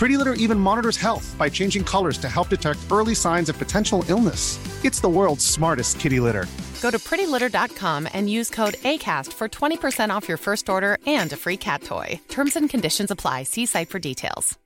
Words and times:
Pretty 0.00 0.16
Litter 0.16 0.32
even 0.32 0.58
monitors 0.58 0.96
health 0.96 1.36
by 1.36 1.50
changing 1.50 1.84
colors 1.84 2.16
to 2.16 2.26
help 2.26 2.48
detect 2.48 2.78
early 2.90 3.14
signs 3.14 3.50
of 3.50 3.58
potential 3.58 4.02
illness. 4.08 4.58
It's 4.82 4.98
the 4.98 5.10
world's 5.10 5.44
smartest 5.44 6.00
kitty 6.00 6.20
litter. 6.20 6.46
Go 6.80 6.90
to 6.90 6.98
prettylitter.com 6.98 8.08
and 8.14 8.30
use 8.30 8.48
code 8.48 8.76
ACAST 8.92 9.30
for 9.34 9.46
20% 9.46 10.08
off 10.08 10.26
your 10.26 10.38
first 10.38 10.70
order 10.70 10.96
and 11.06 11.30
a 11.34 11.36
free 11.36 11.58
cat 11.58 11.82
toy. 11.82 12.18
Terms 12.30 12.56
and 12.56 12.70
conditions 12.70 13.10
apply. 13.10 13.42
See 13.42 13.66
site 13.66 13.90
for 13.90 13.98
details. 13.98 14.58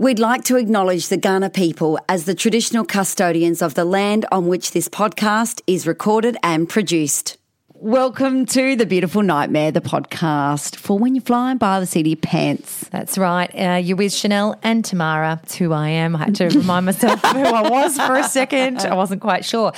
We'd 0.00 0.18
like 0.18 0.42
to 0.46 0.56
acknowledge 0.56 1.06
the 1.06 1.18
Kaurna 1.18 1.52
people 1.54 2.00
as 2.08 2.24
the 2.24 2.34
traditional 2.34 2.84
custodians 2.84 3.62
of 3.62 3.74
the 3.74 3.84
land 3.84 4.26
on 4.32 4.48
which 4.48 4.72
this 4.72 4.88
podcast 4.88 5.60
is 5.68 5.86
recorded 5.86 6.36
and 6.42 6.68
produced. 6.68 7.36
Welcome 7.80 8.44
to 8.46 8.74
The 8.74 8.86
Beautiful 8.86 9.22
Nightmare, 9.22 9.70
the 9.70 9.80
podcast 9.80 10.74
for 10.74 10.98
when 10.98 11.14
you're 11.14 11.22
flying 11.22 11.58
by 11.58 11.78
the 11.78 11.86
seat 11.86 12.00
of 12.00 12.06
your 12.08 12.16
pants. 12.16 12.88
That's 12.88 13.16
right. 13.16 13.48
Uh, 13.54 13.76
you're 13.76 13.96
with 13.96 14.12
Chanel 14.12 14.58
and 14.64 14.84
Tamara. 14.84 15.38
It's 15.44 15.54
who 15.54 15.72
I 15.72 15.90
am. 15.90 16.16
I 16.16 16.24
had 16.24 16.34
to 16.34 16.48
remind 16.48 16.86
myself 16.86 17.20
who 17.22 17.38
I 17.38 17.70
was 17.70 17.96
for 17.96 18.16
a 18.16 18.24
second. 18.24 18.80
I 18.80 18.96
wasn't 18.96 19.20
quite 19.20 19.44
sure. 19.44 19.72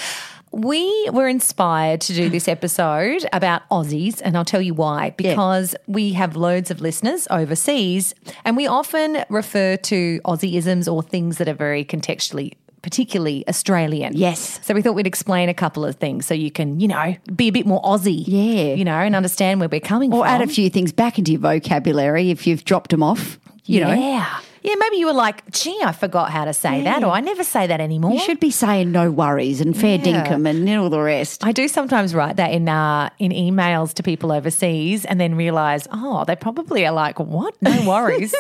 We 0.51 1.11
were 1.13 1.29
inspired 1.29 2.01
to 2.03 2.15
do 2.15 2.31
this 2.31 2.49
episode 2.49 3.27
about 3.35 3.69
Aussies, 3.69 4.23
and 4.25 4.35
I'll 4.35 4.47
tell 4.47 4.63
you 4.63 4.73
why. 4.73 5.11
Because 5.11 5.77
we 5.87 6.15
have 6.15 6.37
loads 6.37 6.71
of 6.71 6.81
listeners 6.81 7.29
overseas, 7.31 8.15
and 8.47 8.57
we 8.57 8.67
often 8.67 9.25
refer 9.29 9.77
to 9.77 10.21
Aussieisms 10.25 10.91
or 10.91 11.03
things 11.03 11.37
that 11.37 11.49
are 11.49 11.55
very 11.55 11.85
contextually. 11.85 12.55
Particularly 12.83 13.47
Australian. 13.47 14.17
Yes. 14.17 14.59
So 14.63 14.73
we 14.73 14.81
thought 14.83 14.95
we'd 14.95 15.07
explain 15.07 15.49
a 15.49 15.55
couple 15.55 15.85
of 15.85 15.97
things 15.97 16.27
so 16.27 16.33
you 16.35 16.51
can, 16.51 16.81
you 16.81 16.89
know, 16.89 17.15
be 17.37 17.49
a 17.49 17.53
bit 17.53 17.67
more 17.67 17.83
Aussie. 17.83 18.25
Yeah. 18.27 18.75
You 18.75 18.85
know, 18.85 18.95
and 18.95 19.15
understand 19.15 19.61
where 19.61 19.69
we're 19.69 19.81
coming 19.81 20.11
Or 20.13 20.21
from. 20.21 20.23
Or 20.23 20.27
add 20.27 20.41
a 20.41 20.47
few 20.47 20.71
things 20.71 20.93
back 20.93 21.19
into 21.19 21.33
your 21.33 21.41
vocabulary 21.41 22.31
if 22.31 22.47
you've 22.47 22.65
dropped 22.65 22.91
them 22.91 23.03
off. 23.03 23.39
You 23.67 23.81
know, 23.81 23.93
Yeah. 23.93 24.41
Yeah, 24.63 24.75
maybe 24.79 24.97
you 24.97 25.07
were 25.07 25.13
like, 25.13 25.51
gee, 25.53 25.79
I 25.85 25.93
forgot 25.93 26.31
how 26.31 26.45
to 26.45 26.53
say 26.53 26.83
that, 26.83 27.03
or 27.03 27.11
I 27.11 27.21
never 27.21 27.45
say 27.45 27.67
that 27.67 27.81
anymore. 27.81 28.13
you 28.13 28.21
should 28.21 28.41
be 28.41 28.51
saying 28.51 28.93
no 28.93 29.11
worries 29.11 29.61
and 29.61 29.77
fair 29.77 29.99
Yeah. 29.99 30.25
dinkum 30.27 30.49
and 30.49 30.69
all 30.79 30.91
the 30.91 31.01
rest. 31.01 31.45
I 31.45 31.53
do 31.53 31.67
sometimes 31.67 32.15
write 32.15 32.37
that 32.37 32.53
in 32.53 32.69
uh, 32.69 33.09
in 33.19 33.33
emails 33.33 33.95
to 33.95 34.03
people 34.03 34.33
overseas 34.33 35.05
and 35.07 35.19
then 35.21 35.35
realize, 35.35 35.89
oh, 35.93 36.25
they 36.27 36.37
probably 36.37 36.87
are 36.87 36.93
like, 36.93 37.19
what? 37.19 37.55
No 37.63 37.89
worries. 37.89 38.35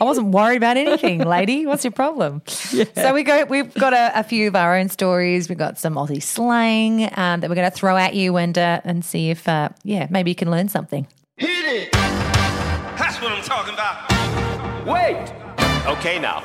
I 0.00 0.04
wasn't 0.04 0.28
worried 0.28 0.56
about 0.56 0.76
anything, 0.76 1.20
lady. 1.20 1.66
What's 1.66 1.84
your 1.84 1.90
problem? 1.92 2.42
So 2.46 3.12
we 3.12 3.22
go. 3.22 3.44
We've 3.44 3.72
got 3.74 3.92
a, 3.92 4.18
a 4.18 4.22
few 4.22 4.48
of 4.48 4.56
our 4.56 4.76
own 4.76 4.88
stories. 4.88 5.48
We've 5.48 5.58
got 5.58 5.78
some 5.78 5.94
Aussie 5.96 6.22
slang 6.22 7.10
um, 7.16 7.40
that 7.40 7.48
we're 7.50 7.56
going 7.56 7.70
to 7.70 7.76
throw 7.76 7.96
at 7.96 8.14
you 8.14 8.36
and 8.36 8.56
uh, 8.56 8.80
and 8.84 9.04
see 9.04 9.30
if 9.30 9.46
uh, 9.48 9.68
yeah 9.84 10.06
maybe 10.10 10.30
you 10.30 10.34
can 10.34 10.50
learn 10.50 10.68
something. 10.68 11.06
Hit 11.36 11.48
it! 11.66 11.92
That's 11.92 13.20
what 13.20 13.32
I'm 13.32 13.42
talking 13.42 13.74
about. 13.74 14.86
Wait! 14.86 15.47
Okay, 15.88 16.18
now, 16.18 16.40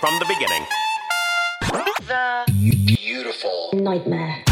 from 0.00 0.18
the 0.18 0.26
beginning. 0.28 0.66
The 2.06 2.44
beautiful. 2.84 3.70
Nightmare. 3.72 4.44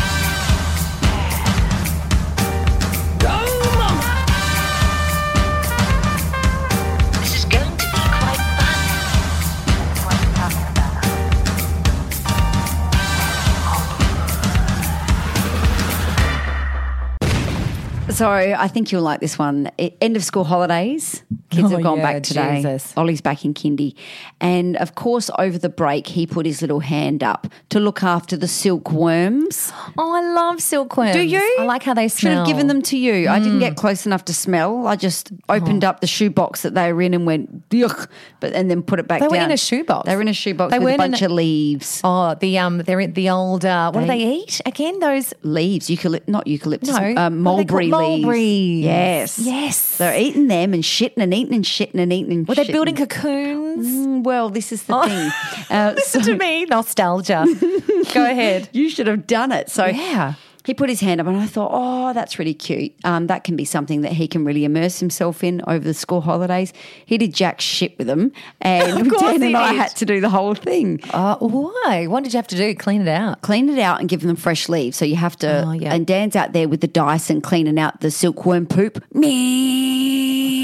So 18.20 18.28
I 18.28 18.69
think 18.69 18.92
you'll 18.92 19.00
like 19.00 19.20
this 19.20 19.38
one. 19.38 19.70
End 19.78 20.14
of 20.14 20.22
school 20.22 20.44
holidays. 20.44 21.22
Kids 21.48 21.64
Oh, 21.64 21.69
have 21.70 21.82
gone 21.82 21.97
yeah, 21.97 22.12
back 22.12 22.22
today. 22.22 22.56
Jesus. 22.56 22.92
Ollie's 22.94 23.22
back 23.22 23.47
in 23.47 23.54
kindy. 23.54 23.94
And 24.42 24.76
of 24.76 24.94
course, 24.94 25.31
over 25.38 25.56
the 25.56 25.70
break, 25.70 26.06
he 26.06 26.26
put 26.26 26.44
his 26.44 26.60
little 26.60 26.80
hand 26.80 27.25
up 27.25 27.47
to 27.70 27.80
look 27.80 28.03
after 28.03 28.36
the 28.36 28.47
silkworms. 28.47 29.72
Oh, 29.97 30.12
I 30.14 30.20
love 30.34 30.60
silkworms. 30.60 31.14
Do 31.14 31.22
you? 31.22 31.56
I 31.60 31.64
like 31.64 31.82
how 31.82 31.94
they 31.94 32.09
Should 32.09 32.32
have 32.32 32.47
given 32.47 32.66
them 32.66 32.82
to 32.82 32.98
you. 32.98 33.26
I 33.30 33.38
didn't 33.38 33.60
get 33.60 33.76
close 33.76 34.04
enough 34.04 34.26
to 34.26 34.34
smell. 34.34 34.86
I 34.86 34.97
just 34.97 35.32
opened 35.48 35.82
up 35.82 36.00
the 36.03 36.06
shoebox 36.06 36.60
that 36.60 36.75
they 36.75 36.92
were 36.92 37.00
in 37.00 37.14
and 37.14 37.25
went, 37.25 37.70
Yuck, 37.70 38.06
but 38.41 38.53
and 38.53 38.70
then 38.70 38.82
put 38.82 38.98
it 39.00 39.09
back 39.09 39.20
They 39.20 39.28
were 39.28 39.36
in 39.36 39.50
a 39.50 39.56
shoebox? 39.56 40.06
They 40.06 40.14
were 40.14 40.20
in 40.22 40.28
a 40.28 40.34
shoebox 40.34 40.72
They 40.72 40.78
with 40.78 40.94
a 40.97 40.98
bunch 40.98 41.22
a- 41.22 41.25
of 41.25 41.30
leaves. 41.32 42.03
Oh, 42.04 42.34
the 42.34 42.59
um, 42.59 42.78
they're 42.78 43.00
in 43.00 43.14
the 43.14 43.30
old. 43.30 43.64
Uh, 43.64 43.91
what 43.92 44.03
do 44.03 44.06
They- 44.06 44.19
they 44.19 44.25
eat 44.42 44.60
again? 44.66 44.98
Those 45.00 45.32
Leaves, 45.42 45.88
eucalypt, 45.88 46.28
not 46.28 46.47
eucalyptus, 46.47 46.91
No, 46.91 47.14
um, 47.16 47.44
what 47.44 47.53
are 47.53 47.56
they 47.56 47.64
called? 47.64 47.88
mulberry 47.88 47.91
leaves. 47.91 48.09
Mulberries. 48.19 48.84
Yes, 48.84 49.38
Yes. 49.38 49.97
They're 49.97 50.19
eating 50.19 50.48
them 50.48 50.75
and 50.75 50.82
shitting 50.82 51.19
and 51.22 51.32
eating 51.34 51.54
and 51.54 51.65
shitting 51.65 52.00
and 52.00 52.12
eating 52.12 52.32
and 52.32 52.48
were 52.48 52.54
they 52.54 52.65
building 52.71 52.97
cocoons? 52.97 53.87
Mm, 53.87 54.22
Well, 54.25 54.50
this 54.50 54.72
is 54.72 54.82
the 54.84 55.00
thing. 55.03 55.31
Uh, 55.71 55.93
Listen 55.97 56.22
so- 56.25 56.32
to 56.32 56.38
me, 56.38 56.65
nostalgia. 56.66 57.47
Go 58.12 58.25
ahead. 58.25 58.69
You 58.72 58.91
should 58.91 59.06
have 59.06 59.26
done 59.26 59.53
it. 59.53 59.71
So 59.71 59.87
Yeah. 59.87 60.34
He 60.65 60.75
put 60.75 60.88
his 60.91 61.00
hand 61.00 61.21
up, 61.21 61.26
and 61.26 61.37
I 61.38 61.47
thought, 61.47 61.71
oh, 61.72 62.12
that's 62.12 62.38
really 62.38 62.53
cute. 62.54 62.93
Um, 63.04 63.28
that 63.28 63.44
can 63.44 63.56
be 63.56 63.65
something 63.65 64.03
that 64.03 64.12
he 64.12 64.28
can 64.28 64.44
really 64.44 64.65
immerse 64.65 65.00
himself 65.00 65.43
in 65.43 65.62
over 65.66 65.81
the 65.82 65.94
school 65.94 66.21
holidays. 66.21 66.72
He 67.06 67.16
did 67.16 67.34
jack 67.34 67.60
shit 67.62 67.97
with 67.98 68.06
them, 68.06 68.32
and 68.60 69.10
Dan 69.19 69.43
and 69.43 69.56
I 69.56 69.72
did. 69.72 69.81
had 69.81 69.97
to 69.97 70.04
do 70.04 70.21
the 70.21 70.28
whole 70.28 70.54
thing. 70.54 71.00
Uh, 71.12 71.37
why? 71.38 72.06
What 72.09 72.25
did 72.25 72.34
you 72.34 72.38
have 72.38 72.47
to 72.48 72.56
do? 72.56 72.75
Clean 72.75 73.00
it 73.00 73.09
out. 73.09 73.41
Clean 73.41 73.69
it 73.71 73.78
out 73.78 74.00
and 74.00 74.09
give 74.09 74.21
them 74.21 74.37
fresh 74.37 74.69
leaves. 74.69 74.97
So 74.98 75.04
you 75.06 75.16
have 75.16 75.37
to, 75.38 75.65
Oh, 75.66 75.72
yeah. 75.72 75.94
and 75.94 76.06
Dan's 76.06 76.37
out 76.37 76.53
there 76.53 76.69
with 76.69 76.82
the 76.82 76.88
Dyson 76.88 77.41
cleaning 77.41 77.78
out 77.78 78.00
the 78.00 78.10
silkworm 78.10 78.66
poop. 78.66 79.03
Me 79.15 80.59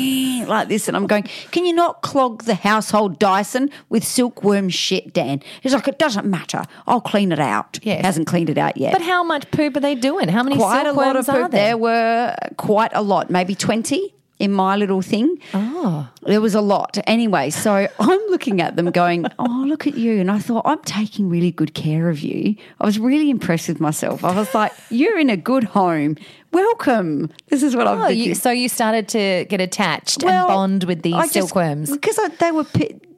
like 0.49 0.69
this, 0.69 0.89
and 0.89 0.97
I'm 0.97 1.07
going, 1.07 1.25
can 1.51 1.65
you 1.65 1.73
not 1.73 2.03
clog 2.03 2.45
the 2.45 2.55
household 2.55 3.19
Dyson 3.19 3.71
with 3.89 4.05
silkworm 4.05 4.69
shit, 4.69 5.13
Dan? 5.13 5.43
He's 5.61 5.75
like, 5.75 5.89
it 5.89 5.99
doesn't 5.99 6.27
matter. 6.27 6.63
I'll 6.87 7.01
clean 7.01 7.33
it 7.33 7.41
out. 7.41 7.79
Yes. 7.83 8.05
Hasn't 8.05 8.27
cleaned 8.27 8.51
it 8.51 8.59
out 8.59 8.77
yet. 8.77 8.93
But 8.93 9.03
how 9.03 9.23
much 9.23 9.51
poop 9.51 9.77
are 9.77 9.81
they 9.81 9.95
doing? 9.95 10.29
How 10.29 10.43
many 10.43 10.57
quite 10.57 10.87
a 10.87 10.93
lot 10.93 11.17
of 11.17 11.25
silkworms 11.25 11.29
are 11.29 11.43
poop. 11.45 11.53
there? 11.53 11.67
There 11.67 11.77
were 11.79 12.37
quite 12.57 12.93
a 12.95 13.03
lot, 13.03 13.31
maybe 13.31 13.55
20 13.55 14.15
in 14.39 14.53
my 14.53 14.77
little 14.77 15.01
thing. 15.03 15.39
Oh. 15.55 16.09
There 16.23 16.41
was 16.41 16.55
a 16.55 16.61
lot. 16.61 16.99
Anyway, 17.07 17.51
so 17.51 17.89
I'm 17.99 18.21
looking 18.29 18.61
at 18.61 18.77
them 18.77 18.91
going, 18.91 19.27
oh, 19.39 19.65
look 19.67 19.87
at 19.87 19.97
you. 19.97 20.21
And 20.21 20.31
I 20.31 20.39
thought, 20.39 20.63
I'm 20.67 20.81
taking 20.83 21.29
really 21.31 21.51
good 21.51 21.73
care 21.75 22.09
of 22.11 22.21
you. 22.21 22.55
I 22.81 22.85
was 22.87 22.99
really 22.99 23.31
impressed 23.31 23.69
with 23.69 23.81
myself. 23.81 24.25
I 24.25 24.35
was 24.37 24.55
like, 24.55 24.73
you're 24.91 25.19
in 25.19 25.31
a 25.31 25.37
good 25.37 25.65
home. 25.65 26.17
Welcome. 26.53 27.31
This 27.49 27.63
is 27.63 27.75
what 27.77 27.87
I'm 27.87 28.01
Oh, 28.01 28.07
thinking. 28.09 28.29
you, 28.29 28.35
so 28.35 28.51
you 28.51 28.69
started 28.69 29.09
to 29.09 29.47
get 29.49 29.61
attached 29.61 30.23
Well, 30.23 30.47
and 30.47 30.49
bond 30.49 30.85
with 30.85 31.03
these 31.03 31.15
I 31.15 31.23
just- 31.23 31.33
silkworms. 31.35 31.91
Because 31.91 32.19
I, 32.19 32.29
they 32.29 32.53
were, 32.53 32.67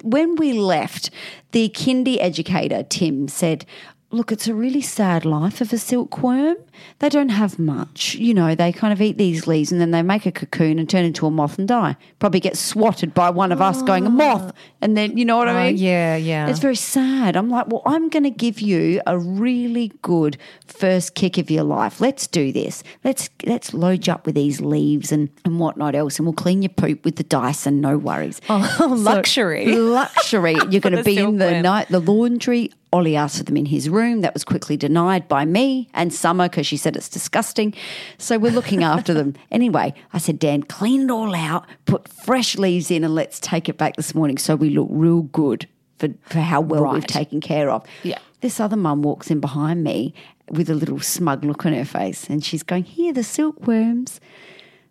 when 0.02 0.36
we 0.36 0.52
left, 0.54 1.10
the 1.52 1.68
kindy 1.70 2.18
educator, 2.20 2.82
Tim, 2.82 3.28
said, 3.28 3.64
Look, 4.10 4.32
it's 4.32 4.48
a 4.48 4.54
really 4.54 4.80
sad 4.80 5.26
life 5.26 5.60
of 5.60 5.70
a 5.70 5.76
silkworm. 5.76 6.56
They 7.00 7.08
don't 7.08 7.28
have 7.30 7.58
much. 7.58 8.14
You 8.14 8.34
know, 8.34 8.54
they 8.54 8.72
kind 8.72 8.92
of 8.92 9.00
eat 9.00 9.18
these 9.18 9.46
leaves 9.46 9.70
and 9.72 9.80
then 9.80 9.90
they 9.90 10.02
make 10.02 10.26
a 10.26 10.32
cocoon 10.32 10.78
and 10.78 10.88
turn 10.88 11.04
into 11.04 11.26
a 11.26 11.30
moth 11.30 11.58
and 11.58 11.66
die. 11.68 11.96
Probably 12.18 12.40
get 12.40 12.56
swatted 12.56 13.14
by 13.14 13.30
one 13.30 13.52
of 13.52 13.60
us 13.62 13.82
going, 13.82 14.06
a 14.06 14.10
moth. 14.10 14.52
And 14.80 14.96
then, 14.96 15.16
you 15.16 15.24
know 15.24 15.36
what 15.36 15.48
I 15.48 15.52
Oh, 15.52 15.66
mean? 15.68 15.76
yeah, 15.78 16.16
yeah. 16.16 16.48
It's 16.48 16.58
very 16.60 16.76
sad. 16.76 17.36
I'm 17.36 17.50
like, 17.50 17.66
well, 17.68 17.82
I'm 17.86 18.08
going 18.08 18.22
to 18.24 18.30
give 18.30 18.60
you 18.60 19.00
a 19.06 19.18
really 19.18 19.92
good 20.02 20.36
first 20.66 21.14
kick 21.14 21.38
of 21.38 21.50
your 21.50 21.64
life. 21.64 22.00
Let's 22.00 22.26
do 22.26 22.52
this. 22.52 22.82
Let's 23.04 23.28
let's 23.44 23.74
load 23.74 24.06
you 24.06 24.12
up 24.12 24.26
with 24.26 24.34
these 24.34 24.60
leaves 24.60 25.10
and, 25.12 25.28
and 25.44 25.58
whatnot 25.58 25.94
else, 25.94 26.18
and 26.18 26.26
we'll 26.26 26.34
clean 26.34 26.62
your 26.62 26.68
poop 26.70 27.04
with 27.04 27.16
the 27.16 27.24
Dyson. 27.24 27.80
No 27.80 27.98
worries. 27.98 28.40
Oh, 28.48 28.88
luxury. 28.98 29.66
luxury. 29.74 30.54
You're 30.70 30.80
going 30.80 30.96
to 30.96 31.02
be 31.04 31.18
in 31.18 31.38
the 31.38 31.60
night, 31.62 31.88
the 31.88 32.00
laundry. 32.00 32.70
Ollie 32.90 33.16
asked 33.16 33.36
for 33.38 33.44
them 33.44 33.56
in 33.58 33.66
his 33.66 33.88
room. 33.90 34.22
That 34.22 34.32
was 34.32 34.44
quickly 34.44 34.76
denied 34.78 35.28
by 35.28 35.44
me 35.44 35.88
and 35.92 36.12
Summer 36.12 36.48
because 36.48 36.67
she 36.68 36.76
said 36.76 36.96
it's 36.96 37.08
disgusting. 37.08 37.74
So 38.18 38.38
we're 38.38 38.52
looking 38.52 38.84
after 38.84 39.14
them. 39.14 39.34
Anyway, 39.50 39.94
I 40.12 40.18
said, 40.18 40.38
Dan, 40.38 40.62
clean 40.62 41.04
it 41.04 41.10
all 41.10 41.34
out, 41.34 41.66
put 41.86 42.06
fresh 42.06 42.56
leaves 42.56 42.90
in, 42.90 43.02
and 43.02 43.14
let's 43.14 43.40
take 43.40 43.68
it 43.68 43.78
back 43.78 43.96
this 43.96 44.14
morning 44.14 44.36
so 44.36 44.54
we 44.54 44.70
look 44.70 44.88
real 44.90 45.22
good 45.22 45.66
for, 45.98 46.08
for 46.22 46.40
how 46.40 46.60
well 46.60 46.92
we've 46.92 47.06
taken 47.06 47.40
care 47.40 47.70
of. 47.70 47.84
Yeah. 48.02 48.18
This 48.40 48.60
other 48.60 48.76
mum 48.76 49.02
walks 49.02 49.30
in 49.30 49.40
behind 49.40 49.82
me 49.82 50.14
with 50.50 50.70
a 50.70 50.74
little 50.74 51.00
smug 51.00 51.44
look 51.44 51.66
on 51.66 51.72
her 51.72 51.84
face 51.84 52.28
and 52.28 52.44
she's 52.44 52.62
going, 52.62 52.84
Here, 52.84 53.12
the 53.12 53.24
silkworms. 53.24 54.20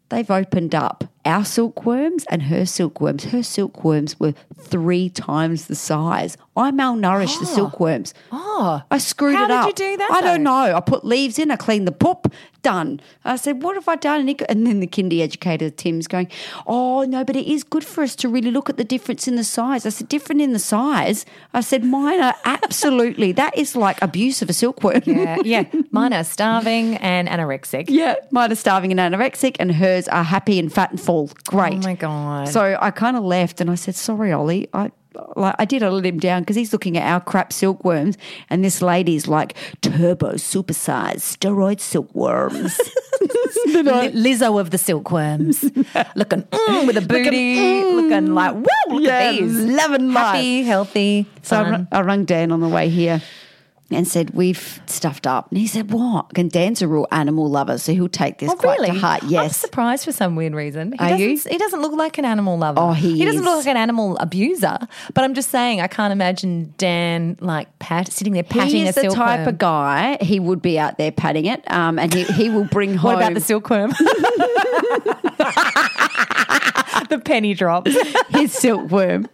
They've 0.09 0.30
opened 0.30 0.73
up 0.73 1.03
our 1.27 1.45
silkworms 1.45 2.25
and 2.29 2.44
her 2.44 2.65
silkworms. 2.65 3.25
Her 3.25 3.44
silkworms 3.44 4.19
were 4.19 4.33
three 4.57 5.09
times 5.09 5.68
the 5.68 5.75
size. 5.75 6.38
I 6.56 6.71
malnourished 6.71 7.39
the 7.39 7.45
silkworms. 7.45 8.13
Ah. 8.31 8.35
Oh. 8.35 8.44
Ah. 8.59 8.85
I 8.89 8.97
screwed 8.97 9.35
How 9.35 9.45
it 9.45 9.51
up. 9.51 9.62
How 9.62 9.71
did 9.71 9.79
you 9.79 9.91
do 9.91 9.97
that, 9.97 10.12
I 10.12 10.21
don't 10.21 10.41
know. 10.41 10.75
I 10.75 10.79
put 10.79 11.06
leaves 11.06 11.38
in, 11.38 11.51
I 11.51 11.57
cleaned 11.57 11.88
the 11.88 11.91
poop, 11.91 12.33
done. 12.63 13.00
I 13.24 13.35
said, 13.35 13.62
What 13.62 13.75
have 13.75 13.88
I 13.88 13.95
done? 13.95 14.21
And, 14.21 14.29
he, 14.29 14.38
and 14.50 14.65
then 14.65 14.79
the 14.79 14.88
kindy 14.88 15.21
educator, 15.21 15.69
Tim's 15.69 16.07
going, 16.07 16.27
Oh, 16.65 17.03
no, 17.03 17.24
but 17.24 17.35
it 17.35 17.45
is 17.45 17.63
good 17.63 17.83
for 17.83 18.03
us 18.03 18.15
to 18.18 18.30
really 18.30 18.51
look 18.51 18.69
at 18.69 18.77
the 18.77 18.83
difference 18.83 19.27
in 19.27 19.35
the 19.35 19.44
size. 19.44 19.85
I 19.85 19.89
said, 19.89 20.09
Different 20.09 20.41
in 20.41 20.53
the 20.53 20.59
size? 20.59 21.25
I 21.53 21.62
said, 21.62 21.83
Mine 21.83 22.19
are 22.19 22.35
absolutely, 22.45 23.31
that 23.33 23.57
is 23.57 23.75
like 23.75 24.01
abuse 24.01 24.41
of 24.41 24.50
a 24.50 24.53
silkworm. 24.53 25.01
Yeah, 25.06 25.38
yeah. 25.45 25.63
Mine 25.91 26.13
are 26.13 26.23
starving 26.23 26.97
and 26.97 27.27
anorexic. 27.27 27.85
Yeah, 27.89 28.15
mine 28.31 28.51
are 28.51 28.56
starving 28.56 28.97
and 28.97 29.00
anorexic, 29.00 29.57
and 29.59 29.71
hers 29.71 30.07
are 30.07 30.23
happy 30.23 30.59
and 30.59 30.71
fat 30.73 30.91
and 30.91 31.00
full. 31.00 31.17
Great. 31.48 31.74
Oh 31.74 31.78
my 31.90 31.96
God. 31.96 32.48
So 32.50 32.78
I 32.80 32.92
kind 32.92 33.18
of 33.18 33.24
left, 33.24 33.60
and 33.62 33.69
I 33.69 33.75
said, 33.75 33.96
"Sorry, 33.96 34.31
Ollie. 34.31 34.68
I 34.74 34.92
like 35.36 35.56
I 35.60 35.66
did. 35.66 35.81
I 35.84 35.90
let 35.90 36.06
him 36.06 36.19
down 36.19 36.44
because 36.44 36.56
he's 36.56 36.72
looking 36.72 36.96
at 36.98 37.12
our 37.12 37.19
crap 37.19 37.52
silkworms, 37.52 38.18
and 38.50 38.64
this 38.64 38.81
lady's 38.81 39.28
like 39.28 39.56
turbo, 39.81 40.34
supersized 40.34 41.24
steroid 41.38 41.80
silkworms. 41.80 42.80
Li- 43.68 44.12
Lizzo 44.14 44.60
of 44.60 44.69
the 44.69 44.78
silkworms, 44.78 45.64
looking 46.16 46.44
mm, 46.44 46.88
with 46.88 46.98
a 46.98 47.02
booty, 47.02 47.84
looking, 47.84 48.34
like 48.34 48.54
woo, 48.54 48.64
look 48.90 49.04
Yeah, 49.04 49.18
at 49.19 49.31
these, 49.34 49.54
loving 49.56 50.14
life. 50.14 50.36
happy, 50.36 50.64
healthy. 50.64 51.25
So. 51.42 51.86
I 51.92 52.02
rung 52.02 52.25
Dan 52.25 52.52
on 52.52 52.60
the 52.62 52.69
way 52.69 52.90
here. 52.90 53.22
And 53.89 54.06
said 54.06 54.31
we've 54.31 54.81
stuffed 54.86 55.25
up, 55.25 55.50
and 55.50 55.57
he 55.57 55.66
said, 55.66 55.92
"What?" 55.92 56.25
And 56.38 56.51
Dan's 56.51 56.81
a 56.81 56.89
real 56.89 57.07
animal 57.10 57.50
lover, 57.50 57.78
so 57.78 57.94
he'll 57.94 58.10
take 58.10 58.38
this 58.38 58.51
Oh, 58.51 58.56
quite 58.56 58.80
really? 58.80 58.92
to 58.92 59.00
heart. 59.00 59.24
I'm 59.24 59.30
Yes, 59.30 59.56
surprised 59.56 60.04
for 60.04 60.12
some 60.12 60.36
weird 60.36 60.54
reason. 60.54 60.92
He 60.92 61.00
Are 61.00 61.10
doesn't, 61.12 61.19
you? 61.25 61.38
He 61.50 61.57
doesn't 61.57 61.81
look 61.81 61.94
like 61.94 62.18
an 62.18 62.25
animal 62.25 62.57
lover. 62.57 62.81
Oh, 62.81 62.92
he 62.92 63.18
He 63.18 63.24
doesn't 63.24 63.45
look 63.45 63.56
like 63.60 63.68
an 63.68 63.78
animal 63.78 64.18
abuser. 64.18 64.78
But 65.13 65.24
I'm 65.24 65.34
just 65.34 65.50
saying, 65.51 65.80
I 65.80 65.88
can't 65.88 66.12
imagine 66.12 66.74
Dan 66.78 67.38
like 67.39 67.80
pat 67.80 68.12
sitting 68.12 68.34
there 68.34 68.44
patting 68.44 68.75
he 68.75 68.86
a 68.86 68.89
is 68.89 68.95
the 68.95 69.07
type 69.07 69.48
of 69.48 69.57
guy. 69.57 70.18
He 70.19 70.42
would 70.42 70.62
be 70.62 70.78
out 70.78 70.98
there 70.98 71.13
patting 71.13 71.45
it, 71.45 71.63
um, 71.72 71.98
and 71.98 72.13
he, 72.13 72.24
he 72.25 72.50
will 72.50 72.66
bring 72.66 72.94
home. 72.95 73.07
What 73.13 73.24
about 73.24 73.36
the 73.36 73.40
silkworm? 73.40 73.94
the 77.10 77.22
penny 77.24 77.54
drops. 77.54 77.95
his 78.30 78.54
silkworm? 78.54 79.28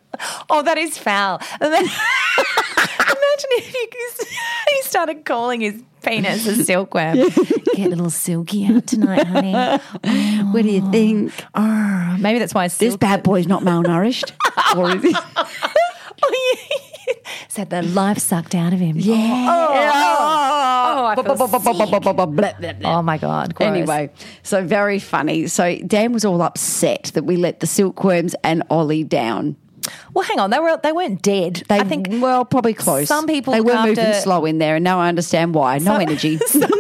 Oh, 0.49 0.61
that 0.63 0.77
is 0.77 0.97
foul. 0.97 1.39
And 1.59 1.73
then- 1.73 1.85
Imagine 2.99 3.49
if 3.51 3.73
you, 3.73 4.25
he 4.75 4.81
started 4.83 5.25
calling 5.25 5.61
his 5.61 5.81
penis 6.03 6.45
a 6.47 6.63
silkworm. 6.63 7.15
Get 7.15 7.87
a 7.87 7.89
little 7.89 8.09
silky 8.09 8.65
out 8.67 8.85
tonight, 8.87 9.25
honey. 9.27 9.53
What 10.51 10.63
do 10.63 10.69
you 10.69 10.89
think? 10.91 11.33
Oh, 11.55 12.17
maybe 12.19 12.39
that's 12.39 12.53
why 12.53 12.67
This 12.67 12.95
bad 12.97 13.23
boy's 13.23 13.47
not 13.47 13.63
malnourished, 13.63 14.31
or 14.77 14.95
is 14.95 15.01
he? 15.03 15.15
Oh, 16.25 16.57
yeah. 16.69 16.79
Said 17.47 17.69
the 17.69 17.81
life 17.81 18.17
sucked 18.17 18.55
out 18.55 18.73
of 18.73 18.79
him. 18.79 18.95
Yeah. 18.97 19.45
Oh, 20.95 21.05
I 21.05 21.15
feel 21.15 21.35
sick. 21.47 22.85
Oh 22.85 23.01
my 23.01 23.17
God. 23.17 23.55
gross. 23.55 23.67
Anyway, 23.67 24.09
so 24.43 24.63
very 24.63 24.99
funny. 24.99 25.47
So 25.47 25.77
Dan 25.79 26.13
was 26.13 26.25
all 26.25 26.41
upset 26.41 27.11
that 27.13 27.23
we 27.25 27.37
let 27.37 27.59
the 27.59 27.67
silkworms 27.67 28.35
and 28.43 28.63
Ollie 28.69 29.03
down. 29.03 29.55
Well, 30.13 30.23
hang 30.23 30.39
on. 30.39 30.49
They 30.49 30.59
were 30.59 30.79
they 30.81 30.91
weren't 30.93 31.21
dead. 31.21 31.63
They 31.67 31.79
I 31.79 31.83
think 31.83 32.07
well, 32.09 32.45
probably 32.45 32.73
close. 32.73 33.07
some 33.09 33.27
people 33.27 33.53
they 33.53 33.59
were 33.61 33.75
moving 33.83 34.13
slow 34.13 34.45
in 34.45 34.57
there, 34.57 34.75
and 34.75 34.83
now 34.83 34.99
I 34.99 35.09
understand 35.09 35.53
why. 35.53 35.77
No 35.79 35.85
Some- 35.93 36.01
energy. 36.01 36.37
some, 36.37 36.71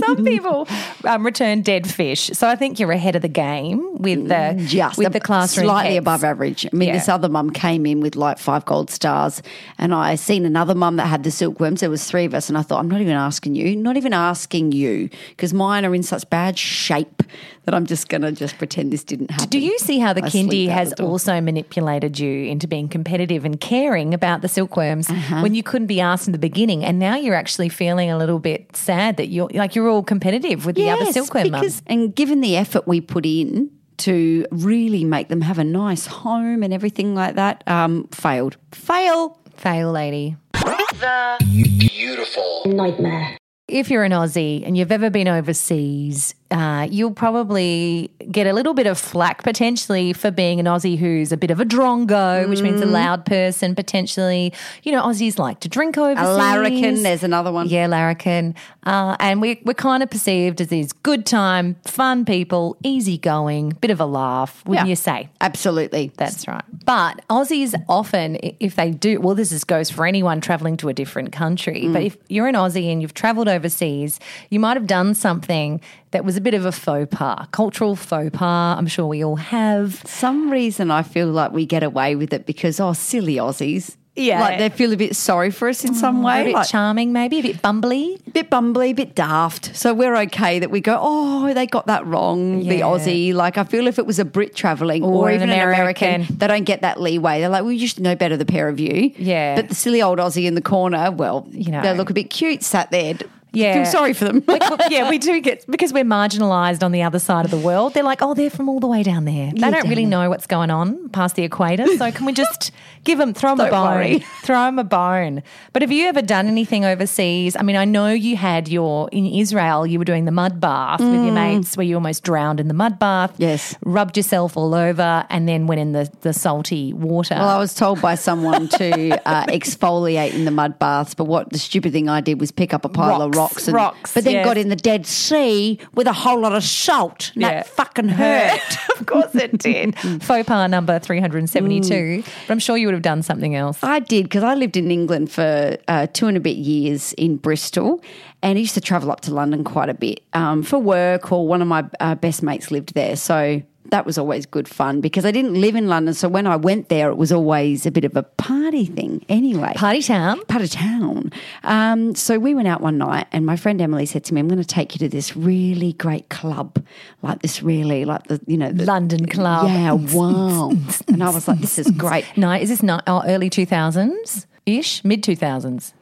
some 0.00 0.24
people 0.24 0.68
um, 1.04 1.24
return 1.24 1.62
dead 1.62 1.88
fish. 1.88 2.30
So 2.32 2.48
I 2.48 2.56
think 2.56 2.78
you're 2.78 2.92
ahead 2.92 3.16
of 3.16 3.22
the 3.22 3.28
game 3.28 3.96
with 3.96 4.28
the 4.28 4.62
just 4.66 4.98
with 4.98 5.12
the 5.12 5.20
classroom 5.20 5.66
slightly 5.66 5.92
pets. 5.94 5.98
above 6.00 6.24
average. 6.24 6.66
I 6.66 6.70
mean, 6.76 6.88
Yeah. 6.88 6.94
this 6.94 7.08
other 7.08 7.28
mum 7.28 7.50
came 7.50 7.86
in 7.86 8.00
with 8.00 8.16
like 8.16 8.38
five 8.38 8.64
gold 8.64 8.90
stars, 8.90 9.42
and 9.78 9.94
I 9.94 10.14
seen 10.16 10.44
another 10.44 10.74
mum 10.74 10.96
that 10.96 11.06
had 11.06 11.22
the 11.22 11.30
silkworms. 11.30 11.80
There 11.80 11.90
was 11.90 12.04
three 12.04 12.24
of 12.24 12.34
us, 12.34 12.48
and 12.48 12.56
I 12.58 12.62
thought, 12.62 12.80
I'm 12.80 12.88
not 12.90 13.00
even 13.00 13.14
asking 13.14 13.54
you, 13.54 13.76
not 13.76 13.96
even 13.96 14.12
asking 14.12 14.72
you, 14.72 15.08
because 15.30 15.52
mine 15.54 15.84
are 15.84 15.94
in 15.94 16.02
such 16.02 16.28
bad 16.30 16.58
shape 16.58 17.22
that 17.64 17.74
I'm 17.74 17.86
just 17.86 18.08
gonna 18.08 18.30
just 18.32 18.58
pretend 18.58 18.92
this 18.92 19.02
didn't 19.04 19.30
happen. 19.30 19.48
Do 19.48 19.58
you 19.58 19.76
see 19.78 19.98
how 19.98 20.12
the 20.12 20.24
I 20.24 20.28
kindy 20.28 20.68
has 20.68 20.90
the 20.92 21.04
also 21.04 21.40
manipulated 21.40 22.18
you 22.18 22.44
into 22.46 22.66
being 22.68 22.88
competitive 22.88 23.44
and 23.44 23.60
caring 23.60 24.14
about 24.14 24.40
the 24.42 24.48
silkworms 24.48 25.10
Uh-huh. 25.10 25.40
when 25.42 25.54
you 25.54 25.62
couldn't 25.62 25.86
be 25.88 26.00
asked 26.00 26.26
in 26.28 26.32
the 26.32 26.38
beginning, 26.38 26.84
and 26.84 26.98
now 26.98 27.16
you're 27.16 27.34
actually 27.34 27.68
feeling 27.68 28.10
a 28.10 28.16
little 28.18 28.38
bit 28.38 28.74
sad 28.76 29.16
that 29.18 29.28
you're 29.28 29.48
like 29.54 29.74
you're 29.76 29.88
all 29.88 30.02
competitive 30.02 30.66
with 30.66 30.74
the 30.74 30.90
other 30.90 31.04
Yes, 31.04 31.14
silkworm 31.14 31.50
mums. 31.52 31.82
and 31.86 32.14
given 32.14 32.40
the 32.40 32.56
effort 32.56 32.88
we 32.88 33.00
put 33.00 33.24
in 33.26 33.70
to 33.98 34.46
really 34.50 35.04
make 35.04 35.28
them 35.28 35.40
have 35.42 35.58
a 35.58 35.64
nice 35.64 36.06
home 36.06 36.62
and 36.62 36.72
everything 36.74 37.14
like 37.14 37.36
that, 37.36 37.62
um, 37.68 38.08
failed. 38.10 38.56
Fail. 38.72 39.38
Fail, 39.54 39.92
lady. 39.92 40.36
The 40.52 41.36
Beautiful. 41.78 42.62
Nightmare. 42.66 43.36
If 43.68 43.90
you're 43.90 44.04
an 44.04 44.12
Aussie 44.12 44.64
and 44.66 44.76
you've 44.76 44.92
ever 44.92 45.10
been 45.10 45.28
overseas, 45.28 46.34
uh, 46.50 46.86
you'll 46.90 47.10
probably 47.12 48.10
get 48.30 48.46
a 48.46 48.52
little 48.52 48.72
bit 48.74 48.86
of 48.86 48.98
flack 48.98 49.42
potentially 49.42 50.12
for 50.12 50.30
being 50.30 50.60
an 50.60 50.66
Aussie 50.66 50.96
who's 50.96 51.32
a 51.32 51.36
bit 51.36 51.50
of 51.50 51.58
a 51.60 51.64
drongo, 51.64 52.48
which 52.48 52.62
means 52.62 52.80
a 52.80 52.86
loud 52.86 53.26
person 53.26 53.74
potentially. 53.74 54.52
You 54.84 54.92
know, 54.92 55.02
Aussies 55.02 55.38
like 55.38 55.60
to 55.60 55.68
drink 55.68 55.98
overseas. 55.98 56.26
A 56.28 56.32
larrikin. 56.36 57.02
There's 57.02 57.24
another 57.24 57.50
one. 57.50 57.68
Yeah, 57.68 57.86
larrikin. 57.88 58.54
Uh, 58.84 59.16
and 59.18 59.40
we, 59.40 59.60
we're 59.64 59.74
kind 59.74 60.02
of 60.02 60.10
perceived 60.10 60.60
as 60.60 60.68
these 60.68 60.92
good 60.92 61.26
time, 61.26 61.74
fun 61.84 62.24
people, 62.24 62.76
easygoing, 62.84 63.70
bit 63.80 63.90
of 63.90 64.00
a 64.00 64.06
laugh, 64.06 64.62
wouldn't 64.66 64.86
Yeah. 64.86 64.90
you 64.90 64.96
say? 64.96 65.28
Absolutely. 65.40 66.12
That's 66.16 66.46
right. 66.46 66.62
But 66.84 67.20
Aussies 67.28 67.74
often, 67.88 68.38
if 68.60 68.76
they 68.76 68.92
do, 68.92 69.20
well, 69.20 69.34
this 69.34 69.50
is, 69.50 69.64
goes 69.64 69.90
for 69.90 70.06
anyone 70.06 70.40
traveling 70.40 70.76
to 70.78 70.88
a 70.88 70.94
different 70.94 71.32
country. 71.32 71.88
But 71.88 72.02
if 72.02 72.16
you're 72.28 72.46
an 72.46 72.54
Aussie 72.54 72.92
and 72.92 73.02
you've 73.02 73.14
traveled 73.14 73.48
overseas, 73.48 74.20
you 74.50 74.60
might 74.60 74.76
have 74.76 74.86
done 74.86 75.14
something 75.14 75.80
that 76.12 76.24
was 76.24 76.35
a 76.36 76.40
bit 76.40 76.54
of 76.54 76.64
a 76.64 76.72
faux 76.72 77.06
pas, 77.10 77.46
cultural 77.52 77.96
faux 77.96 78.30
pas. 78.36 78.76
I'm 78.78 78.86
sure 78.86 79.06
we 79.06 79.24
all 79.24 79.36
have. 79.36 80.02
some 80.06 80.50
reason 80.50 80.90
I 80.90 81.02
feel 81.02 81.28
like 81.28 81.52
we 81.52 81.66
get 81.66 81.82
away 81.82 82.14
with 82.16 82.32
it 82.32 82.46
because 82.46 82.80
oh 82.80 82.92
silly 82.92 83.36
Aussies. 83.36 83.96
Yeah. 84.18 84.40
Like 84.40 84.58
they 84.58 84.70
feel 84.70 84.94
a 84.94 84.96
bit 84.96 85.14
sorry 85.14 85.50
for 85.50 85.68
us 85.68 85.84
in 85.84 85.92
mm, 85.92 85.96
some 85.96 86.22
way. 86.22 86.40
A 86.40 86.44
bit 86.46 86.54
like, 86.54 86.68
charming, 86.68 87.12
maybe 87.12 87.38
a 87.40 87.42
bit 87.42 87.60
bumbly. 87.60 88.18
a 88.26 88.30
bit 88.30 88.48
bumbly, 88.48 88.90
a 88.90 88.94
bit 88.94 89.14
daft. 89.14 89.76
So 89.76 89.92
we're 89.92 90.16
okay 90.16 90.58
that 90.58 90.70
we 90.70 90.80
go, 90.80 90.98
oh, 90.98 91.52
they 91.52 91.66
got 91.66 91.86
that 91.88 92.06
wrong, 92.06 92.60
the 92.60 92.80
Aussie. 92.80 93.34
Like 93.34 93.58
I 93.58 93.64
feel 93.64 93.86
if 93.86 93.98
it 93.98 94.06
was 94.06 94.18
a 94.18 94.24
Brit 94.24 94.56
travelling 94.56 95.04
or, 95.04 95.24
Or 95.24 95.28
an 95.28 95.34
even 95.34 95.50
an 95.50 95.56
American, 95.60 96.08
American. 96.14 96.38
they 96.38 96.46
don't 96.46 96.64
get 96.64 96.80
that 96.80 96.98
leeway. 96.98 97.40
They're 97.40 97.50
like, 97.50 97.64
well, 97.64 97.72
you 97.72 97.86
should 97.86 98.00
know 98.00 98.16
better, 98.16 98.38
the 98.38 98.46
pair 98.46 98.70
of 98.70 98.80
you. 98.80 99.12
Yeah. 99.18 99.54
But 99.56 99.68
the 99.68 99.74
silly 99.74 100.00
old 100.00 100.18
Aussie 100.18 100.46
in 100.46 100.54
the 100.54 100.62
corner, 100.62 101.10
well, 101.10 101.46
You 101.50 101.70
know. 101.72 101.82
they 101.82 101.92
look 101.94 102.08
a 102.08 102.14
bit 102.14 102.30
cute 102.30 102.62
sat 102.62 102.90
there. 102.90 103.18
Yeah. 103.56 103.74
Feel 103.82 103.84
sorry 103.86 104.12
for 104.12 104.24
them. 104.24 104.44
yeah, 104.90 105.08
we 105.08 105.18
do 105.30 105.40
get 105.40 105.64
because 105.70 105.92
we're 105.92 106.04
marginalised 106.04 106.82
on 106.82 106.92
the 106.92 107.02
other 107.02 107.18
side 107.18 107.44
of 107.44 107.50
the 107.50 107.58
world. 107.58 107.94
They're 107.94 108.02
like, 108.02 108.20
oh, 108.22 108.34
they're 108.34 108.50
from 108.50 108.68
all 108.68 108.80
the 108.80 108.86
way 108.86 109.02
down 109.02 109.24
there. 109.24 109.50
They 109.52 109.70
don't 109.70 109.88
really 109.88 110.04
know 110.04 110.28
what's 110.28 110.46
going 110.46 110.70
on 110.70 111.08
past 111.10 111.36
the 111.36 111.42
equator. 111.42 111.86
So 111.96 112.10
can 112.12 112.26
we 112.26 112.32
just 112.32 112.70
give 113.04 113.18
them, 113.18 113.32
throw 113.32 113.56
them 113.56 113.66
a 113.66 113.70
Don't 113.70 113.82
bone, 113.84 113.94
worry. 113.94 114.18
throw 114.42 114.64
them 114.66 114.78
a 114.78 114.84
bone? 114.84 115.42
But 115.72 115.82
have 115.82 115.90
you 115.92 116.06
ever 116.06 116.20
done 116.22 116.46
anything 116.48 116.84
overseas? 116.84 117.56
I 117.56 117.62
mean, 117.62 117.76
I 117.76 117.84
know 117.86 118.08
you 118.12 118.36
had 118.36 118.68
your 118.68 119.08
in 119.10 119.26
Israel. 119.26 119.86
You 119.86 119.98
were 119.98 120.04
doing 120.04 120.26
the 120.26 120.32
mud 120.32 120.60
bath 120.60 121.00
with 121.00 121.12
your 121.24 121.32
mates, 121.32 121.76
where 121.76 121.86
you 121.86 121.94
almost 121.94 122.22
drowned 122.24 122.60
in 122.60 122.68
the 122.68 122.74
mud 122.74 122.98
bath. 122.98 123.32
Mm. 123.32 123.34
Yes. 123.38 123.74
rubbed 123.84 124.16
yourself 124.16 124.56
all 124.56 124.74
over, 124.74 125.24
and 125.30 125.48
then 125.48 125.66
went 125.66 125.80
in 125.80 125.92
the 125.92 126.10
the 126.20 126.32
salty 126.32 126.92
water. 126.92 127.34
Well, 127.36 127.48
I 127.48 127.58
was 127.58 127.72
told 127.74 128.02
by 128.02 128.16
someone 128.16 128.68
to 128.68 129.28
uh, 129.28 129.46
exfoliate 129.46 130.34
in 130.34 130.44
the 130.44 130.50
mud 130.50 130.78
baths, 130.78 131.14
but 131.14 131.24
what 131.24 131.50
the 131.50 131.58
stupid 131.58 131.92
thing 131.92 132.08
I 132.08 132.20
did 132.20 132.40
was 132.40 132.50
pick 132.50 132.74
up 132.74 132.84
a 132.84 132.88
pile 132.88 133.22
of 133.22 133.34
Rocks. 133.34 133.45
Rocks, 133.46 133.68
and, 133.68 133.74
rocks, 133.74 134.14
but 134.14 134.24
then 134.24 134.34
yes. 134.34 134.44
got 134.44 134.56
in 134.56 134.68
the 134.68 134.76
Dead 134.76 135.06
Sea 135.06 135.78
with 135.94 136.06
a 136.06 136.12
whole 136.12 136.40
lot 136.40 136.52
of 136.52 136.62
salt. 136.62 137.32
And 137.34 137.42
Yeah. 137.42 137.48
That 137.62 137.66
fucking 137.66 138.08
hurt. 138.08 138.60
of 139.00 139.06
course 139.06 139.34
it 139.34 139.58
did. 139.58 139.96
Faux 140.22 140.46
pas 140.46 140.68
number 140.68 140.98
372. 140.98 141.92
Mm. 141.92 142.24
But 142.24 142.52
I'm 142.52 142.58
sure 142.58 142.76
you 142.76 142.86
would 142.86 142.94
have 142.94 143.02
done 143.02 143.22
something 143.22 143.54
else. 143.54 143.78
I 143.82 144.00
did 144.00 144.24
because 144.24 144.42
I 144.44 144.54
lived 144.54 144.76
in 144.76 144.90
England 144.90 145.30
for 145.30 145.76
uh, 145.88 146.06
two 146.12 146.26
and 146.26 146.36
a 146.36 146.40
bit 146.40 146.56
years 146.56 147.12
in 147.14 147.36
Bristol, 147.36 148.02
and 148.42 148.56
I 148.56 148.60
used 148.60 148.74
to 148.74 148.80
travel 148.80 149.10
up 149.10 149.20
to 149.22 149.34
London 149.34 149.64
quite 149.64 149.88
a 149.88 149.94
bit 149.94 150.22
um, 150.32 150.62
for 150.62 150.78
work. 150.78 151.32
Or 151.32 151.46
one 151.46 151.62
of 151.62 151.68
my 151.68 151.84
uh, 152.00 152.14
best 152.14 152.42
mates 152.42 152.70
lived 152.70 152.94
there, 152.94 153.16
so 153.16 153.62
that 153.90 154.06
was 154.06 154.18
always 154.18 154.46
good 154.46 154.68
fun 154.68 155.00
because 155.00 155.24
I 155.24 155.30
didn't 155.30 155.54
live 155.60 155.74
in 155.74 155.88
London. 155.88 156.14
So 156.14 156.28
when 156.28 156.46
I 156.46 156.56
went 156.56 156.88
there, 156.88 157.10
it 157.10 157.16
was 157.16 157.32
always 157.32 157.86
a 157.86 157.90
bit 157.90 158.04
of 158.04 158.16
a 158.16 158.22
party 158.22 158.84
thing. 158.86 159.24
Anyway, 159.28 159.72
Party 159.74 160.02
town. 160.02 160.44
Party 160.46 160.68
town. 160.68 161.32
Um, 161.64 162.14
so 162.14 162.38
we 162.38 162.54
went 162.54 162.68
out 162.68 162.80
one 162.80 162.98
night, 162.98 163.26
and 163.32 163.44
my 163.46 163.56
friend 163.56 163.80
Emily 163.80 164.06
said 164.06 164.24
to 164.24 164.34
me, 164.34 164.40
"I'm 164.40 164.48
going 164.48 164.58
to 164.60 164.64
take 164.64 164.94
you 164.94 164.98
to 165.00 165.08
this 165.08 165.36
really 165.36 165.92
great 165.94 166.28
club, 166.28 166.84
like 167.22 167.42
this 167.42 167.62
really 167.62 168.04
like 168.04 168.24
the 168.24 168.40
you 168.46 168.56
know 168.56 168.70
the, 168.72 168.84
London 168.84 169.26
club. 169.26 169.68
Yeah, 169.68 169.92
wow." 170.16 170.70
and 171.08 171.22
I 171.22 171.30
was 171.30 171.48
like, 171.48 171.60
"This 171.60 171.78
is 171.78 171.90
great." 171.90 172.24
No, 172.36 172.52
is 172.52 172.68
this 172.68 172.82
not 172.82 173.02
oh, 173.06 173.22
early 173.26 173.48
2000s 173.48 174.46
ish? 174.66 175.02
Mid 175.04 175.22
2000s? 175.22 175.92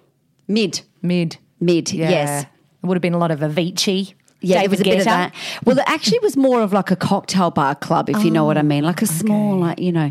Mid, 0.49 0.81
Mid. 1.03 1.37
mid, 1.61 1.93
Yeah. 1.93 2.11
yes. 2.11 2.43
It 2.83 2.87
would 2.87 2.97
have 2.97 3.03
been 3.03 3.15
a 3.15 3.19
lot 3.19 3.31
of 3.31 3.41
Avicii. 3.41 4.15
Yeah, 4.45 4.63
David 4.63 4.65
there 4.65 4.71
was 4.71 4.81
a 4.81 4.85
bit 4.85 4.99
of 4.99 5.05
that. 5.05 5.35
Well, 5.65 5.79
it 5.79 5.85
actually 5.87 6.19
was 6.21 6.37
more 6.37 6.63
of 6.63 6.73
like 6.73 6.91
a 6.91 6.97
cocktail 6.97 7.51
bar 7.51 7.75
club, 7.75 8.09
if 8.11 8.25
you 8.25 8.31
know 8.31 8.45
what 8.45 8.59
I 8.59 8.63
mean, 8.63 8.85
like 8.85 9.03
a 9.03 9.07
small, 9.07 9.59
like 9.59 9.79
you 9.79 9.93
know. 9.93 10.11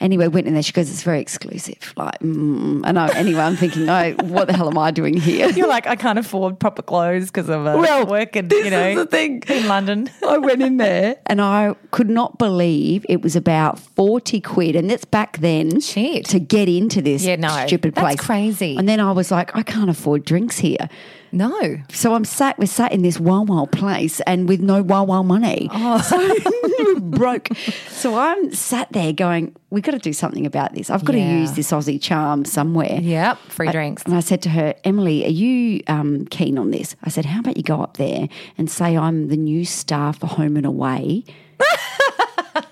Anyway, 0.00 0.28
went 0.28 0.46
in 0.46 0.54
there. 0.54 0.62
She 0.62 0.72
goes, 0.72 0.90
"It's 0.90 1.02
very 1.02 1.20
exclusive." 1.20 1.92
Like, 1.96 2.18
mm. 2.20 2.82
and 2.84 2.98
I, 2.98 3.08
anyway, 3.14 3.40
I'm 3.40 3.56
thinking, 3.56 3.88
"Oh, 3.88 4.12
what 4.22 4.46
the 4.48 4.52
hell 4.52 4.68
am 4.68 4.78
I 4.78 4.90
doing 4.90 5.16
here?" 5.16 5.48
You're 5.50 5.68
like, 5.68 5.86
I 5.86 5.96
can't 5.96 6.18
afford 6.18 6.58
proper 6.58 6.82
clothes 6.82 7.26
because 7.26 7.48
of 7.48 7.66
uh, 7.66 7.76
Well, 7.78 8.06
work 8.06 8.36
and, 8.36 8.48
this 8.50 8.64
you 8.64 8.70
know, 8.70 8.88
is 8.88 8.96
the 8.96 9.06
thing. 9.06 9.42
in 9.48 9.68
London. 9.68 10.10
I 10.26 10.38
went 10.38 10.62
in 10.62 10.76
there 10.78 11.16
and 11.26 11.40
I 11.40 11.74
could 11.90 12.10
not 12.10 12.38
believe 12.38 13.04
it 13.08 13.22
was 13.22 13.36
about 13.36 13.78
40 13.78 14.40
quid. 14.40 14.76
And 14.76 14.90
that's 14.90 15.04
back 15.04 15.38
then 15.38 15.80
Shit. 15.80 16.24
to 16.26 16.38
get 16.38 16.68
into 16.68 17.00
this 17.02 17.24
Yeah, 17.24 17.36
no, 17.36 17.66
stupid 17.66 17.94
that's 17.94 18.16
place. 18.16 18.20
crazy. 18.20 18.76
And 18.76 18.88
then 18.88 19.00
I 19.00 19.12
was 19.12 19.30
like, 19.30 19.54
I 19.56 19.62
can't 19.62 19.90
afford 19.90 20.24
drinks 20.24 20.58
here. 20.58 20.88
No. 21.34 21.76
So 21.90 22.14
I'm 22.14 22.24
sat, 22.24 22.58
we're 22.58 22.66
sat 22.66 22.92
in 22.92 23.02
this 23.02 23.18
wild 23.18 23.72
place 23.72 24.20
and 24.20 24.48
with 24.48 24.60
no 24.60 24.82
wild 24.82 25.26
money. 25.26 25.68
Oh. 25.72 25.98
So 26.04 26.94
broke. 27.00 27.48
So 27.88 28.16
I'm 28.18 28.52
sat 28.54 28.92
there 28.92 29.12
going, 29.12 29.54
we've 29.70 29.82
got 29.82 29.92
to 29.92 29.98
do 29.98 30.12
something 30.12 30.46
about 30.46 30.74
this. 30.74 30.90
I've 30.90 31.04
got 31.04 31.16
Yeah. 31.16 31.28
to 31.28 31.40
use 31.40 31.52
this 31.52 31.70
Aussie 31.72 32.00
charm 32.00 32.44
somewhere. 32.44 32.98
Yep. 33.00 33.38
Free 33.48 33.70
drinks. 33.70 34.02
And 34.04 34.14
I 34.14 34.20
said 34.20 34.42
to 34.42 34.48
her, 34.50 34.74
Emily, 34.84 35.24
are 35.24 35.30
you 35.30 35.82
um, 35.88 36.26
keen 36.26 36.58
on 36.58 36.70
this? 36.70 36.94
I 37.02 37.10
said, 37.10 37.24
how 37.24 37.40
about 37.40 37.56
you 37.56 37.62
go 37.62 37.80
up 37.82 37.96
there 37.96 38.28
and 38.58 38.70
say 38.70 38.96
I'm 38.96 39.28
the 39.28 39.36
new 39.36 39.64
star 39.64 40.12
for 40.12 40.26
Home 40.26 40.56
and 40.56 40.66
Away? 40.66 41.24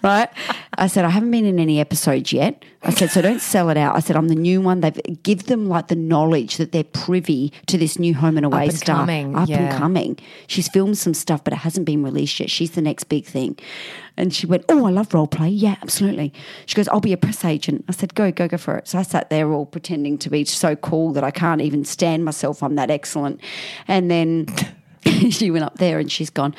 Right? 0.03 0.29
I 0.79 0.87
said, 0.87 1.05
I 1.05 1.11
haven't 1.11 1.31
been 1.31 1.45
in 1.45 1.59
any 1.59 1.81
episodes 1.81 2.33
yet. 2.33 2.65
I 2.83 2.91
said, 2.91 3.11
so 3.11 3.23
don't 3.23 3.41
sell 3.41 3.71
it 3.71 3.77
out. 3.77 3.95
I 3.95 4.01
said, 4.01 4.17
I'm 4.17 4.29
the 4.29 4.35
new 4.35 4.61
one. 4.61 4.81
They've 4.81 5.23
give 5.23 5.45
them 5.47 5.69
like 5.69 5.89
the 5.89 5.97
knowledge 5.97 6.57
that 6.57 6.73
they're 6.73 6.83
privy 6.85 7.53
to 7.67 7.79
this 7.79 7.99
new 7.99 8.15
Home 8.15 8.37
and 8.37 8.45
Away 8.47 8.65
and 8.65 8.75
star. 8.75 8.97
coming, 8.97 9.37
Up 9.37 9.49
yeah. 9.49 9.59
and 9.59 9.79
coming. 9.79 10.19
She's 10.47 10.69
filmed 10.69 10.99
some 10.99 11.15
stuff, 11.15 11.45
but 11.45 11.53
it 11.53 11.59
hasn't 11.59 11.87
been 11.87 12.03
released 12.03 12.41
yet. 12.41 12.51
She's 12.51 12.73
the 12.73 12.83
next 12.83 13.05
big 13.05 13.25
thing. 13.25 13.59
And 14.17 14.35
she 14.35 14.47
went, 14.47 14.65
Oh, 14.69 14.85
I 14.87 14.91
love 14.91 15.15
role 15.15 15.27
play. 15.27 15.49
Yeah, 15.49 15.77
absolutely. 15.81 16.33
She 16.67 16.75
goes, 16.75 16.89
I'll 16.89 17.01
be 17.01 17.13
a 17.13 17.17
press 17.17 17.45
agent. 17.45 17.85
I 17.89 17.93
said, 17.93 18.15
Go, 18.15 18.33
go, 18.33 18.49
go 18.49 18.57
for 18.57 18.77
it. 18.77 18.89
So 18.89 18.99
I 18.99 19.03
sat 19.03 19.31
there 19.31 19.51
all 19.53 19.67
pretending 19.67 20.19
to 20.19 20.31
be 20.31 20.45
so 20.45 20.75
cool 20.77 21.13
that 21.13 21.25
I 21.25 21.31
can't 21.31 21.61
even 21.61 21.85
stand 21.85 22.25
myself. 22.25 22.63
I'm 22.63 22.75
that 22.75 22.91
excellent. 22.91 23.41
And 23.89 24.11
then 24.11 24.47
she 25.31 25.51
went 25.51 25.65
up 25.65 25.79
there 25.79 25.99
and 25.99 26.11
she's 26.11 26.31
gone, 26.31 26.55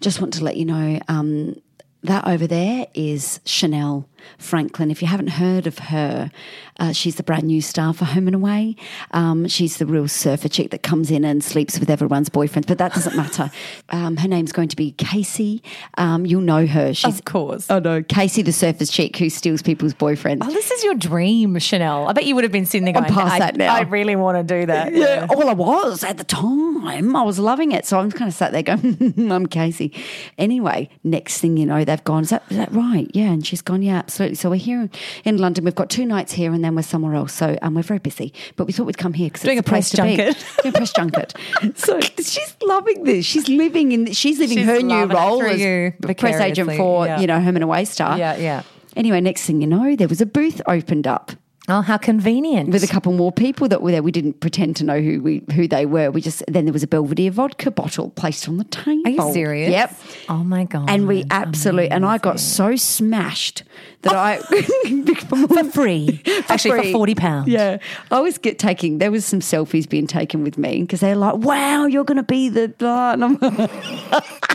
Just 0.00 0.20
want 0.20 0.32
to 0.34 0.44
let 0.44 0.56
you 0.56 0.64
know, 0.64 1.00
um, 1.08 1.56
that 2.04 2.26
over 2.26 2.46
there 2.46 2.86
is 2.94 3.40
Chanel 3.44 4.08
Franklin. 4.38 4.90
If 4.90 5.02
you 5.02 5.08
haven't 5.08 5.28
heard 5.28 5.66
of 5.66 5.78
her, 5.78 6.30
uh, 6.78 6.92
she's 6.92 7.16
the 7.16 7.22
brand 7.22 7.44
new 7.44 7.60
star 7.60 7.92
for 7.94 8.04
Home 8.04 8.26
and 8.26 8.34
Away. 8.34 8.76
Um, 9.12 9.46
she's 9.48 9.78
the 9.78 9.86
real 9.86 10.08
surfer 10.08 10.48
chick 10.48 10.70
that 10.70 10.82
comes 10.82 11.10
in 11.10 11.24
and 11.24 11.42
sleeps 11.42 11.78
with 11.78 11.90
everyone's 11.90 12.28
boyfriend, 12.28 12.66
but 12.66 12.78
that 12.78 12.94
doesn't 12.94 13.16
matter. 13.16 13.50
Um, 13.90 14.16
her 14.16 14.28
name's 14.28 14.50
going 14.52 14.68
to 14.68 14.76
be 14.76 14.92
Casey. 14.92 15.62
Um, 15.98 16.26
you'll 16.26 16.40
know 16.40 16.66
her. 16.66 16.94
She's, 16.94 17.18
Of 17.18 17.24
course. 17.24 17.70
Oh 17.70 17.78
no, 17.78 18.02
Casey, 18.02 18.42
the 18.42 18.52
surfer's 18.52 18.90
chick 18.90 19.16
who 19.16 19.28
steals 19.28 19.62
people's 19.62 19.94
boyfriends. 19.94 20.38
Oh, 20.42 20.50
this 20.50 20.70
is 20.70 20.82
your 20.82 20.94
dream, 20.94 21.58
Chanel. 21.58 22.08
I 22.08 22.12
bet 22.12 22.24
you 22.24 22.34
would 22.34 22.44
have 22.44 22.52
been 22.52 22.66
sitting 22.66 22.84
there 22.84 22.96
I'm 22.96 23.02
going, 23.04 23.14
past 23.14 23.34
I, 23.34 23.38
that 23.40 23.56
now. 23.56 23.74
I 23.74 23.82
really 23.82 24.16
want 24.16 24.36
to 24.38 24.60
do 24.60 24.66
that. 24.66 24.94
Yeah, 24.94 25.26
all 25.30 25.48
I 25.48 25.52
was 25.52 26.02
at 26.02 26.18
the 26.18 26.24
time. 26.24 27.14
I 27.14 27.22
was 27.22 27.38
loving 27.38 27.72
it. 27.72 27.86
So 27.86 27.98
I'm 27.98 28.10
kind 28.10 28.28
of 28.28 28.34
sat 28.34 28.52
there 28.52 28.62
going, 28.62 29.14
I'm 29.32 29.46
Casey. 29.46 29.92
Anyway, 30.38 30.88
next 31.04 31.40
thing 31.40 31.56
you 31.56 31.66
know, 31.66 31.84
they've 31.84 32.04
gone, 32.04 32.22
is 32.22 32.30
that, 32.30 32.42
is 32.50 32.56
that 32.56 32.72
right? 32.72 33.10
Yeah. 33.12 33.30
And 33.30 33.46
she's 33.46 33.62
gone, 33.62 33.82
yeah, 33.82 33.98
absolutely. 33.98 34.13
So 34.14 34.50
we're 34.50 34.56
here 34.56 34.88
in 35.24 35.38
London. 35.38 35.64
We've 35.64 35.74
got 35.74 35.90
two 35.90 36.06
nights 36.06 36.32
here 36.32 36.52
and 36.52 36.64
then 36.64 36.74
we're 36.74 36.82
somewhere 36.82 37.14
else. 37.14 37.32
So 37.32 37.58
um, 37.62 37.74
we're 37.74 37.82
very 37.82 37.98
busy. 37.98 38.32
But 38.56 38.66
we 38.66 38.72
thought 38.72 38.86
we'd 38.86 38.98
come 38.98 39.12
here 39.12 39.28
because 39.28 39.42
Doing 39.42 39.58
it's 39.58 39.66
a 39.66 39.70
press 39.70 39.90
junket. 39.90 40.44
Doing 40.62 40.74
a 40.74 40.78
press 40.78 40.92
junket. 40.92 41.34
So 41.76 42.00
she's 42.00 42.56
loving 42.62 43.04
this. 43.04 43.24
She's 43.26 43.48
living 43.48 43.92
in, 43.92 44.12
she's 44.12 44.38
living 44.38 44.58
She's 44.58 44.66
her 44.66 44.80
new 44.80 45.06
role 45.06 45.42
as 45.42 45.60
you, 45.60 45.92
press 46.16 46.40
agent 46.40 46.76
for, 46.76 47.06
yeah. 47.06 47.20
you 47.20 47.26
know, 47.26 47.36
and 47.36 47.62
Away 47.62 47.84
star. 47.84 48.18
Yeah, 48.18 48.36
yeah. 48.36 48.62
Anyway, 48.96 49.20
next 49.20 49.46
thing 49.46 49.60
you 49.60 49.66
know, 49.66 49.96
there 49.96 50.08
was 50.08 50.20
a 50.20 50.26
booth 50.26 50.60
opened 50.66 51.06
up 51.06 51.32
Oh, 51.66 51.80
how 51.80 51.96
convenient. 51.96 52.68
with 52.70 52.84
a 52.84 52.86
couple 52.86 53.12
more 53.12 53.32
people 53.32 53.68
that 53.68 53.80
were 53.80 53.90
there. 53.90 54.02
We 54.02 54.12
didn't 54.12 54.40
pretend 54.40 54.76
to 54.76 54.84
know 54.84 55.00
who 55.00 55.22
we 55.22 55.42
who 55.54 55.66
they 55.66 55.86
were. 55.86 56.10
We 56.10 56.20
just 56.20 56.42
then 56.46 56.66
there 56.66 56.74
was 56.74 56.82
a 56.82 56.86
Belvedere 56.86 57.30
vodka 57.30 57.70
bottle 57.70 58.10
placed 58.10 58.46
on 58.48 58.58
the 58.58 58.64
table. 58.64 59.02
Are 59.06 59.28
you 59.28 59.32
serious? 59.32 59.70
Yep. 59.70 59.98
Oh 60.28 60.44
my 60.44 60.64
God. 60.64 60.90
And 60.90 61.08
we 61.08 61.24
absolutely 61.30 61.90
and 61.90 62.04
I 62.04 62.18
got 62.18 62.38
so 62.38 62.76
smashed 62.76 63.62
that 64.02 64.14
I 64.14 64.36
for 65.48 65.64
free. 65.70 66.20
Actually, 66.48 66.92
for 66.92 67.06
£40. 67.06 67.46
Yeah, 67.46 67.78
I 68.10 68.20
was 68.20 68.36
get 68.36 68.58
taking. 68.58 68.98
There 68.98 69.10
was 69.10 69.24
some 69.24 69.40
selfies 69.40 69.88
being 69.88 70.06
taken 70.06 70.44
with 70.44 70.58
me 70.58 70.82
because 70.82 71.00
they're 71.00 71.16
like, 71.16 71.36
"Wow, 71.36 71.86
you're 71.86 72.04
going 72.04 72.18
to 72.18 72.22
be 72.22 72.50
the." 72.50 72.68
Blah. 72.68 73.12
And 73.12 73.24
I'm 73.24 73.38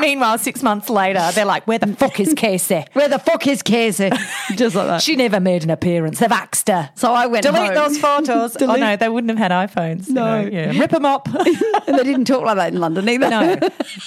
meanwhile, 0.00 0.38
six 0.38 0.62
months 0.62 0.88
later, 0.90 1.28
they're 1.34 1.44
like, 1.44 1.66
where 1.66 1.78
the 1.78 1.94
fuck 1.96 2.18
is 2.20 2.34
Casey? 2.34 2.84
Where 2.92 3.08
the 3.08 3.18
fuck 3.18 3.46
is 3.46 3.62
Casey? 3.62 4.10
Just 4.54 4.74
like 4.76 4.86
that. 4.86 5.02
She 5.02 5.16
never 5.16 5.40
made 5.40 5.62
an 5.64 5.70
appearance. 5.70 6.18
They've 6.18 6.30
axed 6.30 6.68
her. 6.68 6.90
So 6.94 7.12
I 7.12 7.26
went 7.26 7.42
Delete 7.44 7.66
home. 7.66 7.74
those 7.74 7.98
photos. 7.98 8.56
oh 8.60 8.76
no, 8.76 8.96
they 8.96 9.08
wouldn't 9.08 9.36
have 9.38 9.50
had 9.50 9.70
iPhones. 9.70 10.08
you 10.08 10.14
No. 10.14 10.42
know, 10.42 10.48
yeah. 10.48 10.78
Rip 10.78 10.90
them 10.90 11.04
up. 11.04 11.28
and 11.34 11.98
they 11.98 12.04
didn't 12.04 12.24
talk 12.26 12.42
like 12.42 12.56
that 12.56 12.72
in 12.72 12.80
London 12.80 13.08
either. 13.08 13.28
no. 13.30 13.58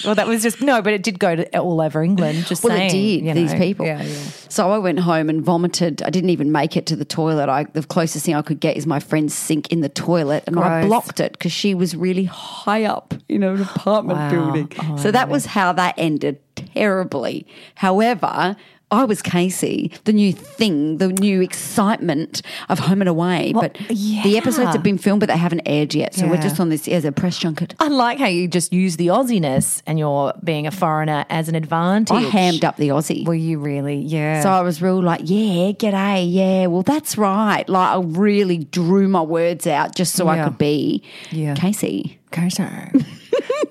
Well, 0.04 0.14
that 0.14 0.26
was 0.26 0.42
just 0.42 0.60
no, 0.60 0.82
but 0.82 0.92
it 0.92 1.02
did 1.02 1.18
go 1.18 1.34
to 1.36 1.58
all 1.58 1.80
over 1.80 2.02
England. 2.02 2.46
Just 2.46 2.64
Well, 2.64 2.76
saying, 2.76 2.90
it 2.90 2.92
did. 2.92 3.24
you 3.26 3.34
These 3.34 3.52
know. 3.52 3.58
people. 3.58 3.86
Yeah, 3.86 4.02
yeah. 4.02 4.22
So 4.48 4.70
I 4.70 4.78
went 4.78 5.00
home 5.00 5.28
and 5.28 5.42
vomited. 5.42 6.02
I 6.02 6.10
didn't 6.10 6.30
even 6.30 6.52
make 6.52 6.76
it 6.76 6.86
to 6.86 6.96
the 6.96 7.04
toilet. 7.04 7.48
I 7.48 7.64
the 7.64 7.82
closest 7.82 8.24
thing 8.26 8.34
I 8.34 8.42
could 8.42 8.60
get 8.60 8.76
is 8.76 8.86
my 8.86 9.00
friend's 9.00 9.34
sink 9.34 9.70
in 9.72 9.80
the 9.80 9.88
toilet, 9.88 10.44
and 10.46 10.58
I 10.58 10.84
blocked 10.86 11.20
it 11.20 11.32
because 11.32 11.52
she 11.52 11.74
was 11.74 11.96
really 11.96 12.24
high 12.24 12.84
up 12.84 13.14
in 13.28 13.42
an 13.42 13.60
apartment 13.60 14.18
Wow. 14.18 14.30
building. 14.30 14.72
Oh, 14.80 14.96
so 14.96 15.10
that 15.10 15.28
was 15.28 15.46
how 15.54 15.72
that 15.72 15.94
ended 15.96 16.38
terribly. 16.56 17.46
However. 17.76 18.56
I 18.90 19.02
was 19.04 19.22
Casey, 19.22 19.90
the 20.04 20.12
new 20.12 20.32
thing, 20.32 20.98
the 20.98 21.08
new 21.08 21.40
excitement 21.40 22.42
of 22.68 22.78
Home 22.78 23.00
and 23.02 23.08
Away. 23.08 23.52
but 23.52 23.76
the 23.88 24.36
episodes 24.38 24.72
have 24.72 24.84
been 24.84 24.98
filmed, 24.98 25.18
but 25.18 25.28
they 25.30 25.36
haven't 25.36 25.62
aired 25.66 25.94
yet. 25.94 26.14
So 26.14 26.28
we're 26.28 26.36
just 26.40 26.60
on 26.60 26.68
this 26.68 26.86
as 26.86 27.04
a 27.04 27.10
press 27.10 27.36
junket. 27.38 27.74
I 27.80 27.88
like 27.88 28.18
how 28.18 28.26
you 28.28 28.46
just 28.46 28.72
use 28.72 28.96
the 28.96 29.08
Aussiness 29.08 29.82
and 29.84 29.98
you're 29.98 30.32
being 30.44 30.68
a 30.68 30.70
foreigner 30.70 31.24
as 31.28 31.48
an 31.48 31.56
advantage. 31.56 32.14
I 32.14 32.20
hammed 32.20 32.64
up 32.64 32.76
the 32.76 32.88
Aussie. 32.90 33.26
Were 33.26 33.34
you 33.34 33.58
really? 33.58 33.96
Yeah. 33.96 34.42
So 34.42 34.50
I 34.50 34.60
was 34.60 34.80
real 34.80 35.02
like, 35.02 35.22
yeah, 35.24 35.72
g'day, 35.72 36.24
yeah, 36.30 36.66
well, 36.66 36.82
that's 36.82 37.18
right. 37.18 37.68
Like, 37.68 37.88
I 37.96 38.00
really 38.00 38.58
drew 38.58 39.08
my 39.08 39.22
words 39.22 39.66
out 39.66 39.96
just 39.96 40.14
so 40.14 40.28
I 40.28 40.44
could 40.44 40.58
be 40.58 41.02
Yeah. 41.32 41.54
Casey. 41.54 42.20
Casey. 42.30 42.62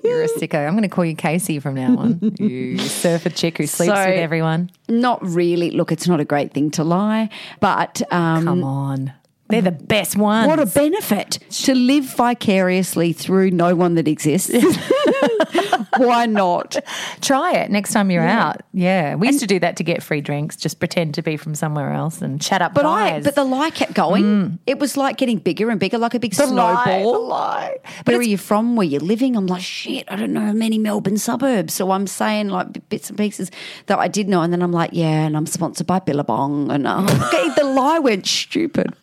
You're 0.04 0.22
a 0.22 0.28
sicko. 0.28 0.66
I'm 0.66 0.72
going 0.74 0.82
to 0.82 0.88
call 0.88 1.04
you 1.04 1.16
Casey 1.16 1.58
from 1.60 1.74
now 1.74 1.96
on. 1.98 2.34
You 2.38 2.78
surfer 2.78 3.30
chick 3.30 3.58
who 3.58 3.66
sleeps 3.66 3.94
So- 3.94 4.04
with 4.06 4.18
everyone. 4.18 4.70
Not 4.88 5.24
really. 5.26 5.70
Look, 5.70 5.90
it's 5.92 6.06
not 6.06 6.20
a 6.20 6.24
great 6.24 6.52
thing 6.52 6.70
to 6.72 6.84
lie, 6.84 7.30
but 7.60 8.02
um, 8.12 8.44
Come 8.44 8.64
on. 8.64 9.12
They're 9.48 9.60
the 9.62 9.70
best 9.72 10.16
ones. 10.16 10.48
what 10.48 10.58
a 10.58 10.66
benefit 10.66 11.38
to 11.50 11.74
live 11.74 12.04
vicariously 12.16 13.12
through 13.12 13.50
no 13.50 13.74
one 13.76 13.94
that 13.96 14.08
exists. 14.08 14.50
Why 15.96 16.26
not? 16.26 16.76
Try 17.20 17.52
it 17.52 17.70
next 17.70 17.92
time 17.92 18.10
you're 18.10 18.22
out. 18.26 18.62
Yeah. 18.72 19.14
We 19.14 19.28
used 19.28 19.40
to 19.40 19.46
do 19.46 19.60
that 19.60 19.76
to 19.76 19.84
get 19.84 20.02
free 20.02 20.20
drinks, 20.20 20.56
just 20.56 20.78
pretend 20.78 21.14
to 21.14 21.22
be 21.22 21.36
from 21.36 21.54
somewhere 21.54 21.92
else 21.92 22.20
and 22.22 22.40
chat 22.40 22.62
up 22.62 22.74
But 22.74 22.86
I, 22.86 23.20
but 23.20 23.34
the 23.34 23.44
lie 23.44 23.70
kept 23.70 23.94
going. 23.94 24.58
It 24.66 24.78
was 24.78 24.96
like 24.96 25.18
getting 25.18 25.38
bigger 25.38 25.70
and 25.70 25.78
bigger, 25.78 25.98
like 25.98 26.14
a 26.14 26.18
big 26.18 26.32
Mm. 26.34 26.48
The 26.48 26.52
lie, 26.54 26.84
snowball. 26.84 27.12
the 27.12 27.18
lie. 27.20 27.76
Where 28.04 28.18
are 28.18 28.22
you 28.22 28.36
from? 28.38 28.74
Where 28.76 28.86
you're 28.86 29.00
living? 29.00 29.36
I'm 29.36 29.46
like, 29.46 29.62
shit, 29.62 30.04
I 30.08 30.16
don't 30.16 30.32
know 30.32 30.52
many 30.52 30.78
Melbourne 30.78 31.16
suburbs. 31.18 31.74
So 31.74 31.92
I'm 31.92 32.06
saying 32.08 32.48
like 32.48 32.88
bits 32.88 33.08
and 33.08 33.16
pieces 33.16 33.50
that 33.86 33.98
I 33.98 34.08
did 34.08 34.28
know. 34.28 34.42
And 34.42 34.52
then 34.52 34.62
I'm 34.62 34.72
like, 34.72 34.90
yeah, 34.92 35.26
and 35.26 35.36
I'm 35.36 35.46
sponsored 35.46 35.86
by 35.86 36.00
Billabong. 36.00 36.70
And 36.72 36.86
uh, 36.86 37.02
okay, 37.28 37.48
the 37.56 37.64
lie 37.64 37.98
went 38.00 38.26
stupid. 38.26 38.94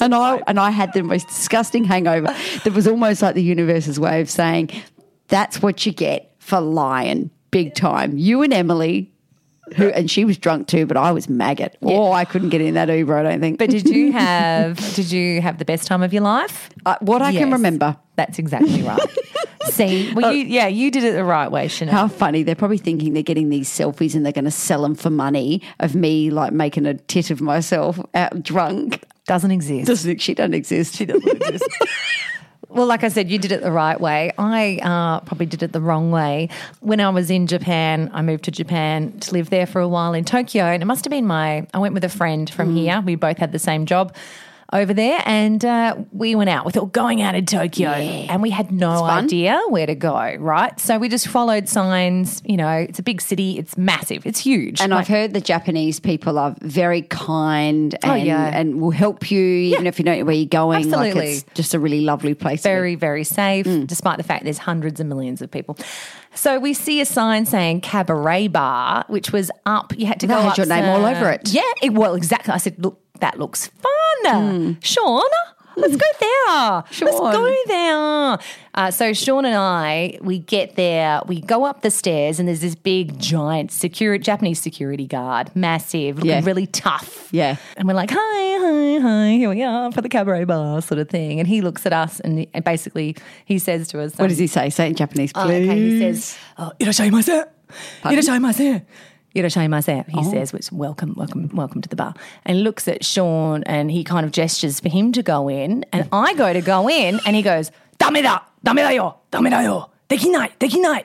And 0.00 0.14
I 0.14 0.42
and 0.46 0.58
I 0.58 0.70
had 0.70 0.92
the 0.92 1.02
most 1.02 1.28
disgusting 1.28 1.84
hangover 1.84 2.34
that 2.64 2.72
was 2.72 2.86
almost 2.86 3.22
like 3.22 3.34
the 3.34 3.42
universe's 3.42 3.98
way 3.98 4.20
of 4.20 4.30
saying, 4.30 4.70
"That's 5.28 5.62
what 5.62 5.84
you 5.86 5.92
get 5.92 6.34
for 6.38 6.60
lying, 6.60 7.30
big 7.50 7.74
time." 7.74 8.16
You 8.16 8.42
and 8.42 8.52
Emily, 8.52 9.12
who 9.76 9.88
and 9.88 10.10
she 10.10 10.24
was 10.24 10.38
drunk 10.38 10.68
too, 10.68 10.86
but 10.86 10.96
I 10.96 11.12
was 11.12 11.28
maggot. 11.28 11.76
Oh, 11.82 12.12
I 12.12 12.24
couldn't 12.24 12.50
get 12.50 12.60
in 12.60 12.74
that 12.74 12.88
Uber. 12.88 13.16
I 13.16 13.22
don't 13.22 13.40
think. 13.40 13.58
But 13.58 13.70
did 13.70 13.88
you 13.88 14.12
have 14.20 14.76
did 14.94 15.10
you 15.10 15.40
have 15.40 15.58
the 15.58 15.64
best 15.64 15.86
time 15.86 16.02
of 16.02 16.12
your 16.12 16.22
life? 16.22 16.70
Uh, 16.84 16.96
what 17.00 17.22
I 17.22 17.32
can 17.32 17.50
remember. 17.50 17.96
That's 18.16 18.38
exactly 18.38 18.82
right. 18.82 19.00
See, 19.70 20.12
well, 20.12 20.32
you, 20.32 20.44
yeah, 20.44 20.66
you 20.66 20.90
did 20.90 21.04
it 21.04 21.12
the 21.12 21.24
right 21.24 21.50
way, 21.50 21.68
Chanel. 21.68 21.94
How 21.94 22.08
funny. 22.08 22.42
They're 22.42 22.54
probably 22.54 22.78
thinking 22.78 23.14
they're 23.14 23.22
getting 23.22 23.48
these 23.48 23.68
selfies 23.68 24.14
and 24.14 24.24
they're 24.24 24.32
going 24.32 24.44
to 24.44 24.50
sell 24.50 24.82
them 24.82 24.94
for 24.94 25.10
money 25.10 25.62
of 25.80 25.94
me 25.94 26.30
like 26.30 26.52
making 26.52 26.86
a 26.86 26.94
tit 26.94 27.30
of 27.30 27.40
myself 27.40 27.98
out 28.14 28.42
drunk. 28.42 29.02
Doesn't 29.26 29.50
exist. 29.50 29.86
Doesn't, 29.86 30.20
she 30.20 30.34
doesn't 30.34 30.54
exist. 30.54 30.94
She 30.96 31.06
doesn't 31.06 31.42
exist. 31.42 31.68
Well, 32.74 32.86
like 32.86 33.04
I 33.04 33.08
said, 33.08 33.30
you 33.30 33.38
did 33.38 33.52
it 33.52 33.62
the 33.62 33.70
right 33.70 34.00
way. 34.00 34.32
I 34.36 34.80
uh, 34.82 35.20
probably 35.20 35.46
did 35.46 35.62
it 35.62 35.72
the 35.72 35.80
wrong 35.80 36.10
way. 36.10 36.48
When 36.80 36.98
I 36.98 37.08
was 37.10 37.30
in 37.30 37.46
Japan, 37.46 38.10
I 38.12 38.20
moved 38.20 38.42
to 38.44 38.50
Japan 38.50 39.16
to 39.20 39.32
live 39.32 39.48
there 39.48 39.64
for 39.64 39.80
a 39.80 39.86
while 39.86 40.12
in 40.12 40.24
Tokyo, 40.24 40.64
and 40.64 40.82
it 40.82 40.86
must 40.86 41.04
have 41.04 41.12
been 41.12 41.24
my. 41.24 41.68
I 41.72 41.78
went 41.78 41.94
with 41.94 42.02
a 42.02 42.08
friend 42.08 42.50
from 42.50 42.74
here. 42.74 43.00
We 43.00 43.14
both 43.14 43.38
had 43.38 43.52
the 43.52 43.60
same 43.60 43.86
job 43.86 44.12
over 44.74 44.92
there, 44.92 45.22
and 45.24 45.64
uh, 45.64 45.96
we 46.12 46.34
went 46.34 46.50
out. 46.50 46.66
We 46.66 46.72
thought 46.72 46.92
going 46.92 47.22
out 47.22 47.34
in 47.34 47.46
Tokyo, 47.46 47.88
and 47.88 48.42
we 48.42 48.50
had 48.50 48.70
no 48.72 49.04
idea 49.04 49.58
where 49.68 49.86
to 49.86 49.94
go. 49.94 50.34
Right, 50.38 50.78
so 50.78 50.98
we 50.98 51.08
just 51.08 51.28
followed 51.28 51.68
signs. 51.68 52.42
You 52.44 52.56
know, 52.58 52.68
it's 52.70 52.98
a 52.98 53.02
big 53.02 53.20
city. 53.22 53.56
It's 53.58 53.78
massive. 53.78 54.26
It's 54.26 54.40
huge. 54.40 54.80
And 54.80 54.90
Like- 54.90 55.00
I've 55.02 55.08
heard 55.08 55.32
the 55.32 55.40
Japanese 55.40 56.00
people 56.00 56.38
are 56.38 56.54
very 56.60 57.02
kind 57.02 57.94
and, 58.02 58.12
Oh, 58.12 58.14
yeah. 58.14 58.50
and 58.52 58.80
will 58.80 58.90
help 58.90 59.30
you 59.30 59.40
even 59.40 59.86
if 59.86 59.98
you 59.98 60.04
don't 60.04 60.18
know 60.18 60.24
where 60.24 60.34
you're 60.34 60.46
going. 60.46 60.90
Like 60.90 61.08
Absolutely. 61.10 61.32
it's 61.34 61.44
just 61.54 61.72
a 61.74 61.78
really 61.78 62.00
lovely 62.00 62.34
place. 62.34 62.62
very, 62.62 62.94
very 62.96 63.24
safe, 63.24 63.66
Mm. 63.66 63.86
despite 63.86 64.16
the 64.18 64.22
fact 64.24 64.44
there's 64.44 64.58
hundreds 64.58 64.98
of 65.00 65.06
millions 65.06 65.40
of 65.40 65.50
people. 65.50 65.76
So 66.34 66.58
we 66.58 66.74
see 66.74 67.00
a 67.00 67.04
sign 67.06 67.46
saying 67.46 67.82
cabaret 67.82 68.48
bar, 68.48 69.04
which 69.08 69.30
was 69.32 69.50
up. 69.66 69.92
You 69.96 70.06
had 70.06 70.18
to 70.20 70.26
That 70.26 70.34
go 70.34 70.40
had 70.42 70.50
up 70.50 70.56
your 70.58 70.66
name 70.66 70.84
all 70.84 71.04
over 71.06 71.30
it. 71.30 71.48
Yeah, 71.52 71.62
it, 71.82 71.92
well, 71.92 72.14
exactly. 72.14 72.52
I 72.52 72.56
said, 72.56 72.74
look, 72.82 73.00
that 73.20 73.38
looks 73.38 73.68
fun, 73.68 73.92
Hmm. 74.24 74.72
Sean. 74.80 75.22
Let's 75.76 75.96
go 75.96 76.06
there. 76.20 76.84
Let's 77.00 77.18
go 77.18 77.56
there. 77.66 78.38
Uh, 78.74 78.90
so 78.92 79.12
Sean 79.12 79.44
and 79.44 79.56
I, 79.56 80.18
we 80.22 80.38
get 80.38 80.76
there, 80.76 81.20
we 81.26 81.40
go 81.40 81.64
up 81.64 81.82
the 81.82 81.90
stairs, 81.90 82.38
and 82.38 82.46
there's 82.48 82.60
this 82.60 82.76
big, 82.76 83.18
giant 83.18 83.72
security 83.72 84.22
Japanese 84.22 84.60
security 84.60 85.04
guard, 85.08 85.50
massive, 85.56 86.14
looking 86.18 86.30
Yeah. 86.30 86.42
really 86.44 86.68
tough. 86.68 87.28
Yeah. 87.32 87.56
And 87.76 87.88
we're 87.88 87.94
like, 87.94 88.10
hi, 88.12 88.16
hi, 88.16 89.00
hi, 89.00 89.30
here 89.32 89.50
we 89.50 89.64
are 89.64 89.90
for 89.90 90.00
the 90.00 90.08
cabaret 90.08 90.44
bar, 90.44 90.80
sort 90.80 91.00
of 91.00 91.08
thing. 91.08 91.40
And 91.40 91.48
he 91.48 91.60
looks 91.60 91.86
at 91.86 91.92
us 91.92 92.20
and, 92.20 92.46
and 92.54 92.62
basically 92.64 93.16
he 93.44 93.58
says 93.58 93.88
to 93.88 94.00
us, 94.00 94.14
What 94.16 94.28
does 94.28 94.38
he 94.38 94.46
say? 94.46 94.70
Say 94.70 94.86
it 94.86 94.90
in 94.90 94.94
Japanese, 94.94 95.32
Oh, 95.34 95.42
please. 95.44 95.68
okay, 95.68 95.80
he 95.80 95.98
says, 95.98 96.38
oh, 96.56 96.70
"Irashaimase, 96.78 97.46
irashaimase, 98.04 98.84
irashaimase." 99.34 100.08
He 100.08 100.18
oh. 100.18 100.30
says, 100.30 100.52
"Which 100.52 100.70
welcome, 100.72 101.14
welcome, 101.16 101.48
welcome 101.54 101.82
to 101.82 101.88
the 101.88 101.96
bar." 101.96 102.14
And 102.44 102.62
looks 102.62 102.88
at 102.88 103.04
Sean, 103.04 103.62
and 103.64 103.90
he 103.90 104.04
kind 104.04 104.24
of 104.24 104.32
gestures 104.32 104.80
for 104.80 104.88
him 104.88 105.12
to 105.12 105.22
go 105.22 105.48
in, 105.48 105.84
and 105.92 106.08
I 106.12 106.34
go 106.34 106.52
to 106.52 106.60
go 106.60 106.88
in, 106.88 107.20
and 107.26 107.36
he 107.36 107.42
goes, 107.42 107.70
"Dame 107.98 108.22
da, 108.22 108.40
dame 108.62 108.76
da 108.76 108.90
yo, 108.90 109.16
dame 109.30 109.50
da 109.50 109.60
yo, 109.60 109.90
dekinai, 110.08 110.52
dekinai, 110.58 111.04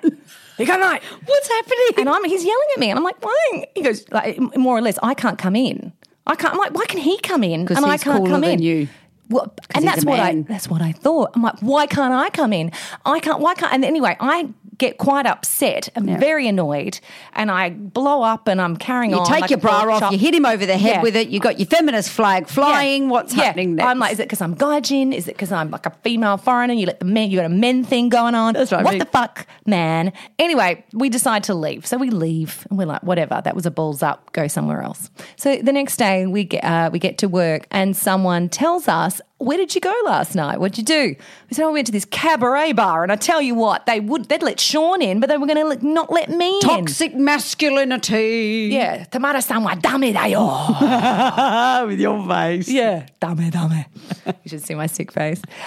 dekinai." 0.58 1.02
What's 1.26 1.48
happening? 1.50 1.94
And 1.98 2.10
I'm, 2.10 2.24
he's 2.26 2.44
yelling 2.44 2.68
at 2.74 2.80
me, 2.80 2.90
and 2.90 2.98
I'm 2.98 3.04
like, 3.04 3.24
"Why?" 3.24 3.66
He 3.76 3.82
goes, 3.82 4.06
like, 4.12 4.40
more 4.58 4.78
or 4.78 4.82
less, 4.82 4.98
I 5.04 5.14
can't 5.14 5.38
come 5.38 5.56
in. 5.56 5.94
I 6.30 6.36
can't. 6.36 6.54
I'm 6.54 6.60
like, 6.60 6.74
why 6.74 6.86
can 6.86 7.00
he 7.00 7.18
come 7.20 7.44
in 7.44 7.62
and 7.62 7.86
I 7.86 7.94
he's 7.94 8.04
can't 8.04 8.28
come 8.28 8.42
than 8.42 8.52
in? 8.52 8.62
you. 8.62 8.88
Well, 9.30 9.54
and 9.76 9.86
that's 9.86 10.04
what 10.06 10.20
I 10.20 10.42
that's 10.42 10.68
what 10.70 10.82
I 10.82 10.92
thought. 10.92 11.32
I'm 11.36 11.42
like, 11.44 11.60
why 11.60 11.86
can't 11.86 12.14
I 12.14 12.30
come 12.30 12.52
in? 12.54 12.72
I 13.06 13.20
can't. 13.20 13.40
Why 13.40 13.54
can't? 13.54 13.74
And 13.74 13.86
anyway, 13.86 14.18
I 14.20 14.50
get 14.78 14.98
quite 14.98 15.26
upset. 15.26 15.90
I'm 15.96 16.06
very 16.06 16.48
annoyed, 16.48 17.00
and 17.34 17.52
I 17.52 17.70
blow 17.70 18.22
up, 18.24 18.48
and 18.48 18.62
I'm 18.62 18.78
carrying 18.78 19.12
You 19.12 19.18
on. 19.20 19.26
You 19.28 19.32
take 19.34 19.42
like 19.42 19.50
your 19.52 19.60
bra 19.60 19.82
off, 19.94 20.00
chop. 20.00 20.12
you 20.14 20.18
hit 20.18 20.34
him 20.34 20.46
over 20.46 20.66
the 20.66 20.78
head 20.78 20.96
Yeah. 20.98 21.02
with 21.02 21.16
it, 21.18 21.28
you 21.28 21.40
got 21.42 21.60
your 21.60 21.66
feminist 21.68 22.10
flag 22.10 22.48
flying. 22.48 23.04
Yeah. 23.04 23.10
What's 23.10 23.36
Yeah. 23.36 23.44
happening 23.44 23.76
next? 23.76 23.88
I'm 23.88 24.00
like, 24.00 24.14
is 24.14 24.20
it 24.20 24.24
because 24.24 24.40
I'm 24.42 24.56
gaijin? 24.56 25.14
Is 25.14 25.28
it 25.28 25.36
because 25.36 25.52
I'm 25.52 25.70
like 25.70 25.86
a 25.86 25.92
female 26.04 26.38
foreigner? 26.38 26.74
You 26.74 26.86
let 26.88 27.00
the 27.00 27.06
men, 27.06 27.30
you 27.30 27.38
got 27.38 27.46
a 27.46 27.50
men 27.50 27.84
thing 27.84 28.08
going 28.10 28.36
on. 28.36 28.54
That's 28.54 28.72
right, 28.72 28.84
What 28.86 28.98
the 29.00 29.06
fuck, 29.06 29.46
man? 29.66 30.14
Anyway, 30.40 30.86
we 30.94 31.10
decide 31.10 31.44
to 31.46 31.54
leave. 31.54 31.86
So 31.86 31.98
we 31.98 32.10
leave, 32.10 32.66
and 32.70 32.80
we're 32.80 32.86
like, 32.86 33.04
whatever. 33.04 33.42
That 33.44 33.56
was 33.56 33.66
a 33.66 33.72
balls 33.72 34.02
up. 34.02 34.32
Go 34.32 34.48
somewhere 34.48 34.82
else. 34.82 35.12
So 35.36 35.58
the 35.58 35.74
next 35.74 35.98
day, 35.98 36.26
we 36.26 36.46
get 36.46 36.64
uh, 36.64 36.90
we 36.92 37.00
get 37.00 37.18
to 37.20 37.28
work, 37.28 37.68
and 37.70 37.96
someone 37.98 38.48
tells 38.50 38.88
us. 38.88 39.19
Where 39.38 39.58
did 39.58 39.74
you 39.74 39.82
go 39.82 39.94
last 40.06 40.36
night? 40.36 40.60
What'd 40.60 40.78
you 40.78 40.84
do? 40.84 41.16
We 41.50 41.54
said, 41.54 41.64
oh, 41.64 41.68
we 41.70 41.76
went 41.76 41.88
to 41.88 41.94
this 41.94 42.06
cabaret 42.06 42.74
bar, 42.74 43.04
and 43.04 43.12
I 43.12 43.16
tell 43.16 43.42
you 43.42 43.56
what, 43.56 43.86
they 43.86 44.00
would 44.00 44.26
they'd 44.26 44.44
let 44.44 44.60
Sean 44.60 45.02
in, 45.02 45.20
but 45.20 45.30
they 45.30 45.38
were 45.38 45.48
going 45.48 45.78
to 45.80 45.88
not 45.88 46.12
let 46.12 46.30
me 46.30 46.56
in. 46.56 46.62
Toxic 46.62 47.16
masculinity. 47.16 48.70
Yeah, 48.72 49.06
tamara 49.06 49.42
san 49.42 49.64
wa 49.64 49.76
dame 49.76 50.14
da 50.14 50.26
yo. 50.26 51.86
with 51.88 52.00
your 52.00 52.28
face. 52.28 52.68
Yeah, 52.70 53.08
dame, 53.22 53.50
dame. 53.50 53.86
you 54.44 54.50
should 54.50 54.64
see 54.64 54.76
my 54.76 54.88
sick 54.88 55.12
face. 55.12 55.42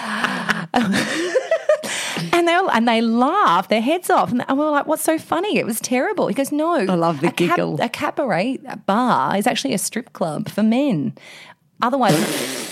and 2.32 2.46
they 2.46 2.54
all, 2.54 2.70
and 2.70 2.86
they 2.86 3.00
laugh 3.00 3.68
their 3.68 3.80
heads 3.80 4.10
off, 4.10 4.30
and, 4.30 4.44
we 4.48 4.54
were 4.54 4.70
like, 4.70 4.86
"What's 4.86 5.02
so 5.02 5.18
funny?" 5.18 5.58
It 5.58 5.66
was 5.66 5.80
terrible. 5.80 6.28
He 6.28 6.34
goes, 6.34 6.52
"No, 6.52 6.74
I 6.74 6.84
love 6.84 7.20
the 7.20 7.28
a 7.28 7.32
giggle. 7.32 7.80
a 7.80 7.88
cabaret 7.88 8.58
bar 8.86 9.36
is 9.36 9.46
actually 9.46 9.74
a 9.74 9.78
strip 9.78 10.12
club 10.12 10.48
for 10.48 10.62
men, 10.62 11.14
otherwise." 11.80 12.71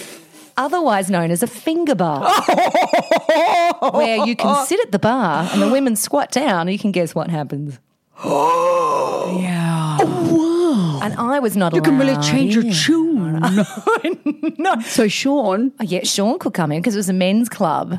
Otherwise 0.61 1.09
known 1.09 1.31
as 1.31 1.43
a 1.43 1.47
finger 1.47 1.95
bar, 1.95 2.21
where 3.93 4.27
you 4.27 4.37
can 4.37 4.67
sit 4.67 4.79
at 4.81 4.93
the 4.93 4.99
bar 4.99 5.49
and 5.51 5.63
the 5.63 5.71
women 5.71 5.97
squat 5.97 6.31
down, 6.31 6.69
you 6.69 6.79
can 6.79 6.93
guess 6.93 7.15
what 7.15 7.31
happens. 7.31 7.79
yeah. 8.23 9.97
Oh, 10.03 11.01
and 11.03 11.15
I 11.15 11.39
was 11.39 11.57
not 11.57 11.75
You 11.75 11.81
can 11.81 11.99
really 11.99 12.21
change 12.23 12.55
your 12.55 12.71
tune. 12.71 13.41
no. 14.59 14.81
So, 14.81 15.09
Sean, 15.09 15.73
Oh, 15.81 15.85
yeah, 15.85 16.05
Sean 16.05 16.39
could 16.39 16.53
come 16.53 16.73
in 16.73 16.83
because 16.83 16.95
it 16.95 16.99
was 16.99 17.09
a 17.09 17.15
men's 17.15 17.49
club. 17.49 17.99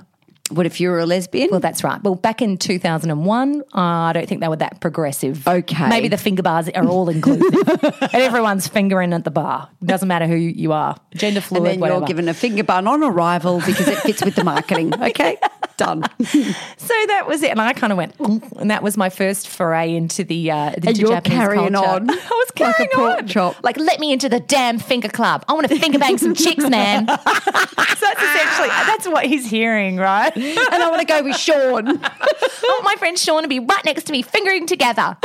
What 0.51 0.65
if 0.65 0.79
you 0.79 0.89
were 0.89 0.99
a 0.99 1.05
lesbian? 1.05 1.49
Well, 1.51 1.59
that's 1.59 1.83
right. 1.83 2.01
Well, 2.03 2.15
back 2.15 2.41
in 2.41 2.57
2001, 2.57 3.61
uh, 3.73 3.79
I 3.79 4.13
don't 4.13 4.27
think 4.27 4.41
they 4.41 4.47
were 4.47 4.55
that 4.57 4.79
progressive. 4.81 5.47
Okay. 5.47 5.89
Maybe 5.89 6.07
the 6.07 6.17
finger 6.17 6.43
bars 6.43 6.69
are 6.69 6.85
all 6.87 7.09
inclusive 7.09 7.53
and 8.01 8.13
everyone's 8.13 8.67
fingering 8.67 9.13
at 9.13 9.23
the 9.23 9.31
bar. 9.31 9.69
Doesn't 9.83 10.07
matter 10.07 10.27
who 10.27 10.35
you 10.35 10.71
are, 10.73 10.95
gender 11.15 11.41
fluid, 11.41 11.63
and 11.63 11.73
then 11.73 11.79
whatever. 11.79 11.99
you're 11.99 12.07
given 12.07 12.27
a 12.29 12.33
finger 12.33 12.63
bun 12.63 12.87
on 12.87 13.03
arrival 13.03 13.59
because 13.65 13.87
it 13.87 13.97
fits 13.99 14.23
with 14.23 14.35
the 14.35 14.43
marketing. 14.43 14.91
Okay, 15.01 15.37
done. 15.77 16.03
so 16.23 16.93
that 17.07 17.25
was 17.27 17.41
it. 17.43 17.51
And 17.51 17.59
I 17.59 17.73
kind 17.73 17.91
of 17.91 17.97
went, 17.97 18.17
and 18.19 18.69
that 18.71 18.83
was 18.83 18.97
my 18.97 19.09
first 19.09 19.47
foray 19.47 19.95
into 19.95 20.23
the, 20.23 20.51
uh, 20.51 20.71
the 20.77 20.89
And 20.89 20.97
you're 20.97 21.09
Japanese 21.09 21.37
carrying 21.37 21.73
culture. 21.73 21.89
on 21.89 22.09
I 22.11 22.13
was 22.13 22.51
like 22.59 22.69
a 22.69 22.73
carrying 22.75 22.89
pork 22.93 23.17
on. 23.19 23.27
chop. 23.27 23.63
Like, 23.63 23.77
let 23.77 23.99
me 23.99 24.13
into 24.13 24.29
the 24.29 24.39
damn 24.39 24.77
finger 24.79 25.09
club. 25.09 25.43
I 25.47 25.53
want 25.53 25.67
to 25.69 25.77
finger 25.79 25.97
bang 25.99 26.17
some 26.17 26.35
chicks, 26.35 26.67
man. 26.69 27.07
so 27.07 27.15
that's 27.25 28.21
essentially, 28.21 28.67
that's 28.69 29.00
what 29.11 29.25
he's 29.25 29.45
hearing, 29.49 29.97
right? 29.97 30.35
and 30.35 30.83
I 30.83 30.89
want 30.89 31.01
to 31.01 31.05
go 31.05 31.23
with 31.23 31.35
Sean. 31.35 31.87
I 32.03 32.61
want 32.63 32.83
my 32.83 32.95
friend 32.97 33.17
Sean 33.17 33.43
to 33.43 33.47
be 33.47 33.59
right 33.59 33.85
next 33.85 34.03
to 34.05 34.11
me, 34.11 34.21
fingering 34.21 34.67
together. 34.67 35.17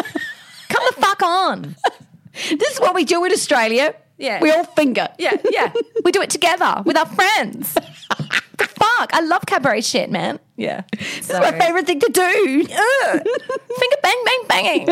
Come 0.69 0.83
the 0.89 1.01
fuck 1.01 1.23
on. 1.23 1.77
This 2.51 2.75
is 2.75 2.81
what 2.81 2.95
we 2.95 3.05
do 3.05 3.25
in 3.25 3.33
Australia. 3.33 3.95
Yeah. 4.19 4.41
We 4.41 4.51
all 4.51 4.65
finger. 4.65 5.09
Yeah, 5.19 5.37
yeah. 5.51 5.73
We 6.05 6.13
do 6.13 6.23
it 6.23 6.31
together 6.31 6.83
with 6.85 6.97
our 6.97 7.07
friends. 7.07 7.75
the 7.75 8.67
fuck? 8.67 9.13
I 9.13 9.21
love 9.21 9.45
cabaret 9.47 9.81
shit, 9.81 10.11
man. 10.11 10.39
Yeah. 10.57 10.83
This 10.93 11.31
is 11.31 11.39
my 11.39 11.53
favourite 11.53 11.87
thing 11.87 12.01
to 12.01 12.09
do. 12.09 12.65
Finger 12.65 13.97
bang, 14.03 14.23
bang, 14.25 14.43
banging. 14.49 14.87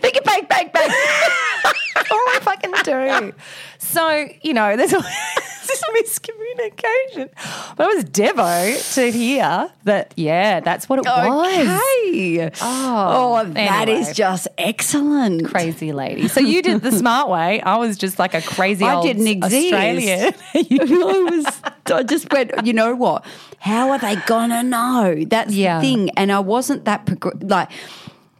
Finger 0.00 0.20
bang, 0.24 0.46
bang, 0.48 0.70
bang. 0.72 0.90
all 2.10 2.28
I 2.30 2.38
fucking 2.42 2.72
do. 2.82 3.32
So, 3.78 4.28
you 4.42 4.54
know, 4.54 4.76
there's 4.76 4.90
this 5.68 5.84
miscommunication. 5.96 7.30
But 7.76 7.90
it 7.90 7.96
was 7.96 8.04
Devo 8.04 8.94
to 8.94 9.10
hear 9.12 9.70
that, 9.84 10.14
yeah, 10.16 10.60
that's 10.60 10.88
what 10.88 10.98
it 10.98 11.04
was. 11.04 11.26
Okay. 11.26 12.50
Oh, 12.60 13.42
oh 13.42 13.44
that 13.44 13.88
anyway. 13.88 14.00
is 14.00 14.16
just 14.16 14.48
excellent. 14.56 15.46
Crazy 15.46 15.92
lady. 15.92 16.28
So 16.28 16.40
you 16.40 16.62
did 16.62 16.82
the 16.82 16.92
smart 16.92 17.28
way. 17.28 17.60
I 17.60 17.76
was 17.76 17.96
just 17.96 18.18
like 18.18 18.34
a 18.34 18.42
crazy 18.42 18.84
I 18.84 18.94
old 18.94 19.06
didn't 19.06 19.26
exist. 19.26 19.72
Australian. 19.72 20.34
I 20.54 21.30
was. 21.30 21.62
I 21.86 22.02
just 22.02 22.32
went. 22.32 22.66
You 22.66 22.72
know 22.72 22.94
what? 22.94 23.24
How 23.58 23.90
are 23.90 23.98
they 23.98 24.16
gonna 24.26 24.62
know? 24.62 24.87
No, 24.88 25.24
that's 25.28 25.52
Yeah. 25.54 25.80
the 25.80 25.82
thing. 25.86 26.10
And 26.16 26.32
I 26.32 26.40
wasn't 26.40 26.84
that 26.86 27.04
progr- 27.06 27.48
like. 27.50 27.68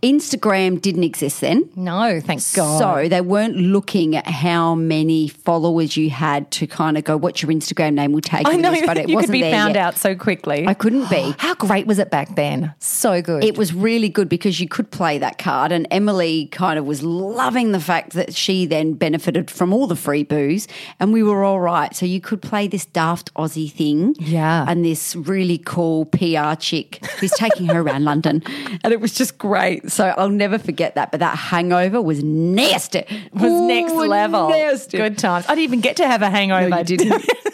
Instagram 0.03 0.81
didn't 0.81 1.05
exist 1.05 1.41
then. 1.41 1.69
No, 1.77 2.21
thank 2.21 2.43
God. 2.55 2.79
So 2.79 3.09
they 3.09 3.21
weren't 3.21 3.57
looking 3.57 4.15
at 4.17 4.27
how 4.27 4.75
many 4.75 5.29
followers 5.29 5.97
you 5.97 6.11
had 6.11 6.51
to 6.53 6.67
kind 6.67 6.97
of 6.97 7.05
go, 7.05 7.17
what's 7.17 7.43
your 7.43 7.51
Instagram 7.51 7.95
name? 7.95 8.13
We'll 8.13 8.21
take 8.21 8.47
I 8.47 8.57
know 8.57 8.71
this, 8.71 8.87
but 8.87 8.97
it 8.97 9.09
you 9.09 9.17
wasn't 9.17 9.33
could 9.33 9.41
be 9.45 9.51
found 9.51 9.75
yet. 9.75 9.85
out 9.85 9.97
so 9.97 10.15
quickly. 10.15 10.67
I 10.67 10.75
couldn't 10.75 11.11
be. 11.11 11.35
How 11.39 11.55
great 11.55 11.87
was 11.87 11.99
it 11.99 12.11
back 12.11 12.35
then? 12.37 12.73
So 12.79 13.21
good. 13.23 13.45
It 13.45 13.59
was 13.59 13.75
really 13.75 14.09
good 14.09 14.29
because 14.29 14.61
you 14.61 14.69
could 14.69 14.91
play 14.91 15.19
that 15.19 15.39
card, 15.39 15.73
and 15.73 15.87
Emily 15.91 16.47
kind 16.47 16.79
of 16.79 16.85
was 16.87 17.03
loving 17.03 17.73
the 17.73 17.81
fact 17.81 18.13
that 18.13 18.35
she 18.35 18.67
then 18.67 18.95
benefited 18.95 19.51
from 19.51 19.73
all 19.73 19.87
the 19.87 19.97
free 19.97 20.23
booze, 20.23 20.69
and 21.01 21.13
we 21.13 21.23
were 21.23 21.43
all 21.45 21.61
right. 21.61 21.95
So 21.95 22.07
you 22.07 22.21
could 22.21 22.41
play 22.41 22.69
this 22.69 22.87
daft 22.87 23.33
Aussie 23.35 23.71
thing, 23.71 24.15
Yeah. 24.19 24.65
and 24.69 24.85
this 24.85 25.17
really 25.17 25.59
cool 25.59 26.05
PR 26.07 26.55
chick 26.59 27.05
who's 27.19 27.33
taking 27.33 27.67
her 27.67 27.81
around 27.81 28.05
London, 28.05 28.43
and 28.85 28.93
it 28.93 29.01
was 29.01 29.13
just 29.13 29.39
great. 29.39 29.88
So 29.89 30.07
I'll 30.17 30.29
never 30.29 30.59
forget 30.59 30.95
that. 30.95 31.11
But 31.11 31.21
that 31.21 31.37
hangover 31.37 32.01
was 32.01 32.23
nasty. 32.23 33.01
It 33.01 33.33
was 33.33 33.53
next 33.69 33.93
level. 33.93 34.51
Nasty. 34.51 34.99
Good 34.99 35.19
times. 35.19 35.47
I 35.47 35.55
didn't 35.55 35.65
even 35.65 35.81
get 35.81 35.97
to 35.97 36.07
have 36.07 36.23
a 36.23 36.31
hangover. 36.31 36.69
No, 36.69 36.79
you 36.79 36.85
didn't. 36.85 37.25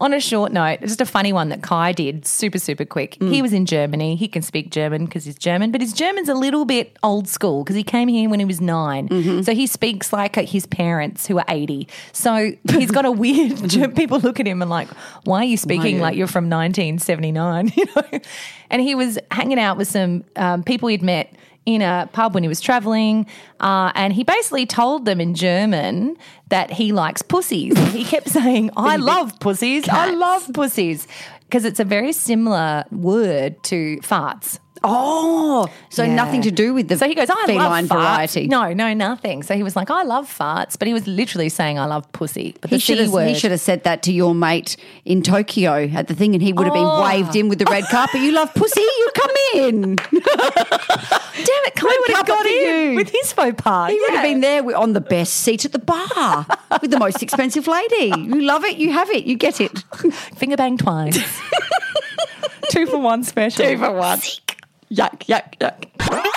On 0.00 0.12
a 0.12 0.20
short 0.20 0.52
note, 0.52 0.80
just 0.80 1.00
a 1.00 1.06
funny 1.06 1.32
one 1.32 1.48
that 1.50 1.62
Kai 1.62 1.92
did, 1.92 2.26
super, 2.26 2.58
super 2.58 2.84
quick. 2.84 3.16
Mm. 3.20 3.32
He 3.32 3.42
was 3.42 3.52
in 3.52 3.66
Germany. 3.66 4.16
He 4.16 4.28
can 4.28 4.42
speak 4.42 4.70
German 4.70 5.04
because 5.04 5.24
he's 5.24 5.38
German, 5.38 5.70
but 5.70 5.80
his 5.80 5.92
German's 5.92 6.28
a 6.28 6.34
little 6.34 6.64
bit 6.64 6.96
old 7.02 7.28
school 7.28 7.62
because 7.62 7.76
he 7.76 7.84
came 7.84 8.08
here 8.08 8.28
when 8.28 8.40
he 8.40 8.44
was 8.46 8.60
9 8.60 9.08
Mm-hmm. 9.08 9.42
So 9.42 9.54
he 9.54 9.66
speaks 9.66 10.12
like 10.12 10.36
his 10.36 10.66
parents 10.66 11.26
who 11.26 11.38
are 11.38 11.44
80. 11.48 11.88
So 12.12 12.52
he's 12.70 12.90
got 12.90 13.04
a 13.04 13.10
weird, 13.24 13.94
people 13.96 14.18
look 14.20 14.40
at 14.40 14.46
him 14.46 14.62
and 14.62 14.70
like, 14.70 14.88
why 15.24 15.38
are 15.38 15.44
you 15.44 15.56
speaking 15.56 15.96
Why? 15.98 16.08
like 16.08 16.16
you're 16.16 16.26
from 16.26 16.48
1979? 16.50 17.72
You 17.76 17.84
know? 17.96 18.20
And 18.70 18.82
he 18.82 18.94
was 18.94 19.18
hanging 19.30 19.58
out 19.58 19.76
with 19.76 19.88
some 19.88 20.24
um, 20.36 20.62
people 20.62 20.88
he'd 20.88 21.02
met 21.02 21.32
in 21.66 21.82
a 21.82 22.08
pub 22.12 22.34
when 22.34 22.42
he 22.42 22.48
was 22.48 22.60
traveling, 22.60 23.26
uh, 23.60 23.90
and 23.94 24.12
he 24.12 24.24
basically 24.24 24.66
told 24.66 25.04
them 25.04 25.20
in 25.20 25.34
German 25.34 26.16
that 26.48 26.70
he 26.70 26.92
likes 26.92 27.22
pussies. 27.22 27.76
he 27.92 28.04
kept 28.04 28.28
saying, 28.28 28.70
"I 28.76 28.96
love 29.12 29.38
pussies. 29.40 29.88
I 29.88 30.10
love 30.10 30.46
pussies," 30.52 31.06
because 31.44 31.64
it's 31.64 31.80
a 31.80 31.84
very 31.84 32.12
similar 32.12 32.84
word 32.90 33.62
to 33.64 33.96
farts. 33.98 34.58
Oh, 34.86 35.66
so 35.88 36.02
Yeah. 36.02 36.14
nothing 36.14 36.42
to 36.42 36.50
do 36.50 36.74
with 36.74 36.88
the 36.88 36.98
So 36.98 37.08
he 37.08 37.14
goes, 37.14 37.30
I 37.30 37.46
feline 37.46 37.86
love 37.86 37.98
farts. 37.98 38.02
variety. 38.34 38.46
No, 38.48 38.74
no, 38.74 38.92
nothing. 38.92 39.42
So 39.42 39.54
he 39.54 39.62
was 39.62 39.74
like, 39.76 39.90
I 39.90 40.02
love 40.02 40.26
farts, 40.28 40.78
but 40.78 40.86
he 40.86 40.92
was 40.92 41.06
literally 41.06 41.48
saying, 41.48 41.78
I 41.78 41.86
love 41.86 42.10
pussy. 42.12 42.54
But 42.60 42.68
He 42.68 42.76
the 42.76 42.80
should, 42.80 42.98
have, 42.98 43.10
word. 43.10 43.28
he 43.28 43.32
should 43.34 43.50
have 43.52 43.60
said 43.62 43.84
that 43.84 44.02
to 44.02 44.12
your 44.12 44.34
mate 44.34 44.76
in 45.06 45.22
Tokyo 45.22 45.88
at 45.94 46.08
the 46.08 46.14
thing, 46.14 46.34
and 46.34 46.42
he 46.42 46.52
would 46.52 46.66
have 46.66 46.76
Oh. 46.76 47.00
been 47.00 47.02
waved 47.02 47.34
in 47.34 47.48
with 47.48 47.60
the 47.60 47.64
red 47.64 47.84
carpet. 47.90 48.20
You 48.20 48.32
love 48.32 48.52
pussy, 48.52 48.82
you 48.82 49.10
come 49.14 49.30
in. 49.54 49.96
Damn 51.36 51.64
it, 51.66 51.74
Kai 51.74 51.86
would 52.06 52.16
have 52.16 52.26
got 52.26 52.46
in 52.46 52.90
you. 52.90 52.96
with 52.96 53.10
his 53.10 53.32
faux 53.32 53.54
pas. 53.60 53.90
He 53.90 53.98
would 54.00 54.10
have 54.10 54.22
been 54.22 54.40
there 54.40 54.62
with- 54.62 54.76
on 54.76 54.92
the 54.92 55.00
best 55.00 55.34
seat 55.34 55.64
at 55.64 55.72
the 55.72 55.78
bar 55.80 56.46
with 56.80 56.90
the 56.90 56.98
most 56.98 57.22
expensive 57.22 57.66
lady. 57.66 58.12
You 58.16 58.40
love 58.42 58.64
it, 58.64 58.76
you 58.76 58.92
have 58.92 59.10
it, 59.10 59.24
you 59.24 59.36
get 59.36 59.60
it. 59.60 59.78
Finger 60.36 60.56
bang 60.56 60.76
twice. 60.78 61.18
Two 62.70 62.86
for 62.86 62.98
one 62.98 63.24
special. 63.24 63.64
Two 63.64 63.78
for 63.78 63.92
one. 63.92 64.18
Yuck, 64.90 65.26
yuck, 65.26 65.58
yuck. 65.58 65.86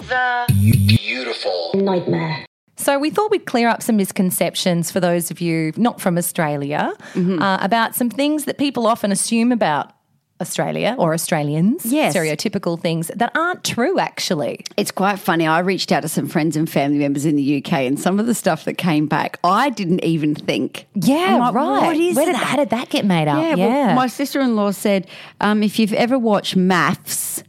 The 0.07 0.95
beautiful 0.97 1.71
nightmare. 1.75 2.45
So 2.75 2.99
we 2.99 3.09
thought 3.09 3.31
we'd 3.31 3.45
clear 3.45 3.67
up 3.69 3.81
some 3.81 3.97
misconceptions 3.97 4.91
for 4.91 4.99
those 4.99 5.31
of 5.31 5.41
you 5.41 5.73
not 5.77 5.99
from 5.99 6.17
Australia 6.17 6.93
Mm-hmm. 7.13 7.41
uh, 7.41 7.57
about 7.61 7.95
some 7.95 8.09
things 8.09 8.45
that 8.45 8.57
people 8.57 8.85
often 8.87 9.11
assume 9.11 9.51
about 9.51 9.91
Australia 10.39 10.95
or 10.97 11.13
Australians. 11.13 11.85
Yes. 11.85 12.15
Stereotypical 12.15 12.79
things 12.79 13.11
that 13.15 13.31
aren't 13.35 13.63
true, 13.63 13.99
actually. 13.99 14.63
It's 14.75 14.91
quite 14.91 15.19
funny. 15.19 15.47
I 15.47 15.59
reached 15.59 15.91
out 15.91 16.01
to 16.01 16.09
some 16.09 16.27
friends 16.27 16.55
and 16.55 16.69
family 16.69 16.99
members 16.99 17.25
in 17.25 17.35
the 17.35 17.57
UK, 17.57 17.73
and 17.73 17.99
some 17.99 18.19
of 18.19 18.25
the 18.25 18.35
stuff 18.35 18.65
that 18.65 18.75
came 18.75 19.07
back, 19.07 19.39
I 19.43 19.69
didn't 19.69 20.03
even 20.03 20.35
think. 20.35 20.87
Yeah, 20.95 21.37
like, 21.37 21.53
right. 21.53 21.87
What 21.87 21.97
is 21.97 22.15
Where 22.15 22.25
did, 22.25 22.35
that? 22.35 22.43
how 22.43 22.57
did 22.57 22.69
that 22.69 22.89
get 22.89 23.05
made 23.05 23.27
up? 23.27 23.57
Yeah, 23.57 23.87
well, 23.87 23.95
my 23.95 24.07
sister 24.07 24.39
in 24.41 24.55
law 24.55 24.71
said 24.71 25.07
um, 25.41 25.63
if 25.63 25.79
you've 25.79 25.93
ever 25.93 26.19
watched 26.19 26.55
MAFS, 26.55 27.43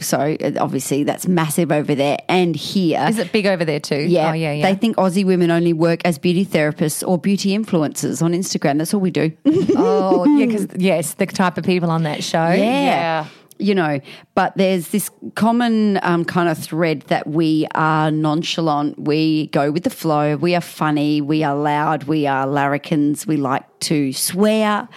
so 0.00 0.18
uh, 0.40 0.52
obviously 0.60 1.04
that's 1.04 1.26
massive 1.26 1.70
over 1.72 1.94
there 1.94 2.18
and 2.28 2.54
here. 2.56 3.04
Is 3.08 3.18
it 3.18 3.32
big 3.32 3.46
over 3.46 3.64
there 3.64 3.80
too? 3.80 3.96
Yeah, 4.02 4.30
Oh, 4.30 4.32
yeah, 4.32 4.52
yeah. 4.52 4.70
They 4.70 4.74
think 4.78 4.96
Aussie 4.96 5.24
women 5.24 5.50
only 5.50 5.72
work 5.72 6.00
as 6.04 6.18
beauty 6.18 6.44
therapists 6.44 7.06
or 7.06 7.18
beauty 7.18 7.56
influencers 7.56 8.22
on 8.22 8.32
Instagram. 8.32 8.78
That's 8.78 8.92
all 8.94 9.00
we 9.00 9.10
do. 9.10 9.32
oh, 9.76 10.24
yeah, 10.38 10.46
because, 10.46 10.66
yes, 10.76 11.14
the 11.14 11.26
type 11.26 11.58
of 11.58 11.64
people 11.64 11.90
on 11.90 12.02
that 12.04 12.22
show. 12.24 12.38
yeah. 12.50 12.54
Yeah. 12.54 13.26
You 13.58 13.74
know, 13.74 14.00
but 14.34 14.56
there's 14.56 14.88
this 14.88 15.10
common 15.36 16.00
um, 16.02 16.24
kind 16.24 16.48
of 16.48 16.58
thread 16.58 17.02
that 17.02 17.26
we 17.28 17.66
are 17.74 18.10
nonchalant, 18.10 18.98
we 18.98 19.46
go 19.48 19.70
with 19.70 19.84
the 19.84 19.90
flow, 19.90 20.36
we 20.36 20.56
are 20.56 20.60
funny, 20.60 21.20
we 21.20 21.44
are 21.44 21.54
loud, 21.54 22.04
we 22.04 22.26
are 22.26 22.46
larrikins, 22.48 23.26
we 23.28 23.36
like 23.36 23.62
to 23.80 24.12
swear, 24.12 24.88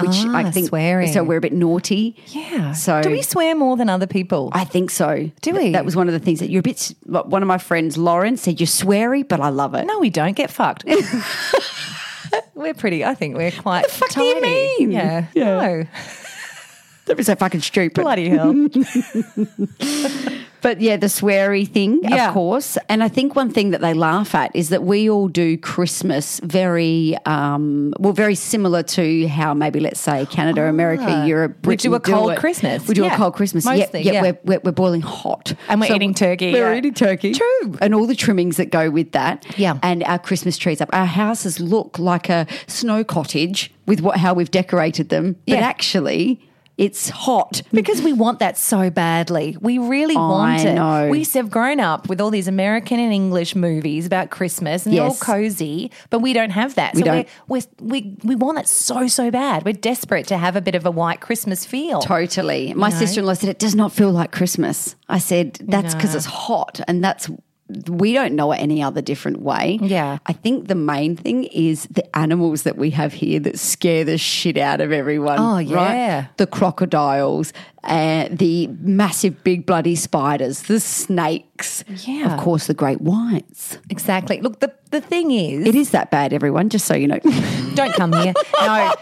which 0.00 0.16
I 0.26 0.44
Ah, 0.44 0.50
think 0.50 0.68
swearing. 0.68 1.10
So 1.12 1.24
we're 1.24 1.38
a 1.38 1.40
bit 1.40 1.54
naughty. 1.54 2.16
Yeah. 2.26 2.72
So 2.72 3.00
do 3.02 3.10
we 3.10 3.22
swear 3.22 3.54
more 3.54 3.76
than 3.78 3.88
other 3.88 4.06
people? 4.06 4.50
I 4.52 4.64
think 4.64 4.90
so. 4.90 5.30
Do 5.40 5.54
we? 5.54 5.70
That 5.70 5.84
was 5.86 5.96
one 5.96 6.06
of 6.08 6.12
the 6.12 6.20
things 6.20 6.40
that 6.40 6.50
you're 6.50 6.60
a 6.60 6.62
bit. 6.62 6.94
One 7.06 7.42
of 7.42 7.46
my 7.48 7.58
friends, 7.58 7.96
Lauren, 7.96 8.36
said 8.36 8.60
you're 8.60 8.66
sweary, 8.66 9.26
but 9.26 9.40
I 9.40 9.48
love 9.48 9.74
it. 9.74 9.86
no, 9.86 9.98
we 10.00 10.10
don't 10.10 10.36
get 10.36 10.50
fucked. 10.50 10.84
we're 12.54 12.74
pretty. 12.74 13.04
I 13.04 13.14
think 13.14 13.36
we're 13.36 13.50
quite. 13.52 13.82
What 13.82 13.90
the 13.90 13.96
fuck 13.96 14.10
do 14.10 14.22
you 14.22 14.40
mean? 14.42 14.90
Yeah. 14.90 15.26
Yeah. 15.34 15.44
No. 15.44 15.84
Don't 17.06 17.16
be 17.16 17.22
so 17.24 17.34
fucking 17.34 17.60
stupid. 17.62 18.02
Bloody 18.02 18.28
hell. 18.28 18.54
But 20.62 20.80
yeah, 20.80 20.96
the 20.96 21.08
sweary 21.08 21.66
thing, 21.68 21.98
Yeah. 22.04 22.28
of 22.28 22.34
course. 22.34 22.78
And 22.88 23.02
I 23.02 23.08
think 23.08 23.34
one 23.34 23.50
thing 23.50 23.70
that 23.72 23.80
they 23.80 23.94
laugh 23.94 24.32
at 24.32 24.54
is 24.54 24.68
that 24.68 24.84
we 24.84 25.10
all 25.10 25.26
do 25.26 25.58
Christmas 25.58 26.38
very, 26.44 27.16
um, 27.26 27.92
well, 27.98 28.12
very 28.12 28.36
similar 28.36 28.84
to 28.84 29.26
how 29.26 29.54
maybe 29.54 29.80
let's 29.80 29.98
say 29.98 30.24
Canada, 30.26 30.66
America, 30.68 31.24
Europe, 31.26 31.56
Ah. 31.64 31.66
We 31.68 31.74
do 31.76 31.90
Britain 31.90 31.94
a 31.94 32.16
cold 32.18 32.30
it. 32.34 32.38
Christmas. 32.38 32.86
We 32.86 32.94
do 32.94 33.02
Yeah. 33.02 33.14
a 33.14 33.16
cold 33.16 33.34
Christmas. 33.34 33.64
Mostly, 33.64 34.02
yeah, 34.02 34.12
yeah. 34.12 34.22
We're, 34.22 34.38
we're, 34.44 34.60
we're 34.62 34.70
boiling 34.70 35.00
hot, 35.00 35.52
And 35.68 35.80
we're 35.80 35.92
eating 35.96 36.14
turkey, 36.14 36.52
We're 36.52 36.74
eating 36.74 36.94
turkey, 36.94 37.32
True. 37.34 37.76
and 37.80 37.92
all 37.92 38.06
the 38.06 38.14
trimmings 38.14 38.56
that 38.58 38.66
go 38.70 38.88
with 38.88 39.10
that. 39.12 39.44
Yeah. 39.58 39.78
and 39.82 40.04
our 40.04 40.20
Christmas 40.20 40.56
trees 40.58 40.80
up. 40.80 40.90
Our 40.92 41.06
houses 41.06 41.58
look 41.58 41.98
like 41.98 42.28
a 42.28 42.46
snow 42.68 43.02
cottage 43.02 43.72
with 43.86 44.00
what 44.00 44.18
how 44.18 44.32
we've 44.32 44.50
decorated 44.52 45.08
them, 45.08 45.34
but 45.48 45.58
actually. 45.58 46.38
It's 46.78 47.10
hot 47.10 47.62
Because 47.72 48.00
we 48.00 48.12
want 48.12 48.38
that 48.38 48.56
so 48.56 48.90
badly. 48.90 49.56
We 49.60 49.78
really 49.78 50.16
want 50.16 50.60
I 50.60 50.68
it. 50.68 50.74
know. 50.74 51.08
We 51.08 51.24
have 51.34 51.50
grown 51.50 51.80
up 51.80 52.08
with 52.08 52.20
all 52.20 52.30
these 52.30 52.48
American 52.48 52.98
and 52.98 53.12
English 53.12 53.54
movies 53.54 54.06
about 54.06 54.30
Christmas 54.30 54.86
and 54.86 54.94
they're 54.94 55.04
all 55.04 55.14
cozy, 55.14 55.90
but 56.10 56.20
we 56.20 56.32
don't 56.32 56.50
have 56.50 56.74
that. 56.76 56.94
We 56.94 57.00
so 57.00 57.04
don't. 57.04 57.28
We're, 57.46 57.60
we're, 57.80 57.88
we 57.88 58.16
we 58.24 58.34
want 58.34 58.58
it 58.58 58.68
so, 58.68 59.06
so 59.06 59.30
bad. 59.30 59.64
We're 59.64 59.72
desperate 59.72 60.26
to 60.28 60.38
have 60.38 60.56
a 60.56 60.60
bit 60.60 60.74
of 60.74 60.86
a 60.86 60.90
white 60.90 61.20
Christmas 61.20 61.64
feel. 61.64 62.00
Totally. 62.00 62.72
My 62.74 62.90
sister 62.90 63.20
in 63.20 63.26
law 63.26 63.34
said, 63.34 63.50
It 63.50 63.58
does 63.58 63.74
not 63.74 63.92
feel 63.92 64.10
like 64.10 64.32
Christmas. 64.32 64.96
I 65.08 65.18
said, 65.18 65.54
That's 65.62 65.94
because 65.94 66.14
it's 66.14 66.26
hot. 66.26 66.80
And 66.88 67.04
that's, 67.04 67.30
we 67.88 68.12
don't 68.12 68.34
know 68.34 68.52
it 68.52 68.56
any 68.58 68.82
other 68.82 69.00
different 69.02 69.40
way. 69.40 69.78
Yeah. 69.82 70.18
I 70.26 70.32
think 70.32 70.68
the 70.68 70.74
main 70.74 71.16
thing 71.16 71.44
is 71.44 71.86
the 71.90 72.16
animals 72.16 72.62
that 72.62 72.76
we 72.76 72.90
have 72.90 73.12
here 73.12 73.40
that 73.40 73.58
scare 73.58 74.04
the 74.04 74.18
shit 74.18 74.56
out 74.56 74.80
of 74.80 74.92
everyone. 74.92 75.38
Oh, 75.38 75.74
right? 75.74 76.28
The 76.36 76.46
crocodiles, 76.46 77.52
uh, 77.84 78.28
the 78.30 78.68
massive 78.80 79.42
big 79.44 79.66
bloody 79.66 79.96
spiders, 79.96 80.62
the 80.62 80.80
snakes. 80.80 81.84
Yeah. 82.06 82.34
Of 82.34 82.40
course, 82.40 82.66
the 82.66 82.74
great 82.74 83.00
whites. 83.00 83.78
Exactly. 83.90 84.40
Look, 84.40 84.60
the, 84.60 84.72
the 84.90 85.00
thing 85.00 85.30
is, 85.30 85.66
It 85.66 85.74
is 85.74 85.90
that 85.90 86.10
bad, 86.10 86.32
everyone, 86.32 86.68
just 86.68 86.86
so 86.86 86.94
you 86.94 87.08
know. 87.08 87.18
don't 87.74 87.94
come 87.94 88.12
here. 88.12 88.32
No. 88.60 88.92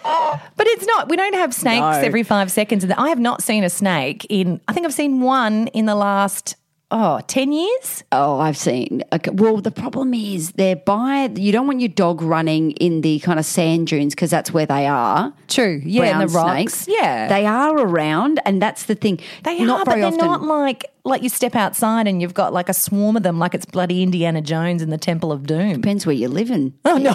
But 0.56 0.66
it's 0.66 0.86
not. 0.86 1.08
We 1.08 1.16
don't 1.16 1.34
have 1.34 1.52
snakes 1.54 1.80
No. 1.80 2.02
every 2.06 2.22
five 2.22 2.50
seconds. 2.50 2.84
I 2.96 3.08
have 3.08 3.18
not 3.18 3.42
seen 3.42 3.64
a 3.64 3.70
snake 3.70 4.26
in, 4.28 4.60
I 4.68 4.72
think 4.72 4.86
I've 4.86 4.94
seen 4.94 5.20
one 5.20 5.66
in 5.68 5.86
the 5.86 5.94
last, 5.94 6.56
oh, 6.90 7.20
10 7.26 7.52
years? 7.52 8.04
Oh, 8.12 8.38
I've 8.38 8.56
seen. 8.56 9.02
Okay, 9.12 9.30
well, 9.30 9.58
the 9.58 9.70
problem 9.70 10.14
is 10.14 10.52
they're 10.52 10.76
by. 10.76 11.30
You 11.34 11.52
don't 11.52 11.66
want 11.66 11.80
your 11.80 11.88
dog 11.88 12.22
running 12.22 12.72
in 12.72 13.00
the 13.00 13.18
kind 13.20 13.38
of 13.38 13.44
sand 13.44 13.88
dunes 13.88 14.14
because 14.14 14.30
that's 14.30 14.52
where 14.52 14.66
they 14.66 14.86
are. 14.86 15.32
True. 15.48 15.80
Yeah, 15.84 16.00
Brown 16.00 16.26
the 16.26 16.26
rocks. 16.28 16.86
Yeah. 16.88 17.28
they 17.28 17.46
are 17.46 17.76
around, 17.78 18.40
and 18.44 18.60
that's 18.60 18.84
the 18.84 18.94
thing. 18.94 19.20
They 19.44 19.60
not 19.64 19.80
are, 19.80 19.84
but 19.84 19.94
they're 19.96 20.04
often. 20.06 20.18
not 20.18 20.42
like 20.42 20.86
like 21.04 21.22
you 21.22 21.28
step 21.28 21.56
outside 21.56 22.06
and 22.06 22.20
you've 22.20 22.34
got 22.34 22.52
like 22.52 22.68
a 22.68 22.74
swarm 22.74 23.16
of 23.16 23.22
them, 23.22 23.38
like 23.38 23.54
it's 23.54 23.64
bloody 23.64 24.02
Indiana 24.02 24.42
Jones 24.42 24.82
in 24.82 24.90
the 24.90 24.98
Temple 24.98 25.32
of 25.32 25.46
Doom. 25.46 25.74
Depends 25.74 26.04
where 26.04 26.14
you're 26.14 26.28
living. 26.28 26.74
Oh 26.84 26.98
no! 26.98 27.14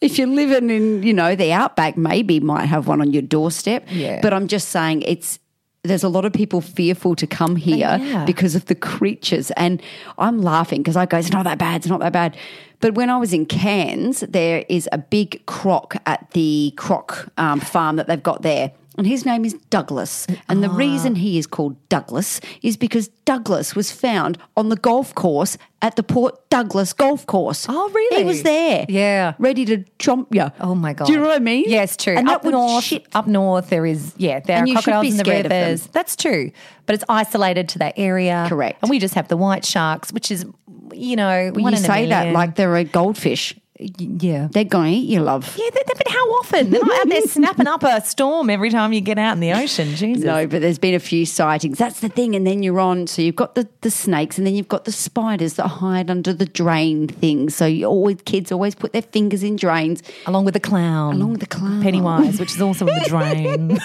If 0.00 0.16
you're 0.16 0.28
living 0.28 0.70
in, 0.70 1.02
you 1.02 1.12
know, 1.12 1.34
the 1.36 1.52
outback, 1.52 1.96
maybe 1.96 2.40
might 2.40 2.64
have 2.64 2.86
one 2.86 3.02
on 3.02 3.12
your 3.12 3.20
doorstep. 3.20 3.84
Yeah. 3.90 4.20
But 4.22 4.32
I'm 4.32 4.48
just 4.48 4.70
saying, 4.70 5.02
it's 5.02 5.38
there's 5.82 6.04
a 6.04 6.08
lot 6.08 6.24
of 6.24 6.32
people 6.32 6.60
fearful 6.60 7.14
to 7.16 7.26
come 7.26 7.56
here 7.56 7.98
Yeah. 8.00 8.24
because 8.24 8.54
of 8.54 8.66
the 8.66 8.74
creatures, 8.74 9.50
and 9.52 9.82
I'm 10.18 10.42
laughing 10.42 10.80
because 10.82 10.96
I 10.96 11.06
go, 11.06 11.18
it's 11.18 11.32
not 11.32 11.44
that 11.44 11.58
bad, 11.58 11.76
it's 11.76 11.86
not 11.88 12.00
that 12.00 12.12
bad. 12.12 12.36
But 12.80 12.94
when 12.94 13.10
I 13.10 13.16
was 13.18 13.32
in 13.32 13.46
Cairns, 13.46 14.20
there 14.20 14.64
is 14.68 14.88
a 14.92 14.98
big 14.98 15.44
croc 15.46 15.96
at 16.06 16.30
the 16.32 16.72
croc 16.76 17.28
um, 17.38 17.60
farm 17.60 17.96
that 17.96 18.06
they've 18.06 18.22
got 18.22 18.42
there. 18.42 18.72
And 19.00 19.06
his 19.08 19.24
name 19.26 19.44
is 19.44 19.54
Douglas. 19.70 20.26
And 20.48 20.62
the 20.62 20.68
Ah. 20.68 20.76
reason 20.76 21.16
he 21.16 21.38
is 21.38 21.46
called 21.46 21.74
Douglas 21.88 22.40
is 22.62 22.76
because 22.76 23.08
Douglas 23.24 23.74
was 23.74 23.90
found 23.90 24.38
on 24.56 24.68
the 24.68 24.76
golf 24.76 25.14
course 25.14 25.56
at 25.82 25.96
the 25.96 26.02
Port 26.02 26.34
Douglas 26.50 26.92
golf 26.92 27.24
course. 27.26 27.66
Oh, 27.68 27.90
really? 27.94 28.18
He 28.18 28.24
was 28.24 28.42
there. 28.42 28.84
Yeah. 28.88 29.32
Ready 29.38 29.64
to 29.64 29.78
chomp 29.98 30.26
you. 30.32 30.52
Oh 30.60 30.74
my 30.74 30.92
god! 30.92 31.06
Do 31.06 31.12
you 31.12 31.18
know 31.18 31.26
what 31.28 31.36
I 31.36 31.38
mean? 31.40 31.64
Yes, 31.66 31.96
true. 31.96 32.14
And 32.16 32.28
up 32.28 32.42
that 32.42 32.50
north, 32.50 32.84
shit- 32.84 33.06
up 33.14 33.26
north, 33.26 33.70
there 33.70 33.86
is 33.86 34.12
yeah, 34.18 34.40
there 34.40 34.58
And 34.58 34.64
are 34.64 34.68
you 34.68 34.74
should 34.76 34.84
crocodiles 34.84 35.02
be 35.04 35.10
in 35.12 35.16
the 35.16 35.24
scared 35.24 35.46
of 35.46 35.50
them. 35.50 35.64
rivers. 35.64 35.86
That's 35.88 36.14
true, 36.16 36.50
but 36.86 36.94
it's 36.94 37.04
isolated 37.08 37.68
to 37.70 37.78
that 37.80 37.94
area. 37.96 38.44
Correct. 38.48 38.78
And 38.82 38.90
we 38.90 38.98
just 38.98 39.14
have 39.14 39.28
the 39.28 39.36
white 39.36 39.64
sharks, 39.64 40.12
which 40.12 40.30
is 40.30 40.44
you 40.92 41.16
know 41.16 41.50
Well, 41.54 41.64
one 41.64 41.72
you 41.72 41.78
in 41.78 41.84
a 41.84 41.86
say 41.86 42.06
that 42.08 42.18
million. 42.18 42.34
like 42.34 42.56
they're 42.56 42.76
a 42.76 42.84
goldfish. 42.84 43.54
Yeah. 43.98 44.48
They're 44.50 44.64
going 44.64 44.92
to 44.92 44.98
eat 44.98 45.08
you, 45.08 45.20
love. 45.20 45.56
Yeah, 45.56 45.70
they- 45.72 45.82
but 45.86 46.08
how 46.08 46.26
often? 46.38 46.70
They're 46.70 46.80
not 46.82 47.00
out 47.00 47.08
there 47.08 47.22
snapping 47.26 47.66
up 47.66 47.82
a 47.82 48.00
storm 48.02 48.48
every 48.50 48.70
time 48.70 48.92
you 48.92 49.00
get 49.00 49.18
out 49.18 49.32
in 49.34 49.40
the 49.40 49.52
ocean. 49.52 49.94
Jesus. 49.94 50.24
No, 50.24 50.46
but 50.46 50.60
there's 50.62 50.78
been 50.78 50.94
a 50.94 50.98
few 51.00 51.26
sightings. 51.26 51.78
That's 51.78 52.00
the 52.00 52.08
thing. 52.08 52.34
And 52.34 52.46
then 52.46 52.62
you're 52.62 52.80
on. 52.80 53.06
So 53.06 53.22
you've 53.22 53.36
got 53.36 53.54
the, 53.54 53.68
the 53.82 53.90
snakes, 53.90 54.38
and 54.38 54.46
then 54.46 54.54
you've 54.54 54.68
got 54.68 54.84
the 54.84 54.92
spiders 54.92 55.54
that 55.54 55.66
hide 55.68 56.10
under 56.10 56.32
the 56.32 56.46
drain 56.46 57.08
things. 57.08 57.54
So 57.54 57.66
you 57.66 57.86
always 57.86 58.16
kids 58.24 58.50
always 58.52 58.74
put 58.74 58.92
their 58.92 59.02
fingers 59.02 59.42
in 59.42 59.56
drains. 59.56 60.02
Along 60.26 60.44
with 60.44 60.54
the 60.54 60.60
clown. 60.60 61.16
Along 61.16 61.32
with 61.32 61.40
the 61.40 61.46
clown. 61.46 61.82
Pennywise, 61.82 62.38
which 62.40 62.54
is 62.54 62.60
also 62.62 62.86
in 62.86 62.98
the 62.98 63.04
drain. 63.08 63.78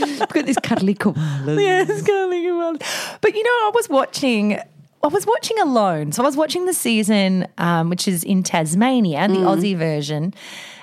Look 0.18 0.36
at 0.36 0.46
this 0.46 0.56
cuddly 0.62 0.94
koala. 0.94 1.60
yes, 1.60 2.06
you 2.06 2.60
are. 2.60 2.74
But 3.20 3.34
you 3.34 3.42
know, 3.42 3.50
I 3.50 3.70
was 3.74 3.88
watching. 3.88 4.58
I 5.02 5.08
was 5.08 5.26
watching 5.26 5.58
alone. 5.60 6.12
So 6.12 6.22
I 6.22 6.26
was 6.26 6.36
watching 6.36 6.66
the 6.66 6.72
season, 6.74 7.46
um, 7.58 7.90
which 7.90 8.08
is 8.08 8.24
in 8.24 8.42
Tasmania, 8.42 9.28
the 9.28 9.34
Mm. 9.36 9.46
Aussie 9.56 9.76
version, 9.76 10.34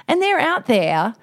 and 0.08 0.22
they're 0.22 0.40
out 0.40 0.66
there. 0.68 1.14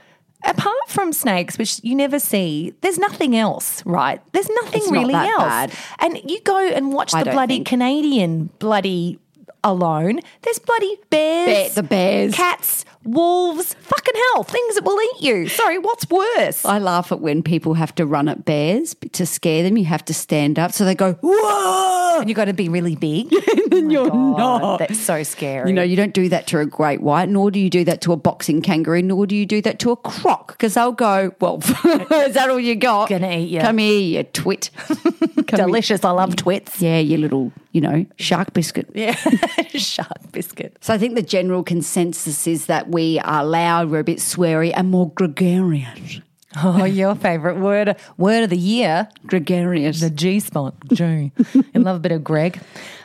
Apart 0.45 0.75
from 0.89 1.13
snakes, 1.13 1.59
which 1.59 1.81
you 1.83 1.95
never 1.95 2.19
see, 2.19 2.73
there's 2.81 2.99
nothing 2.99 3.37
else, 3.37 3.83
right? 3.85 4.21
There's 4.33 4.49
nothing 4.63 4.81
It's 4.83 4.91
not 4.91 4.99
really 5.01 5.13
that 5.13 5.29
else. 5.29 5.43
bad. 5.45 5.73
And 5.99 6.31
you 6.31 6.41
go 6.41 6.59
and 6.59 6.93
watch 6.95 7.13
I 7.15 7.23
the 7.25 7.31
bloody 7.31 7.57
think. 7.57 7.67
Canadian 7.69 8.49
bloody 8.59 9.19
alone. 9.63 10.21
There's 10.43 10.59
bloody 10.59 10.97
bears, 11.11 11.47
Bear- 11.47 11.69
the 11.75 11.83
bears. 11.83 12.35
cats, 12.35 12.85
wolves, 13.05 13.75
fucking 13.75 14.15
hell, 14.15 14.45
things 14.45 14.75
that 14.75 14.85
will 14.85 15.01
eat 15.01 15.23
you. 15.23 15.49
Sorry, 15.49 15.79
what's 15.79 16.09
worse? 16.11 16.65
I 16.65 16.79
laugh 16.79 17.13
at 17.13 17.21
when 17.21 17.43
people 17.43 17.75
have 17.75 17.95
to 17.97 18.07
run 18.07 18.29
at 18.29 18.45
bears 18.45 18.95
to 19.13 19.27
scare 19.27 19.63
them. 19.63 19.77
You 19.77 19.87
have 19.87 20.05
to 20.07 20.15
stand 20.15 20.59
up, 20.59 20.73
so 20.73 20.85
they 20.85 20.95
go 20.95 21.15
whoa. 21.23 22.21
and 22.21 22.29
you 22.29 22.35
got 22.35 22.47
to 22.47 22.53
be 22.53 22.69
really 22.69 22.97
big. 22.97 23.33
and 23.73 23.73
oh 23.73 23.89
you're 23.89 24.11
God, 24.11 24.39
not. 24.39 24.79
That's 24.79 25.01
so 25.01 25.23
scary. 25.23 25.69
You 25.69 25.75
know, 25.75 25.83
you 25.83 25.97
don't 25.97 26.15
do 26.15 26.29
that 26.29 26.47
to 26.49 26.59
a 26.59 26.67
great 26.67 27.01
white, 27.01 27.29
nor 27.29 27.51
do 27.51 27.59
you 27.59 27.71
do 27.71 27.85
that 27.85 28.01
to 28.03 28.13
a 28.13 28.17
boxing 28.17 28.63
kangaroo, 28.63 29.03
nor 29.03 29.27
do 29.27 29.35
you 29.35 29.47
do 29.47 29.63
that 29.63 29.79
to 29.81 29.91
a 29.91 29.97
croc, 29.97 30.49
because 30.49 30.75
they'll 30.75 30.93
go, 30.93 31.35
well, 31.41 31.59
is 31.63 32.35
that 32.35 32.49
all 32.51 32.61
you 32.61 32.77
got? 32.77 33.09
Gonna 33.09 33.33
eat 33.33 33.49
you. 33.51 33.61
Come 33.61 33.79
here, 33.79 34.01
you 34.01 34.23
twit. 34.25 34.71
Come 34.79 35.59
here. 35.59 35.67
delicious. 35.67 36.05
I 36.05 36.11
love 36.11 36.37
twits. 36.37 36.81
Yeah, 36.81 36.99
you 36.99 37.17
little, 37.17 37.53
you 37.73 37.81
know, 37.81 38.07
shark 38.17 38.53
biscuit. 38.53 38.89
Yeah, 38.95 39.15
shark 39.69 40.33
biscuit. 40.33 40.77
So 40.81 40.93
I 40.93 40.99
think 40.99 41.15
the 41.15 41.23
general 41.23 41.63
consensus 41.63 42.47
is 42.47 42.67
that 42.67 42.90
we 42.91 43.19
are 43.21 43.45
loud, 43.45 43.91
we're 43.91 44.01
a 44.01 44.05
bit 44.05 44.19
sweary, 44.19 44.73
and 44.75 44.91
more 44.91 45.11
gregarious. 45.11 46.21
Oh, 46.63 46.83
your 46.85 47.15
favourite 47.15 47.59
word 47.61 47.95
word 48.19 48.43
of 48.43 48.51
the 48.51 48.59
year, 48.59 49.09
Gregarious. 49.25 50.01
the 50.01 50.11
G 50.11 50.41
spot. 50.41 50.75
G. 50.93 51.31
I 51.75 51.79
love 51.79 51.97
a 51.97 52.01
bit 52.01 52.11
of 52.11 52.25
Greg. 52.25 52.61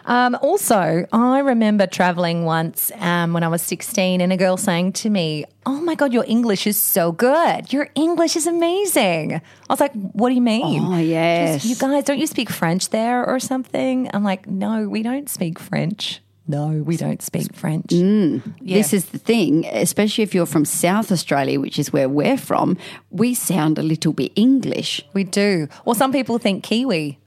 Um, 0.08 0.36
also, 0.42 1.06
I 1.12 1.40
remember 1.40 1.86
travelling 1.88 2.46
once 2.46 2.92
um, 2.98 3.34
when 3.34 3.44
I 3.44 3.48
was 3.48 3.62
16 3.64 4.22
and 4.22 4.34
a 4.34 4.38
girl 4.38 4.58
saying 4.58 4.94
to 4.94 5.10
me, 5.12 5.46
Oh 5.68 5.80
my 5.82 5.94
God, 5.96 6.12
your 6.14 6.26
English 6.28 6.66
is 6.68 6.78
so 6.80 7.12
good. 7.12 7.72
Your 7.74 7.90
English 7.96 8.36
is 8.36 8.48
amazing. 8.48 9.34
I 9.36 9.42
was 9.70 9.80
like, 9.80 9.94
What 9.94 10.30
do 10.30 10.36
you 10.36 10.42
mean? 10.42 10.84
Oh, 10.84 10.98
She 10.98 11.02
goes, 11.02 11.08
yes. 11.08 11.66
You 11.66 11.76
guys, 11.76 12.04
don't 12.04 12.20
you 12.20 12.28
speak 12.28 12.50
French 12.50 12.90
there 12.90 13.26
or 13.26 13.40
something? 13.40 14.10
I'm 14.14 14.24
like, 14.24 14.48
No, 14.48 14.88
we 14.90 15.04
don't 15.04 15.30
speak 15.30 15.60
French. 15.60 16.20
No, 16.48 16.84
we 16.86 16.96
don't 16.96 17.22
speak 17.22 17.56
French. 17.56 17.88
Mm. 17.88 18.42
This 18.62 18.94
is 18.94 19.06
the 19.06 19.18
thing, 19.18 19.66
especially 19.66 20.24
if 20.24 20.36
you're 20.36 20.46
from 20.46 20.66
South 20.66 21.12
Australia, 21.12 21.60
which 21.60 21.80
is 21.80 21.92
where 21.92 22.08
we're 22.08 22.38
from, 22.38 22.78
we 23.10 23.34
sound 23.34 23.80
a 23.80 23.84
little 23.84 24.14
bit 24.14 24.32
English. 24.36 25.04
We 25.14 25.24
do. 25.24 25.68
Well, 25.86 25.96
some 25.96 26.12
people 26.12 26.38
think 26.38 26.64
Kiwi. 26.64 27.20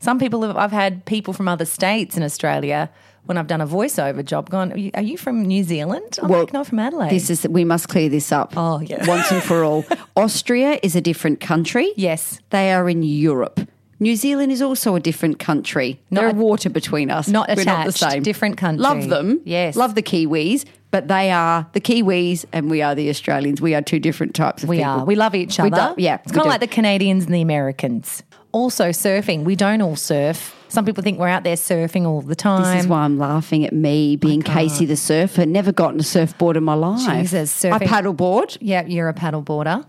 Some 0.00 0.18
people 0.18 0.42
have, 0.42 0.56
I've 0.56 0.72
had 0.72 1.04
people 1.06 1.32
from 1.32 1.48
other 1.48 1.64
states 1.64 2.16
in 2.16 2.22
Australia 2.22 2.90
when 3.28 3.36
I've 3.36 3.46
done 3.46 3.60
a 3.60 3.66
voiceover 3.66 4.24
job 4.24 4.48
gone, 4.48 4.72
Are 4.72 4.78
you, 4.78 4.90
are 4.94 5.02
you 5.02 5.18
from 5.18 5.42
New 5.42 5.62
Zealand? 5.62 6.18
I'm 6.22 6.30
like, 6.30 6.52
no, 6.54 6.64
from 6.64 6.78
Adelaide. 6.78 7.10
This 7.10 7.28
is 7.28 7.46
we 7.46 7.62
must 7.62 7.88
clear 7.88 8.08
this 8.08 8.32
up. 8.32 8.54
Oh, 8.56 8.80
yeah. 8.80 9.06
once 9.06 9.30
and 9.30 9.42
for 9.42 9.64
all. 9.64 9.84
Austria 10.16 10.78
is 10.82 10.96
a 10.96 11.02
different 11.02 11.38
country. 11.38 11.92
Yes. 11.94 12.40
they 12.50 12.72
are 12.72 12.88
in 12.88 13.02
Europe. 13.02 13.60
New 14.00 14.14
Zealand 14.16 14.52
is 14.52 14.62
also 14.62 14.94
a 14.94 15.00
different 15.00 15.38
country. 15.38 16.00
Not 16.10 16.20
there 16.20 16.30
are 16.30 16.34
water 16.34 16.70
between 16.70 17.10
us. 17.10 17.26
not 17.28 17.48
We're 17.48 17.64
not 17.64 17.84
the 17.84 17.90
attached, 17.90 18.12
same. 18.12 18.22
different 18.22 18.56
country. 18.56 18.82
Love 18.82 19.08
them. 19.08 19.40
Yes. 19.44 19.74
love 19.76 19.94
the 19.96 20.02
Kiwis, 20.02 20.64
but 20.90 21.08
they 21.08 21.30
are 21.32 21.66
the 21.72 21.80
Kiwis 21.80 22.44
and 22.52 22.70
we 22.70 22.80
are 22.80 22.94
the 22.94 23.08
Australians. 23.10 23.60
We 23.60 23.74
are 23.74 23.82
two 23.82 23.98
different 23.98 24.34
types 24.34 24.62
of 24.62 24.68
we 24.68 24.76
people. 24.78 24.94
We 24.94 25.00
are. 25.00 25.04
We 25.04 25.16
love 25.16 25.34
each 25.34 25.58
other. 25.58 25.94
do- 25.96 26.02
yeah, 26.02 26.18
It's 26.22 26.30
kind 26.32 26.42
of 26.46 26.50
like 26.50 26.60
the 26.60 26.66
Canadians 26.68 27.24
and 27.26 27.34
the 27.34 27.42
Americans. 27.42 28.22
Also, 28.52 28.90
surfing. 28.90 29.44
We 29.44 29.56
don't 29.56 29.82
all 29.82 29.96
surf. 29.96 30.54
Some 30.68 30.84
people 30.84 31.02
think 31.02 31.18
we're 31.18 31.28
out 31.28 31.44
there 31.44 31.56
surfing 31.56 32.06
all 32.06 32.22
the 32.22 32.34
time. 32.36 32.62
This 32.76 32.84
is 32.84 32.88
why 32.88 33.00
I'm 33.00 33.18
laughing 33.18 33.64
at 33.66 33.72
me 33.72 34.16
being 34.16 34.42
Casey 34.42 34.84
the 34.86 34.96
surfer. 34.96 35.44
Never 35.44 35.72
gotten 35.72 36.00
a 36.00 36.02
surfboard 36.04 36.56
in 36.56 36.64
my 36.64 36.74
life. 36.74 37.06
Jesus, 37.20 37.64
I 37.64 37.70
surfing- 37.78 37.86
paddleboard. 37.88 38.56
Yeah, 38.60 38.86
you're 38.86 39.08
a 39.08 39.14
paddleboarder. 39.14 39.84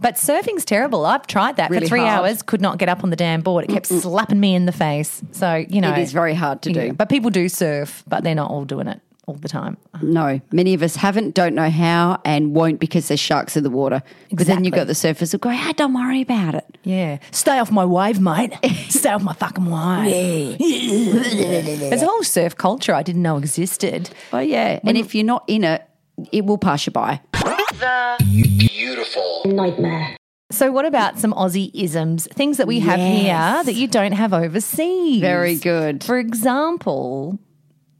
But 0.00 0.16
surfing's 0.16 0.64
terrible. 0.64 1.04
I've 1.06 1.26
tried 1.26 1.56
that 1.56 1.70
Really 1.70 1.82
for 1.86 1.88
three 1.88 2.00
hard. 2.00 2.20
hours, 2.20 2.42
could 2.42 2.60
not 2.60 2.78
get 2.78 2.88
up 2.88 3.02
on 3.02 3.10
the 3.10 3.16
damn 3.16 3.40
board. 3.40 3.64
It 3.64 3.68
kept 3.70 3.86
slapping 3.86 4.38
me 4.40 4.54
in 4.54 4.66
the 4.66 4.72
face. 4.72 5.22
So, 5.32 5.64
you 5.68 5.80
know. 5.80 5.92
It 5.92 5.98
is 5.98 6.12
very 6.12 6.34
hard 6.34 6.62
to 6.62 6.72
do. 6.72 6.80
Yeah, 6.80 6.92
But 6.92 7.08
people 7.08 7.30
do 7.30 7.48
surf, 7.48 8.04
but 8.06 8.22
they're 8.22 8.34
not 8.34 8.50
all 8.50 8.64
doing 8.64 8.86
it 8.86 9.00
all 9.26 9.34
the 9.34 9.48
time. 9.48 9.76
No, 10.00 10.40
many 10.52 10.72
of 10.72 10.82
us 10.82 10.96
haven't, 10.96 11.34
don't 11.34 11.54
know 11.54 11.68
how, 11.68 12.18
and 12.24 12.54
won't 12.54 12.80
because 12.80 13.08
there's 13.08 13.20
sharks 13.20 13.56
in 13.58 13.62
the 13.62 13.68
water. 13.70 14.02
But 14.32 14.46
then 14.46 14.64
you've 14.64 14.74
got 14.74 14.86
the 14.86 14.94
surfers 14.94 15.32
who 15.32 15.38
go, 15.38 15.50
hey, 15.50 15.72
don't 15.74 15.92
worry 15.92 16.22
about 16.22 16.54
it. 16.54 16.78
Yeah. 16.82 17.18
Stay 17.30 17.58
off 17.58 17.70
my 17.70 17.84
wave, 17.84 18.20
mate. 18.20 18.54
Stay 18.88 19.10
off 19.10 19.22
my 19.22 19.34
fucking 19.34 19.66
wave. 19.66 20.58
There's 20.58 22.02
a 22.02 22.06
whole 22.06 22.22
surf 22.24 22.56
culture 22.56 22.94
I 22.94 23.02
didn't 23.02 23.22
know 23.22 23.36
existed. 23.36 24.10
Oh, 24.32 24.38
yeah. 24.38 24.80
And 24.84 24.96
if 24.96 25.14
you're 25.14 25.24
not 25.26 25.44
in 25.46 25.64
it, 25.64 25.82
it 26.32 26.44
will 26.46 26.58
pass 26.58 26.86
you 26.86 26.92
by. 26.92 27.20
The 27.32 28.16
beautiful 28.58 29.42
nightmare. 29.46 30.16
So, 30.50 30.72
what 30.72 30.84
about 30.86 31.18
some 31.18 31.32
Aussie 31.34 31.70
isms, 31.74 32.26
things 32.32 32.56
that 32.56 32.66
we 32.66 32.80
have 32.80 32.98
here 32.98 33.62
that 33.64 33.74
you 33.74 33.86
don't 33.86 34.12
have 34.12 34.32
overseas? 34.32 35.20
Very 35.20 35.56
good. 35.56 36.02
For 36.02 36.18
example, 36.18 37.38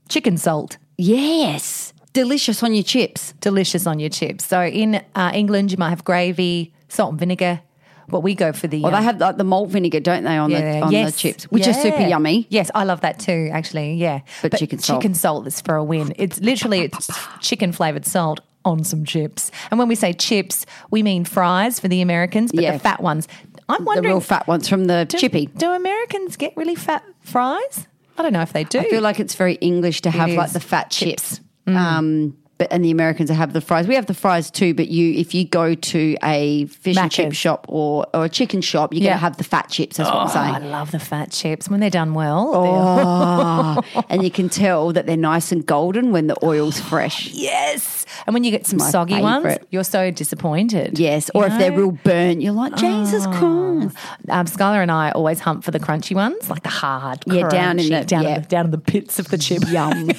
chicken 0.09 0.39
salt. 0.39 0.79
Yes. 0.97 1.93
Delicious 2.15 2.63
on 2.63 2.75
your 2.75 2.83
chips. 2.83 3.35
delicious 3.41 3.87
on 3.87 4.01
your 4.01 4.09
chips. 4.11 4.45
So 4.47 4.63
in 4.63 5.05
uh, 5.15 5.31
England, 5.35 5.71
you 5.71 5.77
might 5.79 5.91
have 5.91 6.05
gravy, 6.05 6.73
salt 6.89 7.11
and 7.11 7.21
vinegar. 7.21 7.61
But 8.09 8.21
we 8.21 8.35
go 8.35 8.53
for 8.53 8.67
the. 8.67 8.81
Well, 8.81 8.95
um, 8.95 9.01
they 9.01 9.05
have 9.05 9.19
like 9.21 9.37
the 9.37 9.45
malt 9.45 9.69
vinegar, 9.71 10.01
don't 10.01 10.25
they, 10.25 10.37
on, 10.37 10.51
the, 10.51 10.81
on 10.81 10.93
yes. 10.93 11.13
the 11.13 11.19
chips, 11.19 11.45
which 11.45 11.67
is 11.67 11.81
super 11.81 12.01
yummy. 12.07 12.47
Yes, 12.51 12.71
I 12.75 12.85
love 12.85 13.03
that 13.03 13.19
too. 13.19 13.51
Actually, 13.53 13.95
yeah. 13.95 14.21
But 14.43 14.57
chicken 14.57 14.79
salt. 14.79 15.03
chicken 15.03 15.15
salt 15.15 15.47
is 15.47 15.61
for 15.61 15.77
a 15.77 15.85
win. 15.85 16.15
It's 16.17 16.41
literally 16.41 16.81
it's 16.83 17.11
chicken 17.41 17.73
flavored 17.73 18.07
salt 18.07 18.41
on 18.65 18.85
some 18.85 19.05
chips. 19.05 19.51
And 19.71 19.79
when 19.79 19.89
we 19.89 19.95
say 19.95 20.13
chips, 20.13 20.67
we 20.91 21.03
mean 21.03 21.25
fries 21.25 21.81
for 21.81 21.89
the 21.89 22.01
Americans, 22.01 22.53
but 22.53 22.63
Yeah. 22.63 22.73
the 22.73 22.79
fat 22.79 23.03
ones. 23.03 23.29
I'm 23.69 23.85
wondering. 23.85 24.05
The 24.05 24.09
real 24.09 24.21
fat 24.21 24.47
ones 24.49 24.69
from 24.69 24.87
the 24.87 25.05
do, 25.05 25.19
chippy. 25.19 25.47
Do 25.47 25.71
Americans 25.71 26.37
get 26.37 26.57
really 26.57 26.75
fat 26.75 27.05
fries? 27.21 27.87
I 28.17 28.23
don't 28.23 28.33
know 28.33 28.43
if 28.43 28.53
they 28.53 28.65
do. 28.65 28.81
I 28.81 28.89
feel 28.89 29.03
like 29.03 29.21
it's 29.21 29.35
very 29.35 29.55
English 29.55 30.01
to 30.03 30.11
have 30.11 30.31
like 30.31 30.53
the 30.53 30.61
fat 30.61 30.91
Chips. 30.91 31.37
chips. 31.37 31.41
Um, 31.69 32.37
but 32.59 32.73
and 32.73 32.85
the 32.85 32.91
Americans 32.91 33.31
have 33.31 33.53
the 33.53 33.61
fries. 33.61 33.87
We 33.87 33.95
have 33.95 34.07
the 34.07 34.15
fries 34.15 34.51
too, 34.51 34.75
but 34.75 34.89
you 34.89 35.15
if 35.19 35.35
you 35.35 35.45
go 35.45 35.75
to 35.75 36.17
a 36.23 36.67
fish 36.67 36.97
and 36.97 37.11
chip 37.11 37.33
shop 37.33 37.67
or, 37.69 38.07
or 38.13 38.25
a 38.27 38.29
chicken 38.29 38.61
shop, 38.61 38.93
you're 38.93 39.03
Yeah. 39.03 39.11
gonna 39.11 39.21
have 39.21 39.37
the 39.37 39.45
fat 39.45 39.69
chips. 39.69 39.97
That's 39.97 40.11
what 40.11 40.19
I'm 40.19 40.27
Oh, 40.27 40.31
saying. 40.31 40.55
I 40.55 40.59
love 40.59 40.91
the 40.91 40.99
fat 40.99 41.31
chips 41.31 41.69
when 41.69 41.81
they're 41.81 41.89
done 41.91 42.15
well. 42.15 42.51
Oh, 42.55 44.03
and 44.11 44.23
you 44.23 44.31
can 44.31 44.49
tell 44.49 44.93
that 44.93 45.07
they're 45.07 45.17
nice 45.17 45.53
and 45.53 45.65
golden 45.65 46.13
when 46.13 46.27
the 46.27 46.37
oil's 46.45 46.81
fresh. 46.81 47.29
Yes. 47.33 47.98
And 48.27 48.35
when 48.35 48.45
you 48.45 48.51
get 48.51 48.67
some 48.67 48.79
My 48.79 48.91
soggy 48.91 49.21
ones, 49.21 49.59
you're 49.71 49.85
so 49.85 50.11
disappointed. 50.11 50.99
Yes, 50.99 51.31
You 51.35 51.41
or 51.43 51.47
if 51.47 51.59
they're 51.59 51.73
real 51.73 51.93
burnt, 51.93 52.41
you're 52.43 52.53
like 52.53 52.75
Jesus 52.77 53.27
Christ. 53.27 53.97
Um, 54.29 54.47
Skylar 54.47 54.83
and 54.83 54.91
I 54.91 55.11
always 55.13 55.41
hunt 55.41 55.65
for 55.65 55.71
the 55.71 55.79
crunchy 55.81 56.15
ones, 56.15 56.51
like 56.51 56.63
the 56.63 56.69
hard, 56.69 57.23
Yeah, 57.27 57.49
down 57.49 57.79
in 57.79 57.89
the- 57.91 58.05
down, 58.05 58.23
yeah. 58.25 58.37
in 58.37 58.43
the, 58.43 58.49
down 58.49 58.65
in 58.67 58.71
the 58.71 58.79
pits 58.79 59.19
of 59.19 59.29
the 59.29 59.39
chip. 59.39 59.63
Yum. 59.69 60.11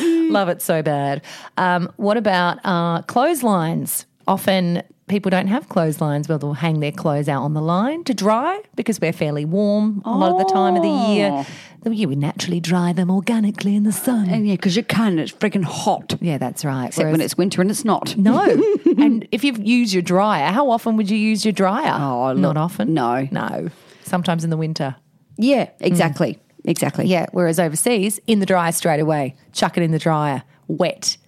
Love 0.32 0.48
it 0.48 0.62
so 0.62 0.82
bad. 0.82 1.22
Um, 1.56 1.92
what 1.96 2.16
about 2.16 2.58
uh, 2.64 3.02
clotheslines? 3.02 4.06
Often 4.26 4.82
people 5.06 5.30
don't 5.30 5.48
have 5.48 5.68
clotheslines 5.68 6.28
where 6.28 6.38
they'll 6.38 6.54
hang 6.54 6.80
their 6.80 6.92
clothes 6.92 7.28
out 7.28 7.42
on 7.42 7.54
the 7.54 7.60
line 7.60 8.04
to 8.04 8.14
dry 8.14 8.60
because 8.74 9.00
we're 9.00 9.12
fairly 9.12 9.44
warm 9.44 10.02
a 10.04 10.10
lot 10.10 10.32
of 10.32 10.38
the 10.38 10.52
time 10.52 10.76
of 10.76 10.82
the 10.82 10.88
year. 10.88 11.30
Oh. 11.32 11.46
Yeah, 11.86 12.06
we 12.06 12.16
naturally 12.16 12.60
dry 12.60 12.94
them 12.94 13.10
organically 13.10 13.76
in 13.76 13.82
the 13.82 13.92
sun. 13.92 14.30
And 14.30 14.48
yeah, 14.48 14.54
because 14.54 14.74
you 14.74 14.82
can, 14.82 15.18
it's 15.18 15.32
freaking 15.32 15.64
hot. 15.64 16.14
yeah, 16.20 16.38
that's 16.38 16.64
right. 16.64 16.86
Except 16.86 17.10
when 17.10 17.20
it's 17.20 17.36
winter 17.36 17.60
and 17.60 17.70
it's 17.70 17.84
not. 17.84 18.16
no, 18.16 18.40
and 18.96 19.28
if 19.30 19.44
you 19.44 19.52
use 19.52 19.92
your 19.92 20.02
dryer, 20.02 20.50
how 20.50 20.70
often 20.70 20.96
would 20.96 21.10
you 21.10 21.18
use 21.18 21.44
your 21.44 21.52
dryer? 21.52 21.92
Oh, 22.00 22.32
not 22.32 22.56
often. 22.56 22.94
no. 22.94 23.28
no. 23.30 23.68
Sometimes 24.02 24.44
in 24.44 24.50
the 24.50 24.56
winter. 24.56 24.96
Yeah, 25.36 25.70
exactly. 25.80 26.34
Mm. 26.34 26.70
Exactly. 26.70 27.06
Yeah. 27.06 27.26
Whereas 27.32 27.60
overseas, 27.60 28.18
in 28.26 28.40
the 28.40 28.46
dryer 28.46 28.72
straight 28.72 29.00
away, 29.00 29.36
chuck 29.52 29.76
it 29.76 29.82
in 29.82 29.90
the 29.90 29.98
dryer, 29.98 30.42
wet, 30.68 31.18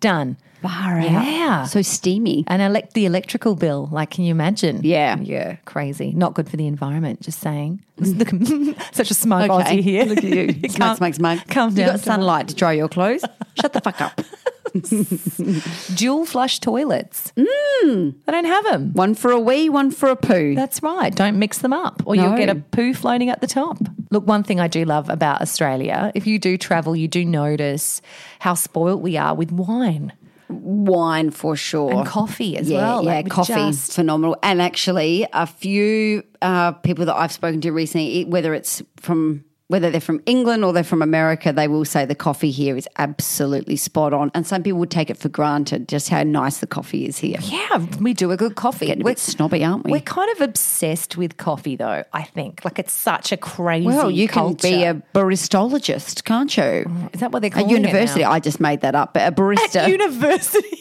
done. 0.00 0.38
Out. 0.64 1.02
Yeah. 1.02 1.64
So 1.64 1.82
steamy. 1.82 2.44
And 2.46 2.62
elect 2.62 2.94
the 2.94 3.06
electrical 3.06 3.54
bill, 3.54 3.88
like, 3.92 4.10
can 4.10 4.24
you 4.24 4.30
imagine? 4.30 4.80
Yeah. 4.82 5.18
Yeah, 5.20 5.56
crazy. 5.64 6.12
Not 6.12 6.34
good 6.34 6.48
for 6.48 6.56
the 6.56 6.66
environment, 6.66 7.20
just 7.20 7.40
saying. 7.40 7.82
Such 8.92 9.10
a 9.10 9.14
smug 9.14 9.50
Okay. 9.50 9.78
Aussie 9.78 9.82
here. 9.82 10.04
Look 10.04 10.18
at 10.18 10.24
you. 10.24 10.54
Smug, 10.68 10.96
smug, 10.96 11.14
smug. 11.14 11.48
Calm 11.48 11.70
You 11.76 11.86
got 11.86 12.00
sunlight 12.00 12.48
to 12.48 12.54
dry 12.54 12.72
your 12.72 12.88
clothes. 12.88 13.24
Shut 13.60 13.72
the 13.72 13.80
fuck 13.80 14.00
up. 14.00 14.20
Dual 15.96 16.26
flush 16.26 16.60
toilets. 16.60 17.32
Mm. 17.36 18.14
They 18.26 18.32
don't 18.32 18.44
have 18.44 18.64
them. 18.64 18.92
One 18.92 19.14
for 19.14 19.30
a 19.30 19.40
wee, 19.40 19.70
one 19.70 19.90
for 19.90 20.10
a 20.10 20.16
poo. 20.16 20.54
That's 20.54 20.82
right. 20.82 21.14
Don't 21.14 21.38
mix 21.38 21.58
them 21.58 21.72
up 21.72 22.02
or 22.04 22.14
you'll 22.14 22.36
get 22.36 22.50
a 22.50 22.56
poo 22.56 22.92
floating 22.92 23.30
at 23.30 23.40
the 23.40 23.46
top. 23.46 23.78
Look, 24.10 24.26
one 24.26 24.42
thing 24.42 24.60
I 24.60 24.68
do 24.68 24.84
love 24.84 25.08
about 25.08 25.40
Australia, 25.40 26.12
if 26.14 26.26
you 26.26 26.38
do 26.38 26.58
travel, 26.58 26.94
you 26.94 27.08
do 27.08 27.24
notice 27.24 28.02
how 28.40 28.54
spoilt 28.54 29.00
we 29.00 29.16
are 29.16 29.34
with 29.34 29.50
wine 29.50 30.12
Wine 30.48 31.30
for 31.30 31.56
sure. 31.56 31.92
and 31.92 32.06
coffee 32.06 32.56
as 32.56 32.68
yeah, 32.70 32.78
well. 32.78 33.04
Yeah, 33.04 33.14
Like, 33.14 33.28
coffee, 33.30 33.54
just- 33.54 33.92
phenomenal. 33.92 34.36
And 34.42 34.62
actually, 34.62 35.26
a 35.32 35.46
few 35.46 36.22
uh, 36.42 36.72
people 36.72 37.06
that 37.06 37.16
I've 37.16 37.32
spoken 37.32 37.60
to 37.62 37.72
recently, 37.72 38.24
whether 38.24 38.54
it's 38.54 38.82
from 38.96 39.44
whether 39.68 39.90
they're 39.90 40.00
from 40.00 40.22
England 40.26 40.64
or 40.64 40.72
they're 40.72 40.84
from 40.84 41.02
America, 41.02 41.52
they 41.52 41.66
will 41.66 41.84
say 41.84 42.04
the 42.04 42.14
coffee 42.14 42.52
here 42.52 42.76
is 42.76 42.88
absolutely 42.98 43.74
spot 43.76 44.12
on. 44.12 44.30
And 44.32 44.46
some 44.46 44.62
people 44.62 44.78
would 44.78 44.90
take 44.90 45.10
it 45.10 45.18
for 45.18 45.28
granted 45.28 45.88
just 45.88 46.08
how 46.08 46.22
nice 46.22 46.58
the 46.58 46.68
coffee 46.68 47.06
is 47.06 47.18
here. 47.18 47.38
Yeah, 47.40 47.84
we 48.00 48.14
do 48.14 48.30
a 48.30 48.36
good 48.36 48.54
coffee. 48.54 48.86
Getting 48.86 49.02
a 49.02 49.06
bit 49.06 49.18
snobby, 49.18 49.64
aren't 49.64 49.84
we? 49.84 49.90
We're 49.92 50.00
kind 50.00 50.30
of 50.30 50.40
obsessed 50.40 51.16
with 51.16 51.36
coffee, 51.36 51.74
though. 51.74 52.04
I 52.12 52.22
think 52.22 52.64
like 52.64 52.78
it's 52.78 52.92
such 52.92 53.32
a 53.32 53.36
crazy. 53.36 53.86
well, 53.86 54.10
you 54.10 54.28
culture. 54.28 54.68
can 54.68 54.70
be 54.70 54.84
a 54.84 54.94
baristologist, 55.14 56.24
can't 56.24 56.56
you? 56.56 56.84
Oh, 56.88 57.10
is 57.12 57.20
that 57.20 57.32
what 57.32 57.40
they're 57.40 57.48
A 57.48 57.54
calling 57.54 57.70
university. 57.70 58.22
It? 58.22 58.28
I 58.28 58.38
just 58.38 58.60
made 58.60 58.82
that 58.82 58.94
up, 58.94 59.14
but 59.14 59.26
a 59.26 59.32
barista. 59.34 59.76
At 59.76 59.90
university. 59.90 60.78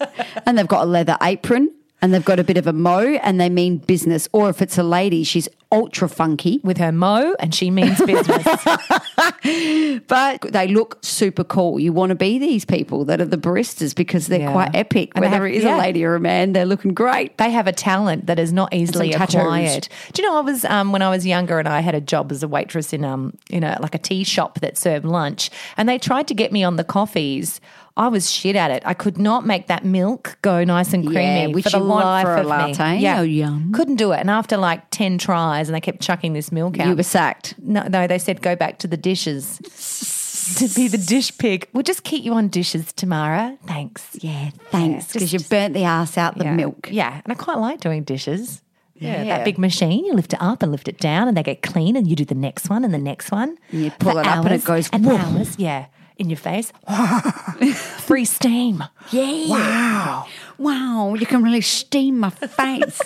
and 0.46 0.56
they've 0.56 0.66
got 0.68 0.84
a 0.84 0.86
leather 0.86 1.18
apron 1.22 1.70
and 2.00 2.12
they've 2.12 2.24
got 2.24 2.38
a 2.38 2.44
bit 2.44 2.56
of 2.56 2.66
a 2.66 2.72
mo 2.72 3.00
and 3.00 3.40
they 3.40 3.48
mean 3.48 3.78
business. 3.78 4.28
Or 4.32 4.50
if 4.50 4.60
it's 4.60 4.76
a 4.78 4.82
lady, 4.82 5.24
she's 5.24 5.48
ultra 5.74 6.08
funky. 6.08 6.60
with 6.62 6.78
her 6.78 6.92
mo, 6.92 7.34
and 7.40 7.54
she 7.54 7.70
means 7.70 7.98
business. 8.04 8.46
But 10.08 10.40
they 10.42 10.68
look 10.68 10.98
super 11.02 11.44
cool. 11.44 11.78
You 11.78 11.92
want 11.92 12.10
to 12.10 12.14
be 12.14 12.38
these 12.38 12.64
people 12.64 13.04
that 13.06 13.20
are 13.20 13.24
the 13.26 13.36
baristas 13.38 13.94
because 13.94 14.26
they're 14.26 14.40
Yeah. 14.40 14.52
quite 14.52 14.74
epic. 14.74 15.12
And 15.14 15.22
Whether 15.22 15.36
have- 15.36 15.44
it 15.46 15.54
is 15.54 15.64
yeah. 15.64 15.76
a 15.76 15.78
lady 15.78 16.04
or 16.04 16.14
a 16.14 16.20
man, 16.20 16.52
they're 16.52 16.64
looking 16.66 16.94
great. 16.94 17.36
they 17.38 17.50
have 17.50 17.66
a 17.66 17.72
talent 17.72 18.26
that 18.26 18.38
is 18.38 18.52
not 18.52 18.72
easily 18.74 19.12
acquired. 19.12 19.88
Do 20.12 20.22
you 20.22 20.28
know 20.28 20.36
I 20.38 20.40
was 20.40 20.64
um, 20.64 20.92
when 20.92 21.02
I 21.02 21.10
was 21.10 21.26
younger 21.26 21.58
and 21.58 21.68
I 21.68 21.80
had 21.80 21.94
a 21.94 22.00
job 22.00 22.32
as 22.32 22.42
a 22.42 22.48
waitress 22.48 22.92
in 22.92 23.04
um 23.04 23.34
in 23.50 23.64
a 23.64 23.78
like 23.80 23.94
a 23.94 23.98
tea 23.98 24.24
shop 24.24 24.60
that 24.60 24.76
served 24.76 25.04
lunch, 25.04 25.50
and 25.76 25.88
they 25.88 25.98
tried 25.98 26.26
to 26.28 26.34
get 26.34 26.52
me 26.52 26.64
on 26.64 26.76
the 26.76 26.84
coffees. 26.84 27.60
I 27.96 28.08
was 28.08 28.28
shit 28.28 28.56
at 28.56 28.72
it. 28.72 28.82
I 28.84 28.92
could 28.92 29.18
not 29.18 29.46
make 29.46 29.68
that 29.68 29.84
milk 29.84 30.36
go 30.42 30.64
nice 30.64 30.92
and 30.92 31.04
creamy 31.06 31.42
Yeah, 31.42 31.46
which 31.46 31.62
for 31.66 31.70
the 31.70 31.78
you 31.78 31.84
want 31.84 32.04
life 32.04 32.24
for 32.24 32.34
a 32.34 32.40
of 32.40 32.46
latte. 32.46 32.96
me. 32.96 33.02
Yeah, 33.04 33.20
Oh, 33.20 33.22
yum. 33.22 33.70
couldn't 33.72 33.96
do 33.96 34.10
it. 34.10 34.18
And 34.18 34.28
after 34.30 34.56
like 34.56 34.90
ten 34.90 35.16
tries, 35.16 35.63
and 35.68 35.74
they 35.74 35.80
kept 35.80 36.00
chucking 36.00 36.32
this 36.32 36.50
milk 36.52 36.78
out. 36.78 36.88
You 36.88 36.96
were 36.96 37.02
sacked. 37.02 37.54
No, 37.58 37.82
no, 37.88 38.06
they 38.06 38.18
said 38.18 38.42
go 38.42 38.56
back 38.56 38.78
to 38.78 38.86
the 38.86 38.96
dishes. 38.96 39.58
to 40.58 40.68
be 40.74 40.88
the 40.88 40.98
dish 40.98 41.36
pig. 41.38 41.68
We'll 41.72 41.82
just 41.82 42.04
keep 42.04 42.24
you 42.24 42.34
on 42.34 42.48
dishes, 42.48 42.92
Tamara. 42.92 43.56
Thanks. 43.66 44.16
Yeah, 44.20 44.50
thanks. 44.70 45.12
Because 45.12 45.32
you 45.32 45.40
burnt 45.40 45.74
the 45.74 45.84
ass 45.84 46.18
out 46.18 46.36
the 46.38 46.44
yeah. 46.44 46.54
milk. 46.54 46.88
Yeah, 46.90 47.20
and 47.24 47.32
I 47.32 47.34
quite 47.34 47.58
like 47.58 47.80
doing 47.80 48.04
dishes. 48.04 48.62
Yeah, 48.94 49.22
Yeah. 49.22 49.38
that 49.38 49.44
big 49.44 49.58
machine, 49.58 50.04
you 50.04 50.12
lift 50.12 50.32
it 50.32 50.42
up 50.42 50.62
and 50.62 50.70
lift 50.70 50.86
it 50.88 50.98
down, 50.98 51.28
and 51.28 51.36
they 51.36 51.42
get 51.42 51.62
clean, 51.62 51.96
and 51.96 52.06
you 52.06 52.14
do 52.14 52.24
the 52.24 52.34
next 52.34 52.68
one 52.70 52.84
and 52.84 52.94
the 52.94 52.98
next 52.98 53.30
one. 53.30 53.56
And 53.72 53.84
you 53.84 53.90
pull 53.90 54.12
For 54.12 54.20
it 54.20 54.26
up 54.26 54.44
and 54.44 54.54
it 54.54 54.64
goes 54.64 54.88
and 54.92 55.06
hours. 55.06 55.58
Yeah, 55.58 55.86
in 56.16 56.30
your 56.30 56.36
face. 56.36 56.72
Free 58.00 58.24
steam. 58.24 58.84
Yeah. 59.10 59.48
Wow. 59.48 60.26
Wow, 60.58 61.14
you 61.14 61.26
can 61.26 61.42
really 61.42 61.60
steam 61.60 62.20
my 62.20 62.30
face. 62.30 63.00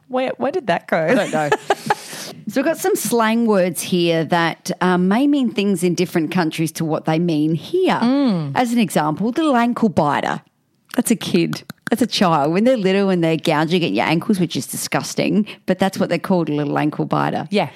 Where 0.08 0.32
where 0.36 0.52
did 0.52 0.68
that 0.68 0.86
go? 0.86 0.98
I 0.98 1.14
don't 1.14 1.32
know. 1.32 1.50
So 2.46 2.60
we've 2.60 2.64
got 2.64 2.78
some 2.78 2.94
slang 2.94 3.46
words 3.46 3.82
here 3.82 4.24
that 4.26 4.70
um, 4.80 5.08
may 5.08 5.26
mean 5.26 5.50
things 5.50 5.82
in 5.82 5.94
different 5.94 6.30
countries 6.30 6.70
to 6.72 6.84
what 6.84 7.04
they 7.04 7.18
mean 7.18 7.54
here. 7.54 7.94
Mm. 7.96 8.52
As 8.54 8.72
an 8.72 8.78
example, 8.78 9.32
the 9.32 9.42
little 9.42 9.56
ankle 9.56 9.88
biter. 9.88 10.42
That's 10.94 11.10
a 11.10 11.16
kid. 11.16 11.64
That's 11.90 12.02
a 12.02 12.06
child. 12.06 12.52
When 12.52 12.64
they're 12.64 12.76
little 12.76 13.10
and 13.10 13.24
they're 13.24 13.36
gouging 13.36 13.84
at 13.84 13.92
your 13.92 14.06
ankles, 14.06 14.38
which 14.38 14.56
is 14.56 14.66
disgusting, 14.66 15.46
but 15.66 15.78
that's 15.78 15.98
what 15.98 16.08
they're 16.08 16.18
called, 16.18 16.48
a 16.48 16.52
little 16.52 16.78
ankle 16.78 17.06
biter. 17.06 17.48
Yeah. 17.50 17.70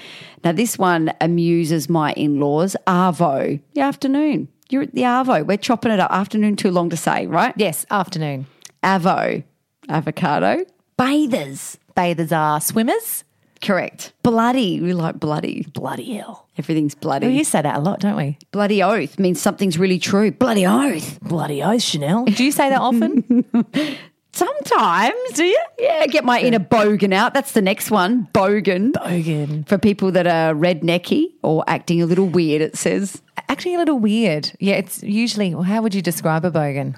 Now, 0.44 0.52
this 0.52 0.78
one 0.78 1.12
amuses 1.20 1.88
my 1.88 2.12
in 2.12 2.38
laws. 2.38 2.76
Arvo, 2.86 3.60
the 3.74 3.80
afternoon. 3.80 4.48
You're 4.70 4.82
at 4.82 4.94
the 4.94 5.02
Arvo. 5.02 5.46
We're 5.46 5.56
chopping 5.56 5.92
it 5.92 6.00
up. 6.00 6.10
Afternoon, 6.10 6.56
too 6.56 6.70
long 6.70 6.90
to 6.90 6.96
say, 6.96 7.26
right? 7.26 7.54
yes, 7.56 7.86
afternoon. 7.90 8.46
Avo, 8.82 9.42
avocado. 9.88 10.64
Bathers. 10.96 11.78
Bathers 11.94 12.32
are 12.32 12.60
swimmers. 12.60 13.24
Correct. 13.62 14.12
Bloody. 14.22 14.80
We 14.80 14.92
like 14.92 15.18
bloody. 15.18 15.66
Bloody 15.72 16.14
hell. 16.14 16.46
Everything's 16.58 16.94
bloody. 16.94 17.28
We 17.28 17.44
say 17.44 17.62
that 17.62 17.76
a 17.76 17.80
lot, 17.80 18.00
don't 18.00 18.16
we? 18.16 18.38
Bloody 18.52 18.82
oath 18.82 19.18
means 19.18 19.40
something's 19.40 19.78
really 19.78 19.98
true. 19.98 20.30
Bloody 20.30 20.66
oath. 20.66 21.18
Bloody 21.20 21.62
oath, 21.62 21.82
Chanel. 21.82 22.24
Do 22.26 22.44
you 22.44 22.52
say 22.52 22.68
that 22.68 22.80
often? 22.80 23.44
Sometimes, 24.32 25.32
do 25.34 25.44
you? 25.44 25.58
Yeah, 25.80 26.06
get 26.06 26.24
my 26.24 26.40
inner 26.40 26.60
bogan 26.60 27.12
out. 27.12 27.34
That's 27.34 27.52
the 27.52 27.62
next 27.62 27.90
one. 27.90 28.28
Bogan. 28.32 28.92
Bogan. 28.92 29.66
For 29.66 29.78
people 29.78 30.12
that 30.12 30.28
are 30.28 30.54
rednecky 30.54 31.32
or 31.42 31.64
acting 31.66 32.00
a 32.02 32.06
little 32.06 32.26
weird, 32.26 32.62
it 32.62 32.76
says. 32.76 33.20
Actually, 33.48 33.74
a 33.74 33.78
little 33.78 33.98
weird. 33.98 34.52
Yeah, 34.60 34.74
it's 34.74 35.02
usually, 35.02 35.54
well, 35.54 35.64
how 35.64 35.82
would 35.82 35.94
you 35.94 36.02
describe 36.02 36.44
a 36.44 36.50
bogan? 36.50 36.96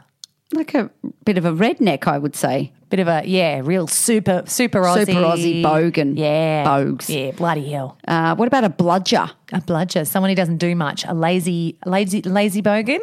Like 0.53 0.75
a 0.75 0.91
bit 1.25 1.39
of 1.39 1.45
a 1.45 1.53
redneck, 1.53 2.07
I 2.07 2.19
would 2.19 2.35
say. 2.37 2.73
Bit 2.91 2.99
of 2.99 3.07
a, 3.07 3.23
yeah, 3.25 3.61
real 3.63 3.87
super, 3.87 4.43
super 4.47 4.83
Aussie. 4.83 5.07
Super 5.07 5.21
Aussie 5.21 5.63
bogan. 5.63 6.19
Yeah. 6.19 6.65
Bogues. 6.65 7.09
Yeah, 7.09 7.31
bloody 7.31 7.71
hell. 7.71 7.97
Uh, 8.07 8.35
what 8.35 8.49
about 8.49 8.65
a 8.65 8.69
bludger? 8.69 9.31
A 9.53 9.61
bludger, 9.61 10.05
someone 10.05 10.29
who 10.29 10.35
doesn't 10.35 10.57
do 10.57 10.75
much. 10.75 11.05
A 11.07 11.15
lazy, 11.15 11.79
lazy, 11.87 12.21
lazy 12.23 12.61
bogan. 12.61 12.99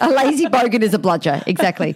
A 0.00 0.10
lazy 0.10 0.46
bogan 0.46 0.82
is 0.82 0.94
a 0.94 0.98
bludger. 0.98 1.42
Exactly. 1.46 1.94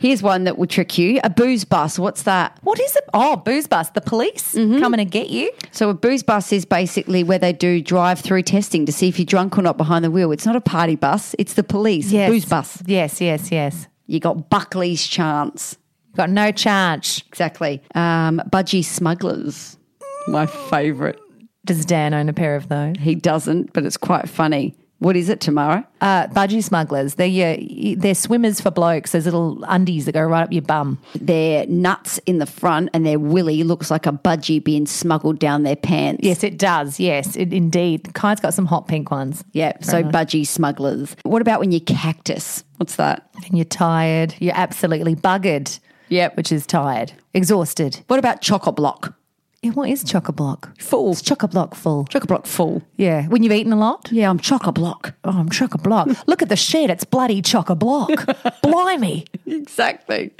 Here's 0.00 0.20
one 0.20 0.44
that 0.44 0.58
will 0.58 0.66
trick 0.66 0.98
you. 0.98 1.20
A 1.22 1.30
booze 1.30 1.64
bus. 1.64 1.96
What's 1.96 2.24
that? 2.24 2.58
What 2.62 2.80
is 2.80 2.94
it? 2.96 3.04
Oh, 3.14 3.36
booze 3.36 3.68
bus. 3.68 3.90
The 3.90 4.00
police 4.00 4.54
coming 4.54 4.98
to 4.98 5.04
get 5.04 5.30
you. 5.30 5.52
So 5.70 5.90
a 5.90 5.94
booze 5.94 6.24
bus 6.24 6.52
is 6.52 6.64
basically 6.64 7.22
where 7.22 7.38
they 7.38 7.52
do 7.52 7.80
drive-through 7.80 8.42
testing 8.42 8.84
to 8.86 8.92
see 8.92 9.06
if 9.08 9.18
you're 9.18 9.26
drunk 9.26 9.56
or 9.56 9.62
not 9.62 9.76
behind 9.76 10.04
the 10.04 10.10
wheel. 10.10 10.32
It's 10.32 10.46
not 10.46 10.56
a 10.56 10.60
party 10.60 10.96
bus. 10.96 11.36
It's 11.38 11.54
the 11.54 11.62
police. 11.62 12.10
Booze 12.10 12.46
bus. 12.46 12.82
Yes, 12.84 13.20
yes, 13.20 13.52
yes. 13.52 13.86
You 14.08 14.18
got 14.18 14.50
Buckley's 14.50 15.06
chance. 15.06 15.76
Got 16.18 16.30
no 16.30 16.50
charge. 16.50 17.24
Exactly. 17.28 17.80
Um, 17.94 18.42
budgie 18.50 18.84
smugglers. 18.84 19.78
My 20.26 20.46
favourite. 20.46 21.16
Does 21.64 21.84
Dan 21.86 22.12
own 22.12 22.28
a 22.28 22.32
pair 22.32 22.56
of 22.56 22.68
those? 22.68 22.96
He 22.98 23.14
doesn't, 23.14 23.72
but 23.72 23.84
it's 23.84 23.96
quite 23.96 24.28
funny. 24.28 24.74
What 24.98 25.14
is 25.14 25.28
it, 25.28 25.40
Tamara? 25.40 25.86
Uh, 26.00 26.26
budgie 26.26 26.64
smugglers. 26.64 27.14
They're 27.14 27.26
your, 27.28 27.56
they're 27.96 28.16
swimmers 28.16 28.60
for 28.60 28.72
blokes. 28.72 29.12
There's 29.12 29.26
little 29.26 29.62
undies 29.68 30.06
that 30.06 30.12
go 30.12 30.24
right 30.24 30.42
up 30.42 30.52
your 30.52 30.62
bum. 30.62 30.98
Their 31.14 31.68
nuts 31.68 32.18
in 32.26 32.38
the 32.38 32.46
front 32.46 32.90
and 32.92 33.06
their 33.06 33.20
willy 33.20 33.62
looks 33.62 33.88
like 33.88 34.06
a 34.06 34.12
budgie 34.12 34.62
being 34.62 34.86
smuggled 34.86 35.38
down 35.38 35.62
their 35.62 35.76
pants. 35.76 36.24
Yes, 36.24 36.42
it 36.42 36.58
does. 36.58 36.98
Yes, 36.98 37.36
it, 37.36 37.52
indeed. 37.52 38.12
Kai's 38.14 38.40
got 38.40 38.54
some 38.54 38.66
hot 38.66 38.88
pink 38.88 39.12
ones. 39.12 39.44
Yeah, 39.52 39.74
so 39.82 40.02
budgie 40.02 40.44
smugglers. 40.44 41.14
What 41.22 41.42
about 41.42 41.60
when 41.60 41.70
you 41.70 41.80
cactus? 41.80 42.64
What's 42.78 42.96
that? 42.96 43.30
And 43.46 43.56
you're 43.56 43.66
tired. 43.66 44.34
You're 44.40 44.56
absolutely 44.56 45.14
buggered. 45.14 45.78
Yep. 46.08 46.36
Which 46.36 46.52
is 46.52 46.66
tired. 46.66 47.12
Exhausted. 47.34 48.00
What 48.06 48.18
about 48.18 48.40
chock-a-block? 48.40 49.14
Yeah, 49.62 49.70
what 49.72 49.90
is 49.90 50.04
chock 50.04 50.28
a 50.28 50.32
block? 50.32 50.78
Full. 50.80 51.10
It's 51.10 51.20
chock 51.20 51.42
a 51.42 51.48
block 51.48 51.74
full. 51.74 52.04
Chock-a-block 52.04 52.46
full. 52.46 52.80
Yeah. 52.96 53.26
When 53.26 53.42
you've 53.42 53.52
eaten 53.52 53.72
a 53.72 53.76
lot? 53.76 54.08
Yeah, 54.12 54.30
I'm 54.30 54.38
chock-a-block. 54.38 55.14
Oh, 55.24 55.30
I'm 55.30 55.48
chock 55.48 55.74
a 55.74 55.78
block. 55.78 56.08
Look 56.28 56.42
at 56.42 56.48
the 56.48 56.54
shed. 56.56 56.90
It's 56.90 57.02
bloody 57.04 57.42
chock 57.42 57.68
a 57.68 57.74
block. 57.74 58.08
Blimey. 58.62 59.26
Exactly. 59.46 60.30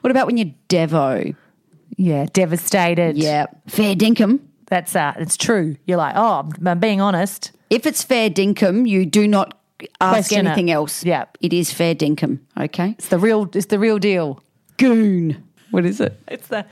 What 0.00 0.10
about 0.10 0.26
when 0.26 0.36
you're 0.36 0.52
devo? 0.68 1.36
Yeah. 1.96 2.26
Devastated. 2.32 3.16
Yeah. 3.16 3.46
Fair 3.68 3.94
dinkum. 3.94 4.40
That's 4.66 4.96
uh, 4.96 5.12
it's 5.16 5.36
true. 5.36 5.76
You're 5.86 5.98
like, 5.98 6.14
oh, 6.16 6.38
I'm- 6.40 6.52
I'm 6.66 6.80
being 6.80 7.00
honest. 7.00 7.52
If 7.70 7.86
it's 7.86 8.02
fair 8.02 8.30
dinkum, 8.30 8.88
you 8.88 9.06
do 9.06 9.28
not 9.28 9.56
ask 10.00 10.12
Question 10.30 10.46
it. 10.46 10.50
anything 10.50 10.70
else. 10.72 11.04
Yeah. 11.04 11.26
It 11.40 11.52
is 11.52 11.72
fair 11.72 11.94
dinkum, 11.94 12.40
okay? 12.58 12.96
It's 12.98 13.08
the 13.08 13.18
real. 13.18 13.48
It's 13.54 13.66
the 13.66 13.78
real 13.78 13.98
deal. 14.00 14.42
Goon. 14.76 15.42
What 15.72 15.84
is 15.84 16.00
it? 16.00 16.18
It's 16.28 16.46
the, 16.48 16.64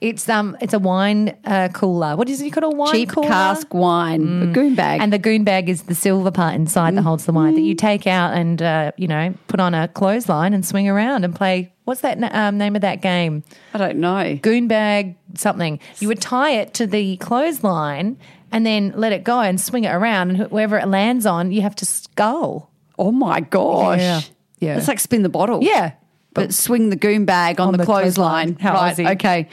it's 0.00 0.28
um, 0.28 0.56
it's 0.60 0.72
a 0.72 0.78
wine 0.78 1.36
uh, 1.44 1.68
cooler. 1.68 2.16
What 2.16 2.28
is 2.28 2.40
it? 2.40 2.46
You 2.46 2.50
call 2.50 2.64
it 2.64 2.74
a 2.74 2.76
wine 2.76 2.88
cooler? 2.90 2.98
Cheap 2.98 3.08
cooler? 3.10 3.28
cask 3.28 3.74
wine, 3.74 4.42
a 4.42 4.52
goon 4.52 4.74
bag. 4.74 5.00
And 5.00 5.12
the 5.12 5.18
goon 5.18 5.44
bag 5.44 5.68
is 5.68 5.82
the 5.82 5.94
silver 5.94 6.30
part 6.30 6.54
inside 6.54 6.96
that 6.96 7.02
holds 7.02 7.26
the 7.26 7.32
wine 7.32 7.54
that 7.54 7.60
you 7.60 7.74
take 7.74 8.06
out 8.06 8.32
and 8.34 8.60
uh, 8.60 8.92
you 8.96 9.06
know 9.06 9.34
put 9.48 9.60
on 9.60 9.74
a 9.74 9.86
clothesline 9.88 10.54
and 10.54 10.64
swing 10.64 10.88
around 10.88 11.24
and 11.24 11.34
play. 11.36 11.72
What's 11.84 12.00
that 12.00 12.18
um, 12.34 12.58
name 12.58 12.74
of 12.74 12.82
that 12.82 13.00
game? 13.00 13.44
I 13.74 13.78
don't 13.78 13.98
know. 13.98 14.36
Goon 14.42 14.66
bag 14.66 15.16
something. 15.34 15.78
You 16.00 16.08
would 16.08 16.20
tie 16.20 16.52
it 16.52 16.74
to 16.74 16.86
the 16.86 17.16
clothesline 17.18 18.18
and 18.50 18.64
then 18.64 18.92
let 18.96 19.12
it 19.12 19.24
go 19.24 19.40
and 19.40 19.60
swing 19.60 19.84
it 19.84 19.90
around, 19.94 20.30
and 20.30 20.38
whoever 20.38 20.78
it 20.78 20.88
lands 20.88 21.26
on, 21.26 21.52
you 21.52 21.60
have 21.62 21.76
to 21.76 21.86
skull. 21.86 22.70
Oh 22.98 23.12
my 23.12 23.40
gosh. 23.40 24.00
Yeah. 24.00 24.20
Yeah. 24.58 24.78
It's 24.78 24.88
like 24.88 24.98
spin 24.98 25.22
the 25.22 25.28
bottle. 25.28 25.62
Yeah. 25.62 25.92
But 26.34 26.54
swing 26.54 26.90
the 26.90 26.96
goon 26.96 27.24
bag 27.24 27.58
on, 27.60 27.68
On 27.68 27.72
the, 27.72 27.78
the 27.78 27.84
clothesline. 27.84 28.54
clothesline. 28.54 29.06
How 29.06 29.10
right. 29.10 29.16
Okay. 29.16 29.48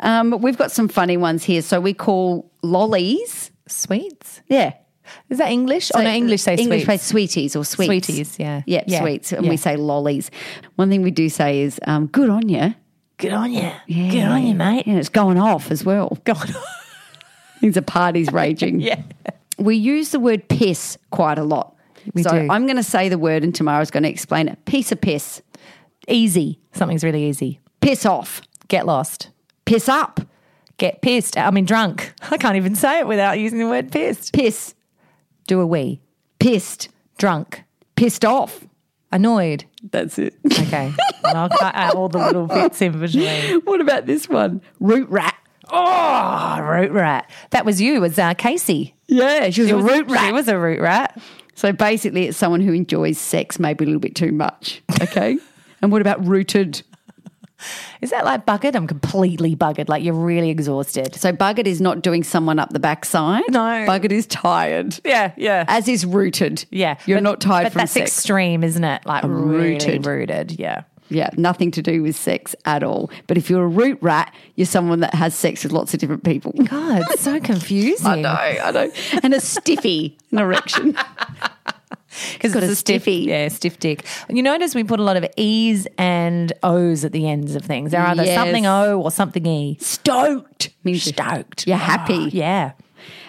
Um, 0.00 0.40
we've 0.40 0.56
got 0.56 0.72
some 0.72 0.88
funny 0.88 1.16
ones 1.16 1.44
here. 1.44 1.60
So 1.60 1.80
we 1.80 1.92
call 1.92 2.50
lollies. 2.62 3.50
Sweets. 3.66 4.40
Yeah. 4.48 4.72
Is 5.28 5.38
that 5.38 5.50
English? 5.50 5.90
oh 5.94 6.00
no, 6.02 6.08
English 6.10 6.42
say 6.42 6.54
English 6.54 6.84
sweets. 6.84 7.02
say 7.02 7.08
sweeties 7.10 7.56
or 7.56 7.64
sweets. 7.64 8.06
Sweeties, 8.06 8.38
yeah. 8.38 8.62
Yeah, 8.66 8.84
Yeah, 8.86 9.00
sweets. 9.00 9.32
And 9.32 9.44
yeah. 9.44 9.50
we 9.50 9.56
say 9.56 9.76
lollies. 9.76 10.30
One 10.76 10.88
thing 10.88 11.02
we 11.02 11.10
do 11.10 11.28
say 11.28 11.60
is, 11.62 11.80
um, 11.86 12.06
good 12.06 12.30
on 12.30 12.48
you. 12.48 12.74
Good 13.18 13.32
on 13.32 13.52
you. 13.52 13.70
Yeah. 13.86 14.10
Good 14.10 14.24
on 14.24 14.46
you, 14.46 14.54
mate. 14.54 14.86
And 14.86 14.96
it's 14.98 15.08
going 15.08 15.36
off 15.38 15.70
as 15.70 15.84
well. 15.84 16.16
God. 16.24 16.54
Means 17.60 17.74
the 17.74 17.82
party's 17.82 18.32
raging. 18.32 18.80
yeah. 18.80 19.02
We 19.58 19.76
use 19.76 20.10
the 20.10 20.20
word 20.20 20.48
piss 20.48 20.96
quite 21.10 21.38
a 21.38 21.44
lot. 21.44 21.74
We 22.14 22.22
so 22.22 22.30
do. 22.30 22.46
I'm 22.48 22.64
going 22.64 22.76
to 22.78 22.82
say 22.82 23.10
the 23.10 23.18
word 23.18 23.44
and 23.44 23.54
Tamara's 23.54 23.90
going 23.90 24.04
to 24.04 24.08
explain 24.08 24.48
it. 24.48 24.64
Piece 24.64 24.90
of 24.90 25.00
piss. 25.02 25.42
Easy. 26.10 26.60
Something's 26.72 27.04
really 27.04 27.24
easy. 27.24 27.60
Piss 27.80 28.04
off. 28.04 28.42
Get 28.68 28.86
lost. 28.86 29.30
Piss 29.64 29.88
up. 29.88 30.20
Get 30.76 31.02
pissed. 31.02 31.36
I 31.36 31.50
mean, 31.50 31.64
drunk. 31.64 32.12
I 32.30 32.36
can't 32.36 32.56
even 32.56 32.74
say 32.74 33.00
it 33.00 33.06
without 33.06 33.38
using 33.38 33.58
the 33.58 33.66
word 33.66 33.92
pissed. 33.92 34.32
Piss. 34.32 34.74
Do 35.46 35.60
a 35.60 35.66
wee. 35.66 36.00
Pissed. 36.38 36.88
Drunk. 37.18 37.64
Pissed 37.96 38.24
off. 38.24 38.66
Annoyed. 39.12 39.64
That's 39.90 40.18
it. 40.18 40.34
Okay. 40.46 40.92
and 41.24 41.38
I'll 41.38 41.48
cut 41.48 41.74
out 41.74 41.96
all 41.96 42.08
the 42.08 42.18
little 42.18 42.46
bits 42.46 42.80
in 42.80 42.98
between. 42.98 43.60
what 43.64 43.80
about 43.80 44.06
this 44.06 44.28
one? 44.28 44.60
Root 44.78 45.08
rat. 45.08 45.36
Oh, 45.72 46.60
root 46.60 46.90
rat. 46.92 47.30
That 47.50 47.64
was 47.64 47.80
you. 47.80 48.00
Was 48.00 48.18
uh, 48.18 48.34
Casey. 48.34 48.94
Yeah, 49.06 49.50
she 49.50 49.62
was 49.62 49.68
She 49.68 49.72
a 49.72 49.76
was, 49.76 49.84
root 49.84 50.10
rat. 50.10 50.26
She 50.26 50.32
was 50.32 50.48
a 50.48 50.58
root 50.58 50.80
rat. 50.80 51.20
So 51.54 51.72
basically, 51.72 52.26
it's 52.26 52.38
someone 52.38 52.60
who 52.60 52.72
enjoys 52.72 53.18
sex 53.18 53.58
maybe 53.58 53.84
a 53.84 53.86
little 53.86 54.00
bit 54.00 54.14
too 54.14 54.32
much. 54.32 54.82
Okay. 55.02 55.38
and 55.82 55.90
what 55.92 56.00
about 56.00 56.24
rooted? 56.26 56.82
Is 58.00 58.08
that 58.10 58.24
like 58.24 58.46
buggered? 58.46 58.74
I'm 58.74 58.86
completely 58.86 59.54
buggered. 59.54 59.88
Like 59.90 60.02
you're 60.02 60.14
really 60.14 60.48
exhausted. 60.48 61.14
So 61.16 61.30
buggered 61.32 61.66
is 61.66 61.78
not 61.80 62.00
doing 62.02 62.24
someone 62.24 62.58
up 62.58 62.70
the 62.70 62.78
backside. 62.80 63.42
No. 63.50 63.58
Buggered 63.86 64.12
is 64.12 64.26
tired. 64.26 64.98
Yeah, 65.04 65.32
yeah. 65.36 65.66
As 65.68 65.86
is 65.86 66.06
rooted. 66.06 66.64
yeah. 66.70 66.96
You're 67.04 67.18
But- 67.18 67.24
not 67.24 67.40
tired 67.42 67.64
But 67.64 67.72
from 67.72 67.78
that's 67.80 67.92
sex. 67.92 68.10
extreme, 68.16 68.64
isn't 68.64 68.82
it? 68.84 69.04
Like 69.04 69.24
really 69.24 69.72
rooted. 69.74 70.06
rooted. 70.06 70.58
Yeah. 70.58 70.84
Yeah, 71.12 71.28
nothing 71.36 71.72
to 71.72 71.82
do 71.82 72.04
with 72.04 72.14
sex 72.14 72.54
at 72.64 72.84
all. 72.84 73.10
But 73.26 73.36
if 73.36 73.50
you're 73.50 73.64
a 73.64 73.68
root 73.68 73.98
rat, 74.00 74.32
you're 74.54 74.64
someone 74.64 75.00
that 75.00 75.12
has 75.12 75.34
sex 75.34 75.64
with 75.64 75.72
lots 75.72 75.92
of 75.92 75.98
different 75.98 76.22
people. 76.22 76.52
God, 76.52 77.02
it's 77.10 77.22
so 77.22 77.40
confusing. 77.42 78.06
I 78.06 78.14
know, 78.14 78.28
I 78.30 78.70
know. 78.70 78.92
And 79.24 79.34
a 79.34 79.40
stiffy, 79.40 80.16
an 80.30 80.38
erection. 80.38 80.96
Because 82.34 82.52
got 82.52 82.62
it's 82.62 82.70
a 82.70 82.72
a 82.72 82.76
stiff, 82.76 83.02
stiffy. 83.02 83.16
yeah, 83.28 83.48
stiff 83.48 83.78
dick. 83.78 84.04
You 84.28 84.42
notice 84.42 84.74
we 84.74 84.84
put 84.84 85.00
a 85.00 85.02
lot 85.02 85.16
of 85.16 85.24
e's 85.36 85.86
and 85.98 86.52
o's 86.62 87.04
at 87.04 87.12
the 87.12 87.28
ends 87.28 87.54
of 87.54 87.62
things. 87.64 87.90
They're 87.92 88.00
either 88.06 88.24
Yes. 88.24 88.34
something 88.34 88.66
o 88.66 89.00
or 89.00 89.10
something 89.10 89.46
e. 89.46 89.76
Stoked 89.80 90.70
means 90.84 91.02
Stoked. 91.04 91.66
You're 91.66 91.76
happy. 91.76 92.30
Yeah. 92.32 92.72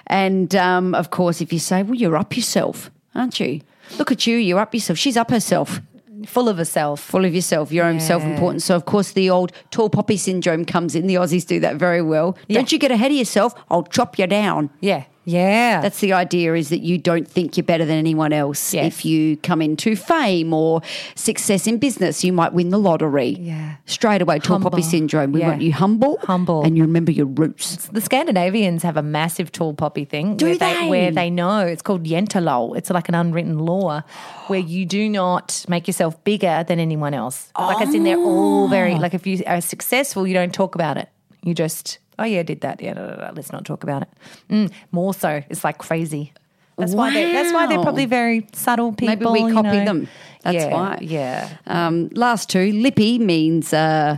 And 0.07 0.53
um, 0.55 0.93
of 0.95 1.09
course, 1.09 1.41
if 1.41 1.53
you 1.53 1.59
say, 1.59 1.83
well, 1.83 1.95
you're 1.95 2.17
up 2.17 2.35
yourself, 2.35 2.91
aren't 3.15 3.39
you? 3.39 3.61
Look 3.97 4.11
at 4.11 4.25
you, 4.27 4.37
you're 4.37 4.59
up 4.59 4.73
yourself. 4.73 4.97
She's 4.99 5.17
up 5.17 5.29
herself, 5.31 5.81
Full 6.25 6.47
of 6.49 6.57
herself. 6.57 6.99
full 7.01 7.25
of 7.25 7.33
yourself, 7.33 7.71
your 7.71 7.85
own 7.85 7.99
self 7.99 8.23
importance. 8.23 8.63
So, 8.65 8.75
of 8.75 8.85
course, 8.85 9.11
the 9.13 9.29
old 9.29 9.51
tall 9.71 9.89
poppy 9.89 10.17
syndrome 10.17 10.65
comes 10.65 10.95
in. 10.95 11.07
The 11.07 11.15
Aussies 11.15 11.45
do 11.47 11.59
that 11.61 11.77
very 11.77 12.01
well. 12.01 12.37
Don't 12.49 12.71
you 12.71 12.77
get 12.77 12.91
ahead 12.91 13.11
of 13.11 13.17
yourself, 13.17 13.53
I'll 13.71 13.83
chop 13.83 14.19
you 14.19 14.27
down. 14.27 14.69
Yeah. 14.81 15.05
Yeah. 15.23 15.81
That's 15.81 15.99
the 15.99 16.13
idea 16.13 16.55
is 16.55 16.69
that 16.69 16.79
you 16.79 16.97
don't 16.97 17.27
think 17.27 17.57
you're 17.57 17.63
better 17.63 17.85
than 17.85 17.97
anyone 17.97 18.33
else. 18.33 18.73
Yes. 18.73 18.85
If 18.87 19.05
you 19.05 19.37
come 19.37 19.61
into 19.61 19.95
fame 19.95 20.53
or 20.53 20.81
success 21.15 21.67
in 21.67 21.77
business, 21.77 22.23
you 22.23 22.33
might 22.33 22.53
win 22.53 22.69
the 22.69 22.79
lottery. 22.79 23.37
Yeah. 23.39 23.75
Straight 23.85 24.21
away, 24.21 24.39
tall 24.39 24.59
poppy 24.59 24.81
syndrome. 24.81 25.31
We 25.31 25.41
Yeah. 25.41 25.49
want 25.49 25.61
you 25.61 25.73
humble. 25.73 26.17
Humble. 26.23 26.63
And 26.63 26.75
you 26.75 26.83
remember 26.83 27.11
your 27.11 27.27
roots. 27.27 27.87
the 27.91 28.01
Scandinavians 28.01 28.83
have 28.83 28.97
a 28.97 29.03
massive 29.03 29.51
tall 29.51 29.73
poppy 29.73 30.05
thing 30.05 30.37
Do 30.37 30.45
where 30.45 30.57
they? 30.57 30.89
where 30.89 31.11
they 31.11 31.29
know 31.29 31.59
it's 31.59 31.81
called 31.81 32.03
Yentalol. 32.05 32.75
It's 32.77 32.89
like 32.89 33.09
an 33.09 33.15
unwritten 33.15 33.59
law 33.59 34.01
where 34.47 34.59
you 34.59 34.85
do 34.85 35.09
not 35.09 35.65
make 35.67 35.87
yourself 35.87 36.21
bigger 36.23 36.63
than 36.67 36.79
anyone 36.79 37.13
else. 37.13 37.51
Like 37.57 37.81
as 37.85 37.93
in 37.93 38.03
they're 38.03 38.17
all 38.17 38.67
very 38.67 38.93
oh. 38.93 38.97
like 38.97 39.13
if 39.13 39.27
you 39.27 39.43
are 39.45 39.61
successful, 39.61 40.25
you 40.25 40.33
don't 40.33 40.53
talk 40.53 40.75
about 40.75 40.97
it. 40.97 41.09
You 41.43 41.53
just 41.53 41.99
oh 42.19 42.23
yeah, 42.23 42.39
I 42.39 42.43
did 42.43 42.61
that. 42.61 42.81
Yeah, 42.81 42.93
no, 42.93 43.07
no, 43.07 43.15
no, 43.15 43.31
let's 43.35 43.51
not 43.51 43.65
talk 43.65 43.83
about 43.83 44.03
it. 44.03 44.09
Mm, 44.49 44.71
more 44.91 45.13
so, 45.13 45.41
it's 45.49 45.63
like 45.63 45.77
crazy. 45.77 46.33
That's 46.77 46.93
why 46.95 47.11
they 47.13 47.31
that's 47.31 47.53
why 47.53 47.67
they're 47.67 47.83
probably 47.83 48.05
very 48.05 48.47
subtle 48.53 48.91
people. 48.93 49.33
Maybe 49.33 49.43
we 49.43 49.49
you 49.49 49.53
copy 49.53 49.77
know. 49.79 49.85
them. 49.85 50.07
That's 50.43 50.55
Yeah, 50.55 50.73
why. 50.73 50.97
Yeah. 51.01 51.49
Um, 51.67 52.09
last 52.13 52.49
two, 52.49 52.71
lippy 52.71 53.19
means 53.19 53.71
uh, 53.73 54.17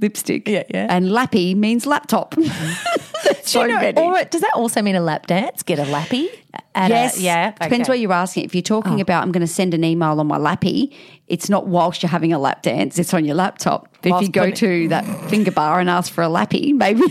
lipstick. 0.00 0.46
Yeah, 0.48 0.64
yeah. 0.68 0.86
And 0.90 1.10
lappy 1.10 1.54
means 1.54 1.86
laptop. 1.86 2.34
so 3.48 3.62
you 3.62 3.68
know- 3.68 3.80
many. 3.80 4.00
or 4.00 4.24
does 4.24 4.40
that 4.40 4.52
also 4.54 4.82
mean 4.82 4.96
a 4.96 5.00
lap 5.00 5.26
dance? 5.26 5.62
Get 5.62 5.78
a 5.78 5.84
lappy? 5.84 6.28
At 6.74 6.90
a- 6.90 6.94
yes. 6.94 7.20
yeah. 7.20 7.50
Depends 7.52 7.88
okay. 7.88 7.92
what 7.92 7.98
you're 8.00 8.12
asking. 8.12 8.44
If 8.44 8.54
you're 8.54 8.62
talking 8.62 8.98
Oh. 8.98 9.00
about, 9.00 9.22
I'm 9.22 9.32
going 9.32 9.40
to 9.46 9.52
send 9.52 9.74
an 9.74 9.84
email 9.84 10.18
on 10.20 10.26
my 10.26 10.38
lappy, 10.38 10.92
it's 11.26 11.48
not 11.48 11.66
whilst 11.66 12.02
you're 12.02 12.10
having 12.10 12.32
a 12.32 12.38
lap 12.38 12.62
dance, 12.62 12.98
it's 12.98 13.12
on 13.14 13.24
your 13.24 13.34
laptop. 13.34 13.88
But 14.02 14.12
if 14.16 14.22
you 14.22 14.28
go 14.28 14.50
putting- 14.50 14.54
to 14.56 14.88
that 14.88 15.04
finger 15.30 15.50
bar 15.50 15.80
and 15.80 15.90
ask 15.90 16.12
for 16.12 16.22
a 16.22 16.28
lappy, 16.28 16.72
maybe 16.72 17.02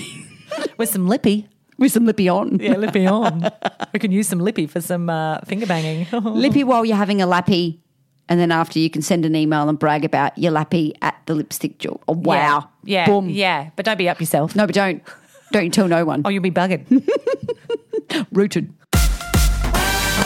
with 0.78 0.90
some 0.90 1.08
lippy. 1.08 1.48
with 1.78 1.92
some 1.92 2.06
lippy 2.06 2.28
on. 2.30 2.60
Yeah, 2.60 2.76
lippy 2.78 3.06
on. 3.06 3.50
we 3.94 4.00
can 4.00 4.12
use 4.12 4.28
some 4.28 4.40
lippy 4.40 4.66
for 4.68 4.82
some 4.82 5.10
uh, 5.10 5.40
finger 5.42 5.66
banging. 5.68 6.08
lippy 6.12 6.64
while 6.64 6.84
you're 6.86 6.98
having 6.98 7.22
a 7.22 7.28
lappy. 7.28 7.80
And 8.30 8.40
then 8.42 8.52
after 8.52 8.78
you 8.80 8.90
can 8.90 9.02
send 9.02 9.26
an 9.26 9.36
email 9.38 9.70
and 9.70 9.80
brag 9.80 10.04
about 10.04 10.38
your 10.38 10.52
lappy 10.52 10.94
at 11.02 11.16
the 11.28 11.36
lipstick 11.36 11.78
jewel. 11.80 12.02
Oh, 12.10 12.14
wow. 12.14 12.68
Yeah, 12.84 13.06
Boom. 13.06 13.30
yeah. 13.30 13.70
But 13.78 13.86
don't 13.86 13.98
be 13.98 14.10
up 14.10 14.20
yourself. 14.20 14.54
No, 14.54 14.66
but 14.66 14.76
don't. 14.76 15.02
Don't 15.52 15.64
you 15.66 15.70
tell 15.70 15.88
no 15.88 16.06
one. 16.06 16.22
Or 16.26 16.32
you'll 16.32 16.44
be 16.44 16.52
buggered. 16.52 16.86
Rooted. 18.32 18.74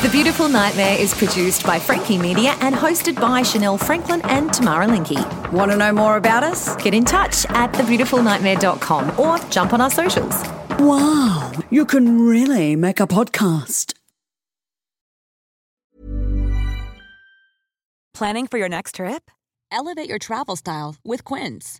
The 0.01 0.09
Beautiful 0.09 0.49
Nightmare 0.49 0.97
is 0.97 1.13
produced 1.13 1.63
by 1.63 1.77
Frankie 1.77 2.17
Media 2.17 2.55
and 2.61 2.73
hosted 2.73 3.19
by 3.19 3.43
Chanel 3.43 3.77
Franklin 3.77 4.21
and 4.23 4.51
Tamara 4.51 4.87
Linky. 4.87 5.21
Want 5.51 5.69
to 5.71 5.77
know 5.77 5.91
more 5.91 6.17
about 6.17 6.43
us? 6.43 6.75
Get 6.77 6.93
in 6.93 7.05
touch 7.05 7.45
at 7.49 7.71
thebeautifulnightmare.com 7.73 9.19
or 9.19 9.37
jump 9.49 9.73
on 9.73 9.81
our 9.81 9.91
socials. 9.91 10.41
Wow, 10.79 11.51
you 11.69 11.85
can 11.85 12.21
really 12.21 12.75
make 12.75 12.99
a 12.99 13.05
podcast. 13.05 13.93
Planning 18.13 18.47
for 18.47 18.57
your 18.57 18.69
next 18.69 18.95
trip? 18.95 19.29
Elevate 19.71 20.09
your 20.09 20.19
travel 20.19 20.55
style 20.55 20.95
with 21.03 21.23
Quince. 21.23 21.79